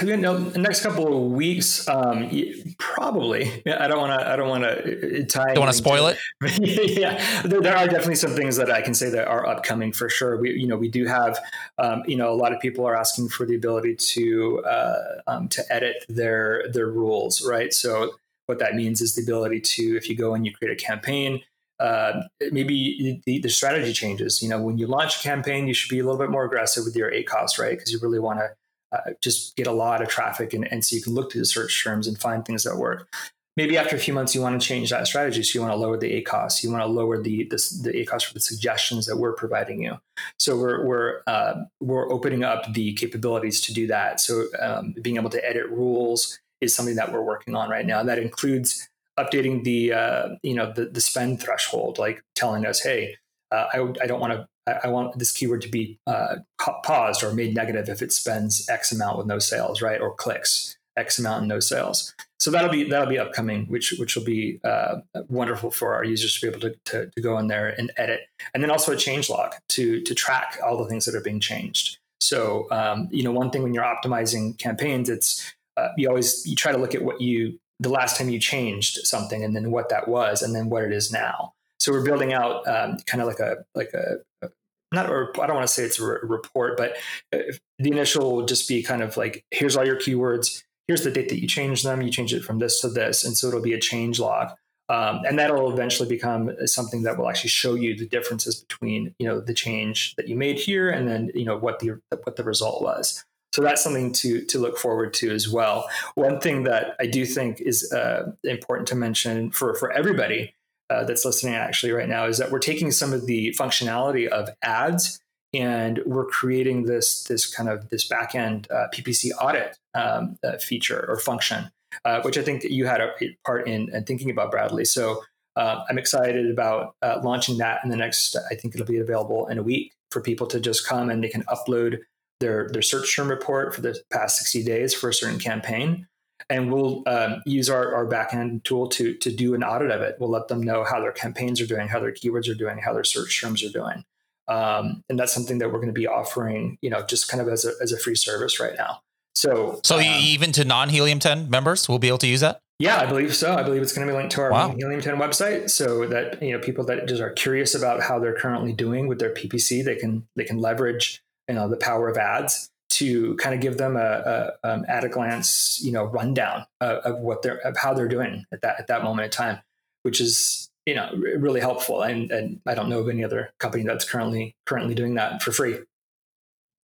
you 0.01 0.17
know, 0.17 0.37
the 0.37 0.59
next 0.59 0.81
couple 0.83 1.07
of 1.07 1.31
weeks, 1.31 1.87
um, 1.87 2.29
probably. 2.77 3.63
I 3.65 3.87
don't 3.87 3.99
want 3.99 4.19
to. 4.19 4.29
I 4.29 4.35
don't 4.35 4.49
want 4.49 4.63
to 4.63 5.21
uh, 5.21 5.25
tie. 5.25 5.53
Don't 5.53 5.63
want 5.63 5.71
to 5.71 5.77
spoil 5.77 6.07
it. 6.07 6.17
yeah, 6.59 7.41
there, 7.43 7.61
there, 7.61 7.77
are 7.77 7.85
definitely 7.85 8.15
some 8.15 8.31
things 8.31 8.57
that 8.57 8.69
I 8.69 8.81
can 8.81 8.93
say 8.93 9.09
that 9.09 9.27
are 9.27 9.47
upcoming 9.47 9.93
for 9.93 10.09
sure. 10.09 10.37
We, 10.37 10.51
you 10.51 10.67
know, 10.67 10.75
we 10.75 10.89
do 10.89 11.05
have. 11.05 11.39
Um, 11.77 12.03
you 12.05 12.17
know, 12.17 12.33
a 12.33 12.35
lot 12.35 12.53
of 12.53 12.59
people 12.59 12.85
are 12.85 12.97
asking 12.97 13.29
for 13.29 13.45
the 13.45 13.55
ability 13.55 13.95
to 13.95 14.63
uh, 14.65 15.21
um, 15.27 15.47
to 15.49 15.63
edit 15.73 16.03
their 16.09 16.65
their 16.73 16.87
rules, 16.87 17.45
right? 17.47 17.73
So 17.73 18.15
what 18.47 18.59
that 18.59 18.75
means 18.75 19.01
is 19.01 19.15
the 19.15 19.21
ability 19.21 19.59
to, 19.59 19.97
if 19.97 20.09
you 20.09 20.15
go 20.15 20.33
and 20.33 20.45
you 20.45 20.53
create 20.53 20.71
a 20.71 20.83
campaign, 20.83 21.41
uh, 21.79 22.23
maybe 22.51 23.21
the, 23.25 23.39
the, 23.39 23.49
strategy 23.49 23.93
changes. 23.93 24.41
You 24.41 24.49
know, 24.49 24.59
when 24.59 24.77
you 24.77 24.87
launch 24.87 25.19
a 25.19 25.23
campaign, 25.23 25.67
you 25.67 25.73
should 25.73 25.91
be 25.91 25.99
a 25.99 26.03
little 26.03 26.17
bit 26.17 26.31
more 26.31 26.45
aggressive 26.45 26.85
with 26.85 26.95
your 26.95 27.11
ACOS, 27.11 27.59
right? 27.59 27.71
Because 27.71 27.91
you 27.91 27.99
really 28.01 28.19
want 28.19 28.39
to 28.39 28.49
uh, 28.91 29.11
just 29.21 29.55
get 29.55 29.67
a 29.67 29.71
lot 29.71 30.01
of 30.01 30.07
traffic 30.07 30.53
and, 30.53 30.71
and 30.71 30.83
so 30.83 30.95
you 30.95 31.01
can 31.01 31.13
look 31.13 31.31
through 31.31 31.41
the 31.41 31.45
search 31.45 31.83
terms 31.83 32.07
and 32.07 32.17
find 32.17 32.45
things 32.45 32.63
that 32.63 32.77
work. 32.77 33.07
Maybe 33.55 33.75
after 33.75 33.95
a 33.95 33.99
few 33.99 34.13
months 34.13 34.35
you 34.35 34.41
want 34.41 34.59
to 34.61 34.65
change 34.65 34.91
that 34.91 35.07
strategy. 35.07 35.41
So 35.41 35.57
you 35.57 35.61
want 35.61 35.73
to 35.73 35.79
lower 35.79 35.97
the 35.97 36.21
acos 36.21 36.63
you 36.63 36.71
want 36.71 36.83
to 36.83 36.87
lower 36.87 37.21
the 37.21 37.45
the, 37.45 37.57
the 37.83 38.05
acos 38.05 38.23
for 38.23 38.33
the 38.33 38.39
suggestions 38.39 39.07
that 39.07 39.17
we're 39.17 39.33
providing 39.33 39.81
you. 39.81 39.97
So 40.37 40.57
we're 40.57 40.85
we're 40.85 41.21
uh, 41.25 41.63
we're 41.81 42.11
opening 42.11 42.43
up 42.43 42.73
the 42.73 42.93
capabilities 42.93 43.61
to 43.61 43.73
do 43.73 43.87
that. 43.87 44.19
So 44.19 44.45
um, 44.59 44.93
being 45.01 45.15
able 45.15 45.31
to 45.31 45.43
edit 45.43 45.69
rules 45.69 46.39
is 46.61 46.75
something 46.75 46.95
that 46.95 47.11
we're 47.11 47.21
working 47.21 47.55
on 47.55 47.69
right 47.69 47.85
now. 47.85 47.99
And 47.99 48.09
that 48.09 48.19
includes 48.19 48.87
updating 49.17 49.63
the 49.63 49.93
uh, 49.93 50.29
you 50.43 50.53
know 50.53 50.71
the, 50.71 50.85
the 50.85 51.01
spend 51.01 51.41
threshold 51.41 51.97
like 51.97 52.21
telling 52.35 52.65
us 52.65 52.81
hey 52.81 53.17
uh, 53.51 53.65
I, 53.73 53.79
I 54.01 54.07
don't 54.07 54.19
want 54.19 54.33
to 54.33 54.47
I, 54.83 54.89
want 54.89 55.17
this 55.17 55.31
keyword 55.31 55.61
to 55.61 55.69
be 55.69 55.97
uh, 56.07 56.37
paused 56.83 57.23
or 57.23 57.33
made 57.33 57.55
negative 57.55 57.87
if 57.89 58.01
it 58.01 58.11
spends 58.11 58.67
X 58.69 58.91
amount 58.91 59.17
with 59.17 59.27
no 59.27 59.39
sales, 59.39 59.81
right? 59.81 60.01
Or 60.01 60.13
clicks 60.13 60.77
X 60.97 61.19
amount 61.19 61.39
and 61.39 61.47
no 61.47 61.59
sales. 61.59 62.13
So 62.39 62.51
that'll 62.51 62.69
be 62.69 62.83
that'll 62.83 63.07
be 63.09 63.19
upcoming, 63.19 63.65
which 63.65 63.95
which 63.97 64.15
will 64.15 64.23
be 64.23 64.59
uh, 64.63 64.97
wonderful 65.27 65.71
for 65.71 65.95
our 65.95 66.03
users 66.03 66.35
to 66.35 66.41
be 66.41 66.47
able 66.49 66.59
to, 66.61 66.75
to, 66.85 67.09
to 67.15 67.21
go 67.21 67.37
in 67.37 67.47
there 67.47 67.69
and 67.77 67.91
edit, 67.97 68.21
and 68.53 68.61
then 68.61 68.69
also 68.69 68.91
a 68.91 68.97
change 68.97 69.29
log 69.29 69.53
to 69.69 70.01
to 70.01 70.13
track 70.13 70.59
all 70.65 70.77
the 70.77 70.89
things 70.89 71.05
that 71.05 71.15
are 71.15 71.21
being 71.21 71.39
changed. 71.39 71.97
So 72.19 72.67
um, 72.71 73.09
you 73.11 73.23
know, 73.23 73.31
one 73.31 73.51
thing 73.51 73.63
when 73.63 73.73
you're 73.73 73.83
optimizing 73.83 74.57
campaigns, 74.57 75.09
it's 75.09 75.53
uh, 75.77 75.89
you 75.97 76.09
always 76.09 76.45
you 76.45 76.55
try 76.55 76.71
to 76.71 76.77
look 76.77 76.93
at 76.93 77.03
what 77.03 77.21
you 77.21 77.59
the 77.79 77.89
last 77.89 78.17
time 78.17 78.29
you 78.29 78.39
changed 78.39 78.99
something, 79.05 79.43
and 79.43 79.55
then 79.55 79.71
what 79.71 79.89
that 79.89 80.07
was, 80.07 80.41
and 80.41 80.53
then 80.55 80.69
what 80.69 80.83
it 80.83 80.91
is 80.91 81.11
now. 81.11 81.53
So 81.79 81.91
we're 81.91 82.03
building 82.03 82.33
out 82.33 82.67
um, 82.67 82.97
kind 83.05 83.21
of 83.21 83.27
like 83.27 83.39
a 83.39 83.57
like 83.75 83.93
a, 83.93 84.49
not 84.93 85.09
or 85.09 85.31
I 85.41 85.47
don't 85.47 85.55
want 85.55 85.67
to 85.67 85.73
say 85.73 85.83
it's 85.83 85.99
a 85.99 86.03
report, 86.03 86.77
but 86.77 86.97
uh, 87.33 87.39
the 87.79 87.91
initial 87.91 88.35
will 88.35 88.45
just 88.45 88.67
be 88.67 88.81
kind 88.83 89.03
of 89.03 89.17
like 89.17 89.43
here's 89.51 89.75
all 89.75 89.85
your 89.85 89.97
keywords, 89.97 90.63
here's 90.87 91.03
the 91.03 91.11
date 91.11 91.29
that 91.29 91.39
you 91.39 91.47
changed 91.47 91.85
them, 91.85 92.01
you 92.01 92.09
change 92.09 92.33
it 92.33 92.43
from 92.43 92.59
this 92.59 92.81
to 92.81 92.89
this, 92.89 93.23
and 93.23 93.35
so 93.35 93.47
it'll 93.47 93.61
be 93.61 93.73
a 93.73 93.79
change 93.79 94.19
log. 94.19 94.51
Um, 94.89 95.23
and 95.27 95.37
that'll 95.37 95.69
eventually 95.71 96.07
become 96.07 96.49
something 96.65 97.03
that 97.03 97.17
will 97.17 97.29
actually 97.29 97.49
show 97.49 97.75
you 97.75 97.93
the 97.97 98.07
differences 98.07 98.63
between 98.63 99.13
you 99.19 99.27
know 99.27 99.41
the 99.41 99.53
change 99.53 100.15
that 100.15 100.29
you 100.29 100.35
made 100.35 100.57
here 100.57 100.89
and 100.89 101.07
then 101.07 101.29
you 101.35 101.43
know 101.43 101.57
what 101.57 101.79
the 101.79 101.99
what 102.23 102.37
the 102.37 102.43
result 102.43 102.81
was. 102.81 103.25
So 103.53 103.61
that's 103.61 103.83
something 103.83 104.13
to 104.13 104.45
to 104.45 104.59
look 104.59 104.77
forward 104.77 105.13
to 105.15 105.31
as 105.31 105.49
well. 105.49 105.89
One 106.15 106.39
thing 106.39 106.63
that 106.63 106.95
I 106.99 107.07
do 107.07 107.25
think 107.25 107.59
is 107.59 107.91
uh, 107.91 108.31
important 108.43 108.87
to 108.89 108.95
mention 108.95 109.51
for 109.51 109.75
for 109.75 109.91
everybody 109.91 110.53
uh, 110.89 111.03
that's 111.03 111.25
listening 111.25 111.55
actually 111.55 111.91
right 111.91 112.09
now 112.09 112.25
is 112.25 112.37
that 112.37 112.51
we're 112.51 112.59
taking 112.59 112.91
some 112.91 113.13
of 113.13 113.25
the 113.25 113.53
functionality 113.57 114.27
of 114.27 114.49
ads 114.61 115.19
and 115.53 116.01
we're 116.05 116.25
creating 116.25 116.83
this 116.83 117.23
this 117.23 117.45
kind 117.53 117.69
of 117.69 117.89
this 117.89 118.07
backend 118.07 118.69
uh, 118.71 118.87
PPC 118.93 119.31
audit 119.39 119.77
um, 119.93 120.37
uh, 120.43 120.57
feature 120.57 121.05
or 121.09 121.17
function, 121.17 121.71
uh, 122.05 122.21
which 122.21 122.37
I 122.37 122.41
think 122.41 122.63
you 122.63 122.85
had 122.85 123.01
a 123.01 123.11
part 123.45 123.67
in, 123.67 123.93
in 123.93 124.03
thinking 124.03 124.29
about, 124.29 124.51
Bradley. 124.51 124.85
So 124.85 125.23
uh, 125.55 125.83
I'm 125.89 125.97
excited 125.97 126.49
about 126.51 126.95
uh, 127.01 127.19
launching 127.23 127.57
that 127.57 127.79
in 127.83 127.89
the 127.89 127.97
next. 127.97 128.35
I 128.51 128.55
think 128.55 128.75
it'll 128.75 128.85
be 128.85 128.99
available 128.99 129.47
in 129.47 129.57
a 129.57 129.63
week 129.63 129.93
for 130.11 130.21
people 130.21 130.47
to 130.47 130.59
just 130.59 130.87
come 130.87 131.09
and 131.09 131.23
they 131.23 131.29
can 131.29 131.43
upload 131.43 131.99
their 132.39 132.69
their 132.69 132.81
search 132.81 133.15
term 133.15 133.29
report 133.29 133.73
for 133.73 133.81
the 133.81 133.99
past 134.11 134.37
60 134.37 134.63
days 134.63 134.93
for 134.93 135.09
a 135.09 135.13
certain 135.13 135.39
campaign 135.39 136.07
and 136.49 136.71
we'll 136.71 137.03
um, 137.07 137.41
use 137.45 137.69
our, 137.69 137.93
our 137.93 138.05
backend 138.05 138.63
tool 138.63 138.87
to 138.89 139.13
to 139.15 139.31
do 139.31 139.53
an 139.53 139.63
audit 139.63 139.91
of 139.91 140.01
it. 140.01 140.17
We'll 140.19 140.29
let 140.29 140.47
them 140.47 140.61
know 140.61 140.83
how 140.83 140.99
their 140.99 141.11
campaigns 141.11 141.59
are 141.61 141.67
doing, 141.67 141.87
how 141.87 141.99
their 141.99 142.11
keywords 142.11 142.49
are 142.49 142.55
doing, 142.55 142.77
how 142.77 142.93
their 142.93 143.03
search 143.03 143.39
terms 143.39 143.63
are 143.63 143.69
doing, 143.69 144.03
um, 144.47 145.03
and 145.09 145.19
that's 145.19 145.33
something 145.33 145.57
that 145.59 145.67
we're 145.67 145.79
going 145.79 145.87
to 145.87 145.93
be 145.93 146.07
offering, 146.07 146.77
you 146.81 146.89
know, 146.89 147.03
just 147.03 147.29
kind 147.29 147.41
of 147.41 147.47
as 147.47 147.65
a 147.65 147.71
as 147.81 147.91
a 147.91 147.97
free 147.97 148.15
service 148.15 148.59
right 148.59 148.73
now. 148.77 149.01
So, 149.35 149.81
so 149.83 149.97
um, 149.97 150.03
even 150.03 150.51
to 150.53 150.65
non 150.65 150.89
Helium 150.89 151.19
10 151.19 151.49
members 151.49 151.87
we'll 151.87 151.99
be 151.99 152.07
able 152.07 152.17
to 152.19 152.27
use 152.27 152.41
that. 152.41 152.59
Yeah, 152.79 152.99
I 152.99 153.07
believe 153.07 153.35
so. 153.35 153.55
I 153.55 153.63
believe 153.63 153.81
it's 153.81 153.93
going 153.93 154.07
to 154.07 154.13
be 154.13 154.17
linked 154.17 154.33
to 154.33 154.41
our 154.41 154.51
wow. 154.51 154.69
Helium 154.69 155.01
10 155.01 155.15
website, 155.17 155.69
so 155.69 156.07
that 156.07 156.41
you 156.41 156.53
know 156.53 156.59
people 156.59 156.85
that 156.85 157.07
just 157.07 157.21
are 157.21 157.31
curious 157.31 157.75
about 157.75 158.01
how 158.01 158.19
they're 158.19 158.35
currently 158.35 158.71
doing 158.73 159.07
with 159.07 159.19
their 159.19 159.33
PPC, 159.33 159.83
they 159.83 159.95
can 159.95 160.27
they 160.35 160.43
can 160.43 160.59
leverage 160.59 161.21
you 161.47 161.55
know 161.55 161.67
the 161.67 161.77
power 161.77 162.07
of 162.07 162.17
ads 162.17 162.69
to 162.97 163.35
kind 163.35 163.53
of 163.53 163.61
give 163.61 163.77
them 163.77 163.95
a, 163.95 163.99
a 163.99 164.51
um, 164.63 164.85
at 164.87 165.03
a 165.03 165.09
glance, 165.09 165.79
you 165.83 165.91
know, 165.91 166.05
rundown 166.05 166.65
of, 166.81 166.97
of, 166.99 167.19
what 167.19 167.43
they're 167.43 167.59
of 167.59 167.77
how 167.77 167.93
they're 167.93 168.07
doing 168.07 168.43
at 168.51 168.61
that 168.61 168.79
at 168.79 168.87
that 168.87 169.03
moment 169.03 169.25
in 169.25 169.31
time, 169.31 169.59
which 170.01 170.19
is 170.19 170.71
you 170.87 170.95
know 170.95 171.11
really 171.37 171.59
helpful. 171.59 172.01
And, 172.01 172.31
and 172.31 172.59
I 172.65 172.73
don't 172.73 172.89
know 172.89 172.99
of 172.99 173.09
any 173.09 173.23
other 173.23 173.51
company 173.59 173.83
that's 173.83 174.09
currently 174.09 174.55
currently 174.65 174.95
doing 174.95 175.13
that 175.15 175.43
for 175.43 175.51
free. 175.51 175.77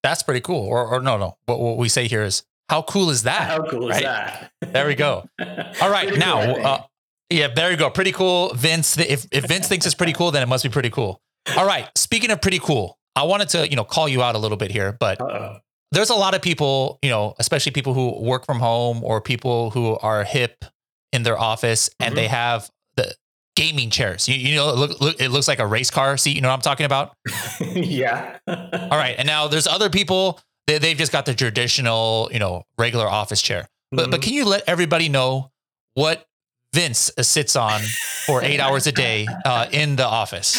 That's 0.03 0.21
pretty 0.21 0.41
cool. 0.41 0.67
Or, 0.67 0.85
or 0.85 1.01
no, 1.01 1.17
no. 1.17 1.37
What, 1.45 1.59
what 1.59 1.77
we 1.77 1.89
say 1.89 2.07
here 2.07 2.23
is 2.23 2.43
how 2.69 2.83
cool 2.83 3.09
is 3.09 3.23
that? 3.23 3.47
How 3.49 3.65
cool 3.65 3.89
right? 3.89 3.97
is 3.97 4.03
that? 4.03 4.51
there 4.61 4.85
we 4.85 4.95
go. 4.95 5.27
All 5.81 5.89
right, 5.89 6.15
now. 6.17 6.53
Cool, 6.53 6.65
uh, 6.65 6.81
yeah, 7.29 7.47
there 7.47 7.71
you 7.71 7.77
go. 7.77 7.89
Pretty 7.89 8.11
cool, 8.11 8.53
Vince. 8.53 8.97
If 8.99 9.25
if 9.31 9.45
Vince 9.47 9.67
thinks 9.67 9.87
it's 9.87 9.95
pretty 9.95 10.13
cool, 10.13 10.29
then 10.29 10.43
it 10.43 10.47
must 10.47 10.63
be 10.63 10.69
pretty 10.69 10.91
cool. 10.91 11.21
All 11.57 11.65
right. 11.65 11.89
Speaking 11.97 12.29
of 12.29 12.41
pretty 12.41 12.59
cool, 12.59 12.99
I 13.15 13.23
wanted 13.23 13.49
to 13.49 13.67
you 13.67 13.75
know 13.75 13.83
call 13.83 14.07
you 14.07 14.21
out 14.21 14.35
a 14.35 14.37
little 14.37 14.57
bit 14.57 14.69
here, 14.69 14.91
but 14.91 15.19
Uh-oh 15.19 15.57
there's 15.93 16.09
a 16.09 16.15
lot 16.15 16.33
of 16.33 16.41
people, 16.41 16.97
you 17.01 17.09
know, 17.09 17.35
especially 17.39 17.71
people 17.71 17.93
who 17.93 18.21
work 18.21 18.45
from 18.45 18.59
home 18.59 19.03
or 19.03 19.21
people 19.21 19.69
who 19.69 19.97
are 19.99 20.23
hip 20.23 20.65
in 21.11 21.23
their 21.23 21.39
office 21.39 21.89
and 21.99 22.09
mm-hmm. 22.09 22.15
they 22.15 22.27
have 22.27 22.69
the 22.95 23.13
gaming 23.55 23.91
chairs. 23.91 24.27
You, 24.27 24.35
you 24.35 24.55
know, 24.55 24.73
look, 24.73 24.99
look, 24.99 25.21
it 25.21 25.29
looks 25.29 25.47
like 25.47 25.59
a 25.59 25.67
race 25.67 25.91
car 25.91 26.17
seat. 26.17 26.35
You 26.35 26.41
know 26.41 26.49
what 26.49 26.55
I'm 26.55 26.61
talking 26.61 26.85
about? 26.85 27.15
yeah. 27.61 28.39
All 28.47 28.97
right. 28.97 29.15
And 29.17 29.27
now 29.27 29.47
there's 29.47 29.67
other 29.67 29.89
people 29.89 30.39
they, 30.65 30.79
they've 30.79 30.97
just 30.97 31.11
got 31.11 31.25
the 31.25 31.35
traditional, 31.35 32.29
you 32.33 32.39
know, 32.39 32.63
regular 32.77 33.07
office 33.07 33.41
chair. 33.41 33.69
But, 33.91 34.03
mm-hmm. 34.03 34.11
but 34.11 34.21
can 34.23 34.33
you 34.33 34.45
let 34.45 34.63
everybody 34.67 35.09
know 35.09 35.51
what 35.93 36.25
Vince 36.73 37.11
sits 37.21 37.55
on 37.55 37.81
for 38.25 38.41
eight 38.41 38.59
hours 38.61 38.87
a 38.87 38.91
day 38.91 39.27
uh, 39.45 39.67
in 39.71 39.95
the 39.95 40.07
office? 40.07 40.55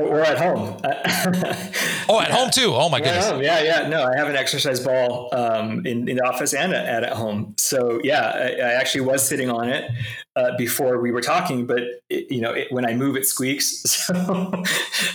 Or 0.00 0.20
at 0.20 0.38
home. 0.38 0.80
oh, 2.08 2.20
at 2.20 2.30
home 2.30 2.50
too. 2.50 2.72
Oh 2.74 2.88
my 2.88 3.00
goodness. 3.00 3.32
Yeah, 3.42 3.62
yeah. 3.62 3.88
No, 3.88 4.04
I 4.04 4.16
have 4.16 4.28
an 4.28 4.36
exercise 4.36 4.80
ball 4.80 5.28
um, 5.32 5.86
in, 5.86 6.08
in 6.08 6.16
the 6.16 6.24
office 6.24 6.54
and 6.54 6.72
at, 6.72 7.04
at 7.04 7.12
home. 7.12 7.54
So 7.58 8.00
yeah, 8.02 8.30
I, 8.34 8.48
I 8.62 8.72
actually 8.72 9.02
was 9.02 9.26
sitting 9.26 9.50
on 9.50 9.68
it 9.68 9.90
uh, 10.40 10.56
before 10.56 11.00
we 11.00 11.12
were 11.12 11.20
talking, 11.20 11.66
but 11.66 11.82
it, 12.08 12.30
you 12.30 12.40
know, 12.40 12.52
it, 12.52 12.68
when 12.70 12.86
I 12.86 12.94
move, 12.94 13.16
it 13.16 13.26
squeaks. 13.26 14.08
So 14.10 14.64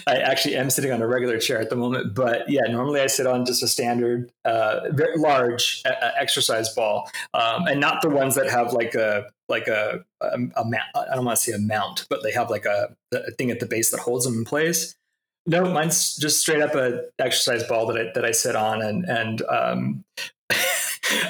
I 0.08 0.18
actually 0.18 0.56
am 0.56 0.70
sitting 0.70 0.92
on 0.92 1.02
a 1.02 1.08
regular 1.08 1.38
chair 1.40 1.60
at 1.60 1.70
the 1.70 1.76
moment. 1.76 2.14
But 2.14 2.50
yeah, 2.50 2.62
normally 2.70 3.02
I 3.02 3.08
sit 3.08 3.28
on 3.28 3.46
just 3.46 3.62
a 3.62 3.68
standard, 3.68 4.32
uh, 4.46 4.92
very 4.92 5.18
large 5.18 5.82
uh, 5.86 6.12
exercise 6.18 6.74
ball, 6.74 7.10
um, 7.34 7.68
and 7.68 7.80
not 7.80 8.02
the 8.02 8.10
ones 8.10 8.36
that 8.36 8.50
have 8.50 8.74
like 8.74 8.96
a 8.96 9.26
like 9.50 9.68
a, 9.68 10.06
a, 10.22 10.38
a 10.56 10.66
mount. 10.66 10.84
I 10.96 11.16
don't 11.16 11.26
want 11.26 11.38
to 11.38 11.44
say 11.44 11.52
a 11.54 11.60
mount, 11.60 12.06
but 12.10 12.24
they 12.24 12.32
have 12.32 12.50
like 12.50 12.66
a, 12.66 12.96
a 13.14 13.32
thing 13.32 13.52
at 13.52 13.60
the 13.60 13.66
base 13.66 13.92
that 13.92 14.00
holds 14.00 14.26
them 14.26 14.36
in 14.36 14.46
place. 14.46 14.96
No, 15.46 15.66
mine's 15.66 16.16
just 16.16 16.40
straight 16.40 16.62
up 16.62 16.76
a 16.76 17.02
exercise 17.20 17.64
ball 17.64 17.86
that 17.88 17.98
I 17.98 18.12
that 18.14 18.26
I 18.26 18.32
sit 18.32 18.56
on, 18.56 18.82
and 18.82 19.06
and 19.06 19.42
um, 19.44 20.04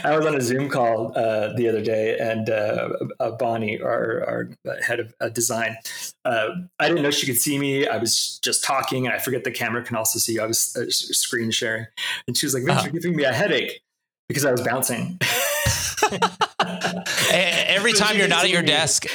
I 0.03 0.15
was 0.15 0.25
on 0.25 0.35
a 0.35 0.41
Zoom 0.41 0.69
call 0.69 1.11
uh, 1.15 1.53
the 1.53 1.67
other 1.67 1.81
day, 1.81 2.17
and 2.19 2.49
uh, 2.49 2.89
uh, 3.19 3.31
Bonnie, 3.31 3.81
our, 3.81 4.23
our 4.25 4.49
head 4.81 4.99
of 4.99 5.13
uh, 5.19 5.29
design, 5.29 5.77
uh, 6.23 6.49
I 6.79 6.87
didn't 6.87 7.03
know 7.03 7.11
she 7.11 7.25
could 7.25 7.37
see 7.37 7.57
me. 7.59 7.87
I 7.87 7.97
was 7.97 8.39
just 8.43 8.63
talking, 8.63 9.05
and 9.05 9.15
I 9.15 9.19
forget 9.19 9.43
the 9.43 9.51
camera 9.51 9.83
can 9.83 9.95
also 9.95 10.19
see. 10.19 10.33
You. 10.33 10.41
I 10.41 10.47
was 10.47 10.75
uh, 10.75 10.85
screen 10.89 11.51
sharing, 11.51 11.85
and 12.27 12.37
she 12.37 12.45
was 12.45 12.53
like, 12.53 12.63
"Vince, 12.63 12.79
uh-huh. 12.79 12.89
you're 12.91 13.01
giving 13.01 13.15
me 13.15 13.23
a 13.23 13.33
headache 13.33 13.81
because 14.27 14.45
I 14.45 14.51
was 14.51 14.61
bouncing." 14.61 15.19
Every 17.31 17.93
time 17.93 18.17
you're 18.17 18.27
not 18.27 18.43
at 18.43 18.49
your 18.49 18.61
desk 18.61 19.05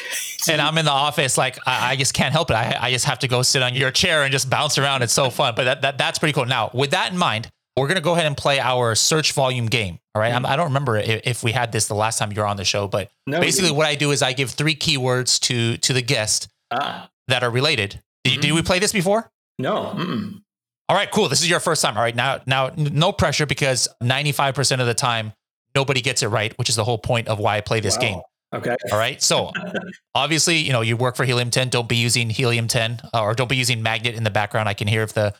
and 0.48 0.60
I'm 0.60 0.78
in 0.78 0.84
the 0.84 0.90
office, 0.90 1.36
like 1.38 1.58
I, 1.66 1.92
I 1.92 1.96
just 1.96 2.14
can't 2.14 2.32
help 2.32 2.50
it. 2.50 2.54
I, 2.54 2.76
I, 2.80 2.90
just 2.90 3.04
have 3.04 3.18
to 3.20 3.28
go 3.28 3.42
sit 3.42 3.62
on 3.62 3.74
your 3.74 3.90
chair 3.90 4.22
and 4.22 4.32
just 4.32 4.48
bounce 4.50 4.78
around. 4.78 5.02
It's 5.02 5.12
so 5.12 5.30
fun. 5.30 5.54
But 5.54 5.64
that, 5.64 5.82
that 5.82 5.98
that's 5.98 6.18
pretty 6.18 6.32
cool. 6.32 6.46
Now, 6.46 6.70
with 6.72 6.90
that 6.90 7.12
in 7.12 7.18
mind, 7.18 7.48
we're 7.76 7.88
gonna 7.88 8.00
go 8.00 8.12
ahead 8.12 8.26
and 8.26 8.37
play 8.37 8.61
our 8.61 8.94
search 8.94 9.33
volume 9.33 9.66
game. 9.66 9.98
All 10.14 10.20
right? 10.20 10.33
mm-hmm. 10.33 10.46
I 10.46 10.56
don't 10.56 10.66
remember 10.66 10.96
if, 10.96 11.20
if, 11.24 11.42
we 11.42 11.52
had 11.52 11.72
this 11.72 11.87
the 11.87 11.94
last 11.94 12.18
time 12.18 12.33
you 12.33 12.40
were 12.40 12.46
on 12.46 12.56
the 12.56 12.64
show, 12.64 12.88
but 12.88 13.11
no, 13.26 13.40
basically, 13.40 13.70
what 13.70 13.87
I 13.87 13.94
do 13.94 14.11
is 14.11 14.22
I 14.22 14.33
give 14.33 14.50
three 14.50 14.74
keywords 14.74 15.38
to 15.40 15.76
to 15.78 15.92
the 15.92 16.02
guest 16.02 16.48
ah. 16.70 17.09
that 17.28 17.42
are 17.42 17.50
related. 17.50 18.02
Did, 18.24 18.33
mm-hmm. 18.33 18.40
did, 18.40 18.52
we 18.52 18.62
play 18.62 18.78
this 18.78 18.92
before? 18.92 19.30
No. 19.59 19.94
Mm-mm. 19.96 20.42
All 20.88 20.96
right, 20.96 21.11
cool. 21.11 21.28
This 21.28 21.40
is 21.40 21.48
your 21.48 21.61
first 21.61 21.83
time. 21.83 21.96
All 21.96 22.02
right, 22.02 22.16
now 22.16 22.40
now 22.46 22.70
no 22.76 23.12
pressure 23.12 23.46
because 23.46 23.88
95% 24.02 24.80
of 24.80 24.87
the 24.87 24.94
time 24.94 25.33
nobody 25.74 26.00
gets 26.00 26.22
it 26.22 26.28
right, 26.28 26.56
which 26.59 26.68
is 26.68 26.76
the 26.76 26.85
whole 26.85 26.98
point 26.98 27.28
of 27.28 27.38
why 27.38 27.56
I 27.56 27.61
play 27.61 27.80
this 27.80 27.96
wow. 27.96 28.02
game. 28.02 28.20
Okay. 28.52 28.76
All 28.90 28.98
right. 28.98 29.22
So 29.22 29.52
obviously, 30.14 30.56
you 30.56 30.72
know, 30.72 30.80
you 30.80 30.96
work 30.96 31.16
for 31.16 31.24
Helium 31.24 31.50
10. 31.50 31.68
Don't 31.68 31.88
be 31.88 31.96
using 31.96 32.30
Helium 32.30 32.66
10 32.66 33.00
uh, 33.14 33.22
or 33.22 33.35
don't 33.35 33.48
be 33.48 33.56
using 33.56 33.83
Magnet 33.83 34.16
in 34.16 34.24
the 34.24 34.30
background. 34.30 34.68
I 34.68 34.74
can 34.74 34.88
hear 34.88 35.02
if 35.02 35.12
the 35.12 35.35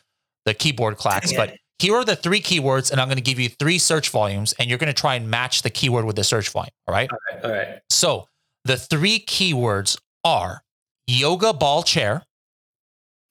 the 0.45 0.53
keyboard 0.53 0.97
clacks. 0.97 1.33
But 1.33 1.55
here 1.81 1.95
are 1.95 2.05
the 2.05 2.15
three 2.15 2.41
keywords, 2.41 2.91
and 2.91 3.01
I'm 3.01 3.07
going 3.07 3.17
to 3.17 3.23
give 3.23 3.39
you 3.39 3.49
three 3.49 3.79
search 3.79 4.09
volumes, 4.09 4.53
and 4.59 4.69
you're 4.69 4.77
going 4.77 4.93
to 4.93 4.99
try 4.99 5.15
and 5.15 5.29
match 5.29 5.63
the 5.63 5.71
keyword 5.71 6.05
with 6.05 6.15
the 6.15 6.23
search 6.23 6.49
volume. 6.49 6.69
All 6.87 6.93
right. 6.93 7.09
All 7.11 7.17
right. 7.31 7.45
All 7.45 7.51
right. 7.51 7.81
So 7.89 8.27
the 8.65 8.77
three 8.77 9.19
keywords 9.19 9.97
are 10.23 10.61
yoga 11.07 11.53
ball 11.53 11.81
chair. 11.81 12.23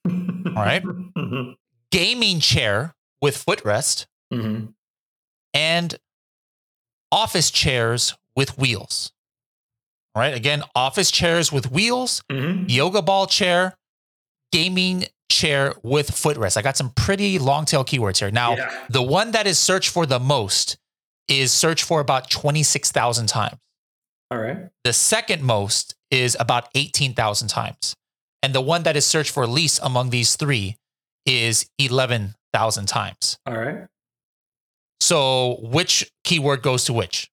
all 0.08 0.52
right. 0.56 0.82
mm-hmm. 0.82 1.52
Gaming 1.92 2.40
chair 2.40 2.94
with 3.22 3.44
footrest. 3.44 4.06
Mm-hmm. 4.32 4.66
And 5.54 5.94
office 7.12 7.52
chairs 7.52 8.16
with 8.34 8.58
wheels. 8.58 9.12
All 10.14 10.22
right. 10.22 10.34
Again, 10.34 10.64
office 10.74 11.12
chairs 11.12 11.52
with 11.52 11.70
wheels, 11.70 12.24
mm-hmm. 12.28 12.64
yoga 12.68 13.00
ball 13.00 13.28
chair, 13.28 13.76
gaming 14.50 15.04
chair 15.30 15.74
with 15.82 16.10
footrest. 16.10 16.56
I 16.56 16.62
got 16.62 16.76
some 16.76 16.90
pretty 16.90 17.38
long 17.38 17.64
tail 17.64 17.84
keywords 17.84 18.18
here. 18.18 18.30
Now, 18.30 18.56
yeah. 18.56 18.86
the 18.90 19.02
one 19.02 19.30
that 19.30 19.46
is 19.46 19.58
searched 19.58 19.90
for 19.90 20.04
the 20.04 20.20
most 20.20 20.76
is 21.28 21.52
searched 21.52 21.84
for 21.84 22.00
about 22.00 22.28
26,000 22.28 23.28
times. 23.28 23.56
All 24.30 24.38
right. 24.38 24.68
The 24.84 24.92
second 24.92 25.42
most 25.42 25.94
is 26.10 26.36
about 26.38 26.68
18,000 26.74 27.48
times. 27.48 27.94
And 28.42 28.54
the 28.54 28.60
one 28.60 28.82
that 28.82 28.96
is 28.96 29.06
searched 29.06 29.30
for 29.30 29.46
least 29.46 29.80
among 29.82 30.10
these 30.10 30.36
three 30.36 30.76
is 31.26 31.68
11,000 31.78 32.86
times. 32.86 33.38
All 33.46 33.56
right. 33.56 33.86
So, 35.00 35.58
which 35.62 36.10
keyword 36.24 36.62
goes 36.62 36.84
to 36.84 36.92
which? 36.92 37.30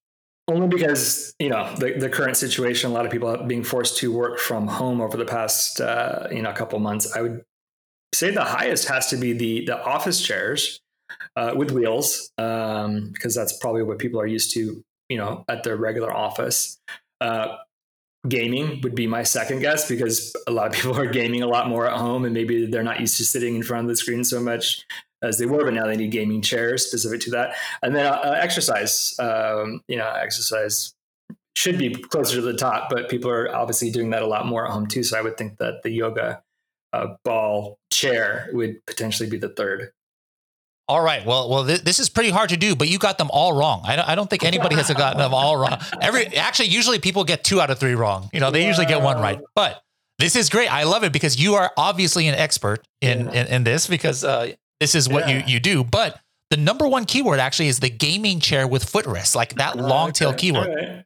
Only 0.48 0.68
because 0.68 1.34
you 1.38 1.50
know 1.50 1.74
the, 1.76 1.92
the 1.92 2.08
current 2.08 2.38
situation, 2.38 2.90
a 2.90 2.94
lot 2.94 3.04
of 3.04 3.12
people 3.12 3.28
are 3.28 3.46
being 3.46 3.62
forced 3.62 3.98
to 3.98 4.10
work 4.10 4.38
from 4.38 4.66
home 4.66 5.02
over 5.02 5.18
the 5.18 5.26
past 5.26 5.78
uh, 5.78 6.26
you 6.30 6.40
know 6.40 6.48
a 6.48 6.54
couple 6.54 6.78
months. 6.78 7.14
I 7.14 7.20
would 7.20 7.44
say 8.14 8.30
the 8.30 8.44
highest 8.44 8.88
has 8.88 9.08
to 9.08 9.16
be 9.16 9.32
the 9.32 9.66
the 9.66 9.82
office 9.82 10.20
chairs 10.20 10.80
uh, 11.36 11.54
with 11.56 11.70
wheels, 11.70 12.30
um, 12.38 13.10
because 13.12 13.34
that's 13.34 13.56
probably 13.58 13.82
what 13.82 13.98
people 13.98 14.20
are 14.20 14.26
used 14.26 14.52
to, 14.54 14.82
you 15.08 15.16
know, 15.16 15.44
at 15.48 15.62
their 15.62 15.76
regular 15.76 16.12
office. 16.12 16.78
Uh, 17.20 17.56
gaming 18.28 18.80
would 18.82 18.94
be 18.94 19.06
my 19.06 19.22
second 19.22 19.60
guess 19.60 19.88
because 19.88 20.34
a 20.46 20.50
lot 20.50 20.66
of 20.66 20.72
people 20.80 20.98
are 20.98 21.06
gaming 21.06 21.42
a 21.42 21.46
lot 21.46 21.68
more 21.68 21.88
at 21.88 21.96
home 21.96 22.24
and 22.24 22.34
maybe 22.34 22.66
they're 22.66 22.82
not 22.82 23.00
used 23.00 23.16
to 23.16 23.24
sitting 23.24 23.54
in 23.54 23.62
front 23.62 23.84
of 23.84 23.88
the 23.88 23.96
screen 23.96 24.24
so 24.24 24.40
much 24.40 24.84
as 25.22 25.38
they 25.38 25.46
were, 25.46 25.64
but 25.64 25.74
now 25.74 25.86
they 25.86 25.96
need 25.96 26.10
gaming 26.10 26.42
chairs 26.42 26.86
specific 26.86 27.20
to 27.20 27.30
that. 27.30 27.54
And 27.82 27.94
then 27.94 28.06
uh, 28.06 28.36
exercise, 28.36 29.18
um, 29.18 29.80
you 29.88 29.96
know, 29.96 30.08
exercise 30.08 30.94
should 31.56 31.78
be 31.78 31.92
closer 31.92 32.36
to 32.36 32.42
the 32.42 32.54
top, 32.54 32.88
but 32.88 33.08
people 33.08 33.30
are 33.30 33.52
obviously 33.54 33.90
doing 33.90 34.10
that 34.10 34.22
a 34.22 34.26
lot 34.26 34.46
more 34.46 34.64
at 34.66 34.72
home 34.72 34.86
too. 34.86 35.02
So 35.02 35.18
I 35.18 35.22
would 35.22 35.36
think 35.36 35.58
that 35.58 35.82
the 35.82 35.90
yoga 35.90 36.42
uh, 36.92 37.14
ball 37.24 37.78
chair 37.90 38.48
would 38.52 38.84
potentially 38.86 39.28
be 39.28 39.38
the 39.38 39.50
third. 39.50 39.90
All 40.88 41.02
right. 41.02 41.24
Well, 41.26 41.50
well, 41.50 41.66
th- 41.66 41.82
this 41.82 41.98
is 41.98 42.08
pretty 42.08 42.30
hard 42.30 42.48
to 42.48 42.56
do, 42.56 42.74
but 42.74 42.88
you 42.88 42.98
got 42.98 43.18
them 43.18 43.28
all 43.30 43.52
wrong. 43.52 43.82
I 43.84 43.96
don't, 43.96 44.08
I 44.08 44.14
don't 44.14 44.30
think 44.30 44.42
anybody 44.42 44.74
has 44.76 44.90
gotten 44.94 45.18
them 45.18 45.34
all 45.34 45.58
wrong. 45.58 45.78
Every 46.00 46.28
actually, 46.28 46.68
usually 46.68 46.98
people 46.98 47.24
get 47.24 47.44
two 47.44 47.60
out 47.60 47.68
of 47.68 47.78
three 47.78 47.94
wrong. 47.94 48.30
You 48.32 48.40
know, 48.40 48.50
they 48.50 48.66
usually 48.66 48.86
get 48.86 49.02
one 49.02 49.20
right. 49.20 49.38
But 49.54 49.82
this 50.18 50.34
is 50.34 50.48
great. 50.48 50.72
I 50.72 50.84
love 50.84 51.04
it 51.04 51.12
because 51.12 51.38
you 51.38 51.54
are 51.54 51.70
obviously 51.76 52.26
an 52.26 52.34
expert 52.34 52.86
in 53.02 53.26
yeah. 53.26 53.32
in, 53.32 53.46
in, 53.48 53.64
this 53.64 53.86
because 53.86 54.24
uh, 54.24 54.52
this 54.80 54.94
is 54.94 55.10
what 55.10 55.28
yeah. 55.28 55.38
you 55.38 55.54
you 55.54 55.60
do. 55.60 55.84
But 55.84 56.18
the 56.50 56.56
number 56.56 56.88
one 56.88 57.04
keyword 57.04 57.38
actually 57.38 57.68
is 57.68 57.80
the 57.80 57.90
gaming 57.90 58.40
chair 58.40 58.66
with 58.66 58.90
footrest, 58.90 59.36
like 59.36 59.56
that 59.56 59.76
long 59.76 60.12
tail 60.12 60.30
okay. 60.30 60.38
keyword. 60.38 60.68
Right. 60.68 61.04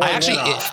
I 0.00 0.10
actually 0.10 0.38
it, 0.38 0.72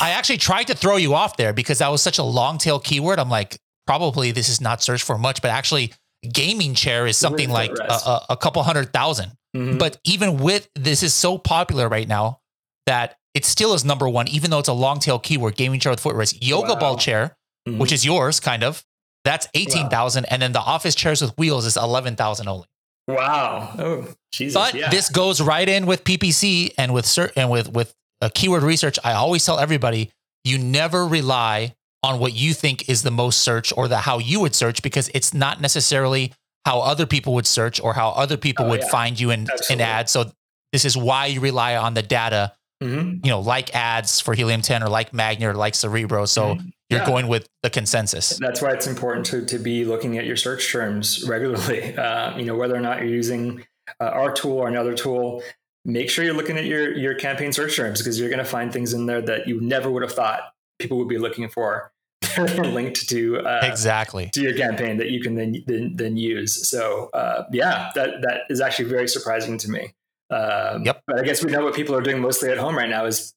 I 0.00 0.10
actually 0.10 0.38
tried 0.38 0.64
to 0.64 0.74
throw 0.74 0.96
you 0.96 1.14
off 1.14 1.36
there 1.36 1.52
because 1.54 1.78
that 1.78 1.88
was 1.88 2.02
such 2.02 2.18
a 2.18 2.22
long 2.22 2.58
tail 2.58 2.78
keyword. 2.78 3.18
I'm 3.18 3.30
like, 3.30 3.58
probably 3.86 4.30
this 4.30 4.48
is 4.48 4.60
not 4.60 4.82
searched 4.82 5.04
for 5.04 5.18
much, 5.18 5.42
but 5.42 5.50
actually 5.50 5.92
gaming 6.32 6.74
chair 6.74 7.06
is 7.06 7.16
something 7.16 7.50
like 7.50 7.70
a, 7.70 7.92
a, 7.92 8.26
a, 8.30 8.36
couple 8.36 8.62
hundred 8.62 8.86
1000 8.86 9.30
mm-hmm. 9.54 9.78
But 9.78 9.98
even 10.04 10.38
with 10.38 10.68
this 10.74 11.02
is 11.02 11.14
so 11.14 11.36
popular 11.38 11.88
right 11.88 12.08
now 12.08 12.40
that 12.86 13.16
it 13.34 13.44
still 13.44 13.74
is 13.74 13.84
number 13.84 14.08
one, 14.08 14.28
even 14.28 14.50
though 14.50 14.58
it's 14.58 14.68
a 14.68 14.74
long 14.74 15.00
tail 15.00 15.18
keyword, 15.18 15.56
gaming 15.56 15.80
chair 15.80 15.92
with 15.92 16.02
footrest, 16.02 16.38
yoga 16.40 16.74
wow. 16.74 16.80
ball 16.80 16.96
chair, 16.96 17.36
mm-hmm. 17.68 17.78
which 17.78 17.92
is 17.92 18.04
yours 18.04 18.40
kind 18.40 18.62
of. 18.62 18.84
That's 19.24 19.48
18,000. 19.54 20.22
Wow. 20.22 20.26
And 20.30 20.42
then 20.42 20.52
the 20.52 20.60
office 20.60 20.94
chairs 20.94 21.22
with 21.22 21.36
wheels 21.38 21.64
is 21.66 21.76
11,000 21.76 22.46
only. 22.46 22.66
Wow. 23.08 23.74
Oh, 23.78 24.14
Jesus. 24.32 24.54
But 24.54 24.74
yeah. 24.74 24.90
this 24.90 25.08
goes 25.08 25.40
right 25.40 25.68
in 25.68 25.86
with 25.86 26.04
PPC 26.04 26.74
and 26.78 26.94
with 26.94 27.06
cert 27.06 27.32
and 27.36 27.50
with, 27.50 27.72
with 27.72 27.94
a 28.20 28.30
keyword 28.30 28.62
research. 28.62 28.98
I 29.02 29.12
always 29.12 29.44
tell 29.44 29.58
everybody, 29.58 30.10
you 30.44 30.58
never 30.58 31.06
rely 31.06 31.74
on 32.04 32.18
what 32.18 32.34
you 32.34 32.52
think 32.52 32.86
is 32.86 33.02
the 33.02 33.10
most 33.10 33.40
search 33.40 33.72
or 33.74 33.88
the 33.88 33.96
how 33.96 34.18
you 34.18 34.38
would 34.38 34.54
search 34.54 34.82
because 34.82 35.10
it's 35.14 35.32
not 35.32 35.62
necessarily 35.62 36.32
how 36.66 36.80
other 36.80 37.06
people 37.06 37.32
would 37.32 37.46
search 37.46 37.80
or 37.80 37.94
how 37.94 38.10
other 38.10 38.36
people 38.36 38.66
oh, 38.66 38.68
would 38.70 38.80
yeah. 38.80 38.88
find 38.88 39.18
you 39.18 39.30
in 39.30 39.48
an 39.70 39.80
ad. 39.80 40.10
So 40.10 40.30
this 40.70 40.84
is 40.84 40.98
why 40.98 41.26
you 41.26 41.40
rely 41.40 41.76
on 41.76 41.94
the 41.94 42.02
data, 42.02 42.52
mm-hmm. 42.82 43.24
you 43.24 43.30
know, 43.30 43.40
like 43.40 43.74
ads 43.74 44.20
for 44.20 44.34
Helium 44.34 44.60
10 44.60 44.82
or 44.82 44.90
like 44.90 45.14
Magnet 45.14 45.48
or 45.48 45.54
like 45.54 45.74
Cerebro. 45.74 46.26
So 46.26 46.56
mm-hmm. 46.56 46.68
you're 46.90 47.00
yeah. 47.00 47.06
going 47.06 47.26
with 47.26 47.48
the 47.62 47.70
consensus. 47.70 48.36
That's 48.38 48.60
why 48.60 48.72
it's 48.72 48.86
important 48.86 49.24
to, 49.26 49.44
to 49.46 49.58
be 49.58 49.86
looking 49.86 50.18
at 50.18 50.26
your 50.26 50.36
search 50.36 50.70
terms 50.70 51.26
regularly. 51.26 51.96
Uh, 52.04 52.36
you 52.36 52.44
know, 52.44 52.54
whether 52.54 52.76
or 52.76 52.80
not 52.80 52.98
you're 52.98 53.08
using 53.08 53.64
uh, 53.98 54.04
our 54.04 54.30
tool 54.30 54.58
or 54.58 54.68
another 54.68 54.94
tool, 54.94 55.42
make 55.86 56.10
sure 56.10 56.22
you're 56.22 56.34
looking 56.34 56.58
at 56.58 56.64
your, 56.64 56.94
your 56.94 57.14
campaign 57.14 57.50
search 57.50 57.76
terms 57.76 58.00
because 58.00 58.20
you're 58.20 58.28
going 58.28 58.38
to 58.38 58.44
find 58.44 58.72
things 58.72 58.92
in 58.92 59.06
there 59.06 59.22
that 59.22 59.48
you 59.48 59.60
never 59.60 59.90
would 59.90 60.02
have 60.02 60.12
thought 60.12 60.52
people 60.78 60.98
would 60.98 61.08
be 61.08 61.18
looking 61.18 61.48
for 61.48 61.92
linked 62.38 63.08
to 63.08 63.38
uh, 63.40 63.60
exactly 63.62 64.30
to 64.34 64.42
your 64.42 64.54
campaign 64.54 64.96
that 64.98 65.10
you 65.10 65.20
can 65.20 65.34
then 65.34 65.62
then, 65.66 65.96
then 65.96 66.16
use. 66.16 66.68
So 66.68 67.10
uh, 67.12 67.44
yeah, 67.52 67.90
that 67.94 68.22
that 68.22 68.40
is 68.50 68.60
actually 68.60 68.88
very 68.88 69.08
surprising 69.08 69.58
to 69.58 69.70
me. 69.70 69.94
Um, 70.30 70.84
yep. 70.84 71.02
But 71.06 71.18
I 71.18 71.22
guess 71.22 71.44
we 71.44 71.52
know 71.52 71.64
what 71.64 71.74
people 71.74 71.94
are 71.94 72.00
doing 72.00 72.20
mostly 72.20 72.50
at 72.50 72.58
home 72.58 72.76
right 72.76 72.88
now 72.88 73.04
is 73.04 73.34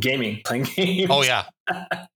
gaming, 0.00 0.40
playing 0.44 0.64
games. 0.64 1.08
Oh 1.10 1.22
yeah, 1.22 1.44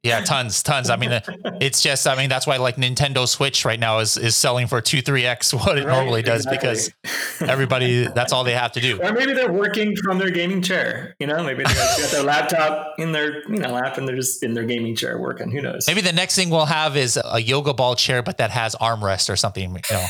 yeah, 0.03 0.21
tons, 0.25 0.63
tons. 0.63 0.89
I 0.91 0.97
mean, 0.97 1.13
uh, 1.13 1.21
it's 1.61 1.83
just, 1.83 2.07
I 2.07 2.17
mean, 2.17 2.29
that's 2.29 2.47
why 2.47 2.57
like 2.57 2.77
Nintendo 2.77 3.29
Switch 3.29 3.65
right 3.65 3.79
now 3.79 3.99
is 3.99 4.17
is 4.17 4.35
selling 4.35 4.67
for 4.67 4.81
two, 4.81 5.03
three 5.03 5.27
x 5.27 5.53
what 5.55 5.79
it 5.79 5.85
Right, 5.85 5.95
normally 5.95 6.23
does 6.23 6.47
exactly. 6.47 6.69
because 7.41 7.51
everybody, 7.51 8.07
that's 8.07 8.33
all 8.33 8.45
they 8.45 8.55
have 8.55 8.73
to 8.73 8.81
do. 8.81 9.01
Or 9.03 9.13
maybe 9.13 9.33
they're 9.35 9.53
working 9.53 9.95
from 9.97 10.19
their 10.19 10.31
gaming 10.31 10.63
chair. 10.63 11.15
You 11.19 11.27
know, 11.27 11.43
maybe 11.45 11.65
they 11.65 11.75
got 11.75 12.11
their 12.11 12.23
laptop 12.23 12.95
in 12.99 13.13
their 13.13 13.43
you 13.49 13.59
know 13.59 13.73
lap 13.73 13.99
and 13.99 14.09
they're 14.09 14.17
just 14.17 14.43
in 14.43 14.55
their 14.55 14.65
gaming 14.65 14.97
chair 14.97 15.19
working. 15.19 15.51
Who 15.51 15.61
knows? 15.61 15.87
Maybe 15.87 16.01
the 16.01 16.13
next 16.13 16.35
thing 16.37 16.51
we'll 16.51 16.65
have 16.67 16.97
is 16.97 17.19
a 17.23 17.41
yoga 17.41 17.75
ball 17.75 17.95
chair, 17.95 18.23
but 18.23 18.39
that 18.39 18.51
has 18.51 18.75
armrest 18.77 19.29
or 19.31 19.37
something. 19.37 19.63
You 19.71 19.81
know, 19.91 20.07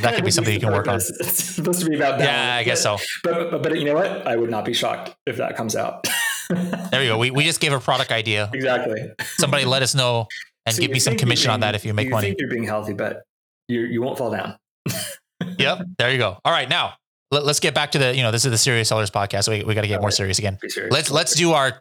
that 0.00 0.14
could 0.14 0.24
be 0.24 0.30
something 0.30 0.54
you 0.54 0.60
can 0.60 0.72
work 0.72 0.86
on. 0.88 0.96
It's 0.96 1.42
supposed 1.42 1.80
to 1.82 1.88
be 1.90 1.96
about 1.96 2.18
balance. 2.18 2.24
Yeah, 2.24 2.56
I 2.56 2.62
guess 2.64 2.82
so. 2.82 2.98
But, 3.22 3.50
but 3.50 3.62
but 3.62 3.78
you 3.78 3.84
know 3.84 3.94
what? 3.94 4.26
I 4.26 4.36
would 4.36 4.50
not 4.50 4.64
be 4.64 4.72
shocked 4.72 5.16
if 5.26 5.36
that 5.38 5.56
comes 5.56 5.74
out. 5.74 6.06
There 6.50 7.02
you 7.02 7.08
go. 7.10 7.18
We, 7.18 7.30
we 7.30 7.44
just 7.44 7.60
gave 7.60 7.72
a 7.72 7.80
product 7.80 8.10
idea. 8.12 8.50
exactly. 8.52 9.10
Somebody 9.36 9.64
let 9.64 9.82
us 9.82 9.94
know 9.94 10.26
and 10.66 10.74
So 10.74 10.80
give 10.82 10.90
me 10.90 10.98
some 10.98 11.16
commission 11.16 11.50
on 11.50 11.60
that 11.60 11.74
if 11.74 11.84
you 11.84 11.92
make 11.94 12.06
you 12.06 12.10
money. 12.10 12.28
think 12.28 12.40
you're 12.40 12.50
being 12.50 12.64
healthy, 12.64 12.92
but 12.94 13.22
you 13.68 13.80
you 13.80 14.02
won't 14.02 14.18
fall 14.18 14.30
down. 14.30 14.56
Yep. 15.58 15.78
There 15.98 16.10
you 16.10 16.18
go. 16.18 16.38
All 16.44 16.52
right. 16.52 16.68
Now 16.68 16.94
let, 17.30 17.44
us 17.44 17.60
get 17.60 17.74
back 17.74 17.92
to 17.92 17.98
the, 17.98 18.14
you 18.16 18.22
know, 18.22 18.30
this 18.30 18.44
is 18.44 18.50
the 18.50 18.58
Serious 18.58 18.88
Sellers 18.88 19.10
podcast. 19.10 19.44
So 19.44 19.52
we, 19.52 19.64
we 19.64 19.74
got 19.74 19.80
to 19.82 19.88
get 19.88 20.00
more 20.00 20.10
serious 20.10 20.38
again. 20.38 20.58
Serious. 20.68 20.92
Let's 20.92 21.10
let's 21.10 21.34
do 21.34 21.52
our 21.52 21.80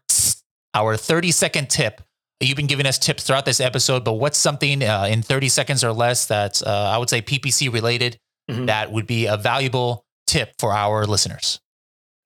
our 0.73 0.97
30 0.97 1.31
second 1.31 1.69
tip. 1.69 2.01
You've 2.39 2.57
been 2.57 2.67
giving 2.67 2.85
us 2.85 2.97
tips 2.97 3.23
throughout 3.23 3.45
this 3.45 3.59
episode, 3.61 4.03
but 4.03 4.13
what's 4.13 4.37
something 4.37 4.83
uh, 4.83 5.07
in 5.09 5.21
30 5.21 5.47
seconds 5.49 5.83
or 5.83 5.93
less 5.93 6.25
that's 6.25 6.61
uh, 6.61 6.91
I 6.93 6.97
would 6.97 7.09
say 7.09 7.21
PPC 7.21 7.71
related 7.71 8.17
Mhm. 8.51 8.65
that 8.67 8.91
would 8.91 9.07
be 9.07 9.27
a 9.27 9.37
valuable 9.37 10.03
tip 10.27 10.51
for 10.59 10.73
our 10.73 11.05
listeners? 11.05 11.61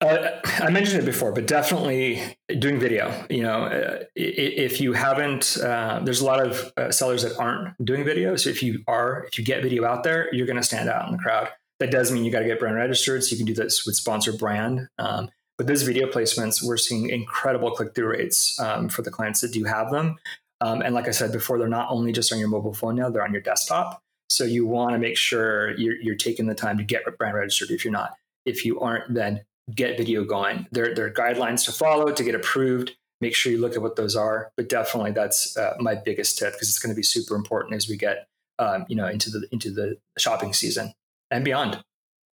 Uh, 0.02 0.30
I 0.46 0.70
mentioned 0.70 1.02
it 1.02 1.06
before, 1.06 1.32
but 1.32 1.48
definitely 1.48 2.22
doing 2.60 2.80
video. 2.80 3.26
You 3.30 3.44
know, 3.44 3.64
uh, 3.64 4.04
if 4.16 4.80
you 4.80 4.94
haven't, 4.94 5.58
uh, 5.58 6.02
there's 6.04 6.22
a 6.22 6.26
lot 6.26 6.46
of 6.46 6.72
uh, 6.78 6.92
sellers 6.92 7.24
that 7.24 7.38
aren't 7.38 7.74
doing 7.84 8.04
video. 8.04 8.36
So 8.36 8.50
if 8.50 8.62
you 8.62 8.84
are, 8.88 9.26
if 9.32 9.38
you 9.38 9.44
get 9.44 9.64
video 9.64 9.86
out 9.86 10.04
there, 10.04 10.34
you're 10.34 10.48
going 10.48 10.58
to 10.58 10.64
stand 10.64 10.90
out 10.90 11.08
in 11.08 11.12
the 11.14 11.22
crowd. 11.22 11.50
That 11.80 11.92
does 11.92 12.12
mean 12.12 12.26
you 12.26 12.32
got 12.32 12.40
to 12.40 12.46
get 12.46 12.60
brand 12.60 12.76
registered. 12.76 13.24
So 13.24 13.32
you 13.32 13.38
can 13.38 13.46
do 13.46 13.54
this 13.54 13.86
with 13.86 13.96
sponsor 13.96 14.34
brand. 14.34 14.88
Um, 14.98 15.30
but 15.58 15.68
those 15.68 15.82
video 15.82 16.08
placements, 16.08 16.64
we're 16.64 16.78
seeing 16.78 17.10
incredible 17.10 17.72
click 17.72 17.96
through 17.96 18.10
rates 18.10 18.60
um, 18.60 18.90
for 18.90 19.02
the 19.02 19.12
clients 19.12 19.42
that 19.42 19.52
do 19.52 19.64
have 19.64 19.92
them. 19.92 20.18
Um, 20.62 20.82
and 20.82 20.94
like 20.94 21.08
I 21.08 21.12
said 21.12 21.32
before, 21.32 21.58
they're 21.58 21.68
not 21.68 21.90
only 21.92 22.12
just 22.12 22.32
on 22.32 22.40
your 22.40 22.48
mobile 22.48 22.74
phone 22.74 22.96
now; 22.96 23.10
they're 23.10 23.24
on 23.24 23.32
your 23.32 23.42
desktop. 23.42 24.02
So 24.30 24.44
you 24.44 24.66
want 24.66 24.94
to 24.94 25.00
make 25.00 25.18
sure 25.18 25.78
you're, 25.78 25.96
you're 25.96 26.16
taking 26.16 26.48
the 26.48 26.56
time 26.56 26.78
to 26.78 26.84
get 26.84 27.04
brand 27.18 27.36
registered. 27.36 27.70
If 27.70 27.86
you're 27.86 27.92
not, 27.92 28.14
if 28.46 28.66
you 28.66 28.80
aren't, 28.80 29.14
then 29.14 29.46
get 29.74 29.98
video 29.98 30.24
going. 30.24 30.68
There, 30.72 30.94
there 30.94 31.06
are 31.06 31.12
guidelines 31.12 31.66
to 31.66 31.72
follow 31.72 32.12
to 32.12 32.24
get 32.24 32.36
approved. 32.36 32.96
Make 33.20 33.36
sure 33.36 33.52
you 33.52 33.60
look 33.60 33.76
at 33.76 33.82
what 33.82 33.96
those 33.96 34.16
are. 34.16 34.52
But 34.56 34.70
definitely, 34.70 35.12
that's 35.12 35.58
uh, 35.58 35.76
my 35.80 35.96
biggest 35.96 36.38
tip 36.38 36.54
because 36.54 36.70
it's 36.70 36.80
going 36.80 36.94
to 36.94 36.96
be 36.96 37.04
super 37.04 37.36
important 37.36 37.74
as 37.74 37.90
we 37.90 37.98
get, 37.98 38.28
um, 38.60 38.86
you 38.88 38.96
know, 38.96 39.08
into 39.08 39.30
the 39.30 39.48
into 39.52 39.72
the 39.72 39.98
shopping 40.18 40.54
season 40.54 40.94
and 41.32 41.44
beyond. 41.44 41.82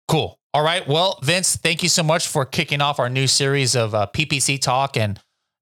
Cool. 0.08 0.38
All 0.52 0.62
right. 0.62 0.86
Well, 0.86 1.18
Vince, 1.22 1.56
thank 1.56 1.82
you 1.82 1.88
so 1.88 2.02
much 2.02 2.26
for 2.26 2.44
kicking 2.44 2.80
off 2.80 2.98
our 2.98 3.08
new 3.08 3.26
series 3.26 3.74
of 3.74 3.94
uh, 3.94 4.06
PPC 4.12 4.60
talk 4.60 4.96
and 4.96 5.20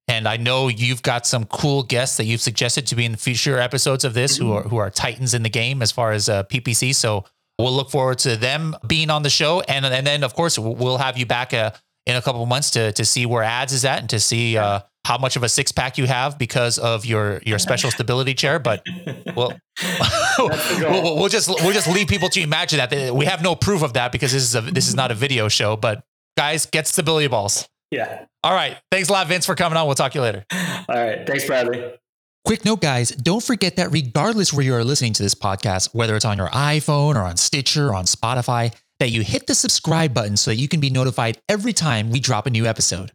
and 0.08 0.26
I 0.26 0.38
know 0.38 0.66
you've 0.66 1.02
got 1.02 1.24
some 1.24 1.44
cool 1.44 1.84
guests 1.84 2.16
that 2.16 2.24
you've 2.24 2.40
suggested 2.40 2.84
to 2.88 2.96
be 2.96 3.04
in 3.04 3.14
future 3.14 3.60
episodes 3.60 4.04
of 4.04 4.12
this 4.12 4.36
who 4.36 4.52
are 4.52 4.62
who 4.64 4.76
are 4.76 4.90
titans 4.90 5.34
in 5.34 5.44
the 5.44 5.48
game 5.48 5.82
as 5.82 5.92
far 5.92 6.10
as 6.10 6.28
uh, 6.28 6.42
PPC. 6.44 6.92
So 6.96 7.26
we'll 7.60 7.72
look 7.72 7.90
forward 7.90 8.18
to 8.18 8.36
them 8.36 8.76
being 8.86 9.10
on 9.10 9.22
the 9.22 9.30
show, 9.30 9.60
and 9.60 9.84
and 9.84 10.06
then 10.06 10.24
of 10.24 10.34
course 10.34 10.58
we'll 10.58 10.98
have 10.98 11.18
you 11.18 11.26
back 11.26 11.54
uh, 11.54 11.70
in 12.06 12.16
a 12.16 12.22
couple 12.22 12.42
of 12.42 12.48
months 12.48 12.70
to 12.72 12.92
to 12.92 13.04
see 13.04 13.26
where 13.26 13.42
ads 13.42 13.72
is 13.72 13.84
at 13.84 14.00
and 14.00 14.10
to 14.10 14.20
see 14.20 14.56
uh, 14.56 14.80
how 15.04 15.18
much 15.18 15.36
of 15.36 15.42
a 15.42 15.48
six 15.48 15.72
pack 15.72 15.98
you 15.98 16.06
have 16.06 16.38
because 16.38 16.78
of 16.78 17.04
your 17.06 17.40
your 17.44 17.58
special 17.58 17.90
stability 17.90 18.34
chair. 18.34 18.58
But 18.58 18.84
we'll 19.36 19.52
we'll, 20.38 21.16
we'll 21.16 21.28
just 21.28 21.48
we'll 21.48 21.72
just 21.72 21.88
leave 21.88 22.08
people 22.08 22.28
to 22.30 22.40
imagine 22.40 22.78
that 22.78 23.14
we 23.14 23.24
have 23.26 23.42
no 23.42 23.54
proof 23.54 23.82
of 23.82 23.94
that 23.94 24.12
because 24.12 24.32
this 24.32 24.42
is 24.42 24.54
a 24.54 24.60
this 24.60 24.88
is 24.88 24.94
not 24.94 25.10
a 25.10 25.14
video 25.14 25.48
show. 25.48 25.76
But 25.76 26.04
guys, 26.36 26.66
get 26.66 26.86
stability 26.86 27.28
balls. 27.28 27.68
Yeah. 27.90 28.26
All 28.42 28.54
right. 28.54 28.76
Thanks 28.90 29.08
a 29.08 29.12
lot, 29.12 29.26
Vince, 29.26 29.46
for 29.46 29.54
coming 29.54 29.76
on. 29.76 29.86
We'll 29.86 29.96
talk 29.96 30.12
to 30.12 30.18
you 30.18 30.22
later. 30.22 30.44
All 30.52 30.84
right. 30.88 31.26
Thanks, 31.26 31.44
Bradley. 31.44 31.92
Quick 32.44 32.64
note, 32.64 32.80
guys, 32.80 33.10
don't 33.10 33.42
forget 33.42 33.76
that 33.76 33.92
regardless 33.92 34.52
where 34.52 34.64
you 34.64 34.74
are 34.74 34.82
listening 34.82 35.12
to 35.12 35.22
this 35.22 35.34
podcast, 35.34 35.94
whether 35.94 36.16
it's 36.16 36.24
on 36.24 36.38
your 36.38 36.48
iPhone 36.48 37.14
or 37.14 37.20
on 37.20 37.36
Stitcher 37.36 37.88
or 37.88 37.94
on 37.94 38.06
Spotify, 38.06 38.74
that 38.98 39.10
you 39.10 39.22
hit 39.22 39.46
the 39.46 39.54
subscribe 39.54 40.14
button 40.14 40.36
so 40.36 40.50
that 40.50 40.56
you 40.56 40.66
can 40.66 40.80
be 40.80 40.90
notified 40.90 41.38
every 41.48 41.72
time 41.72 42.10
we 42.10 42.18
drop 42.18 42.46
a 42.46 42.50
new 42.50 42.66
episode. 42.66 43.08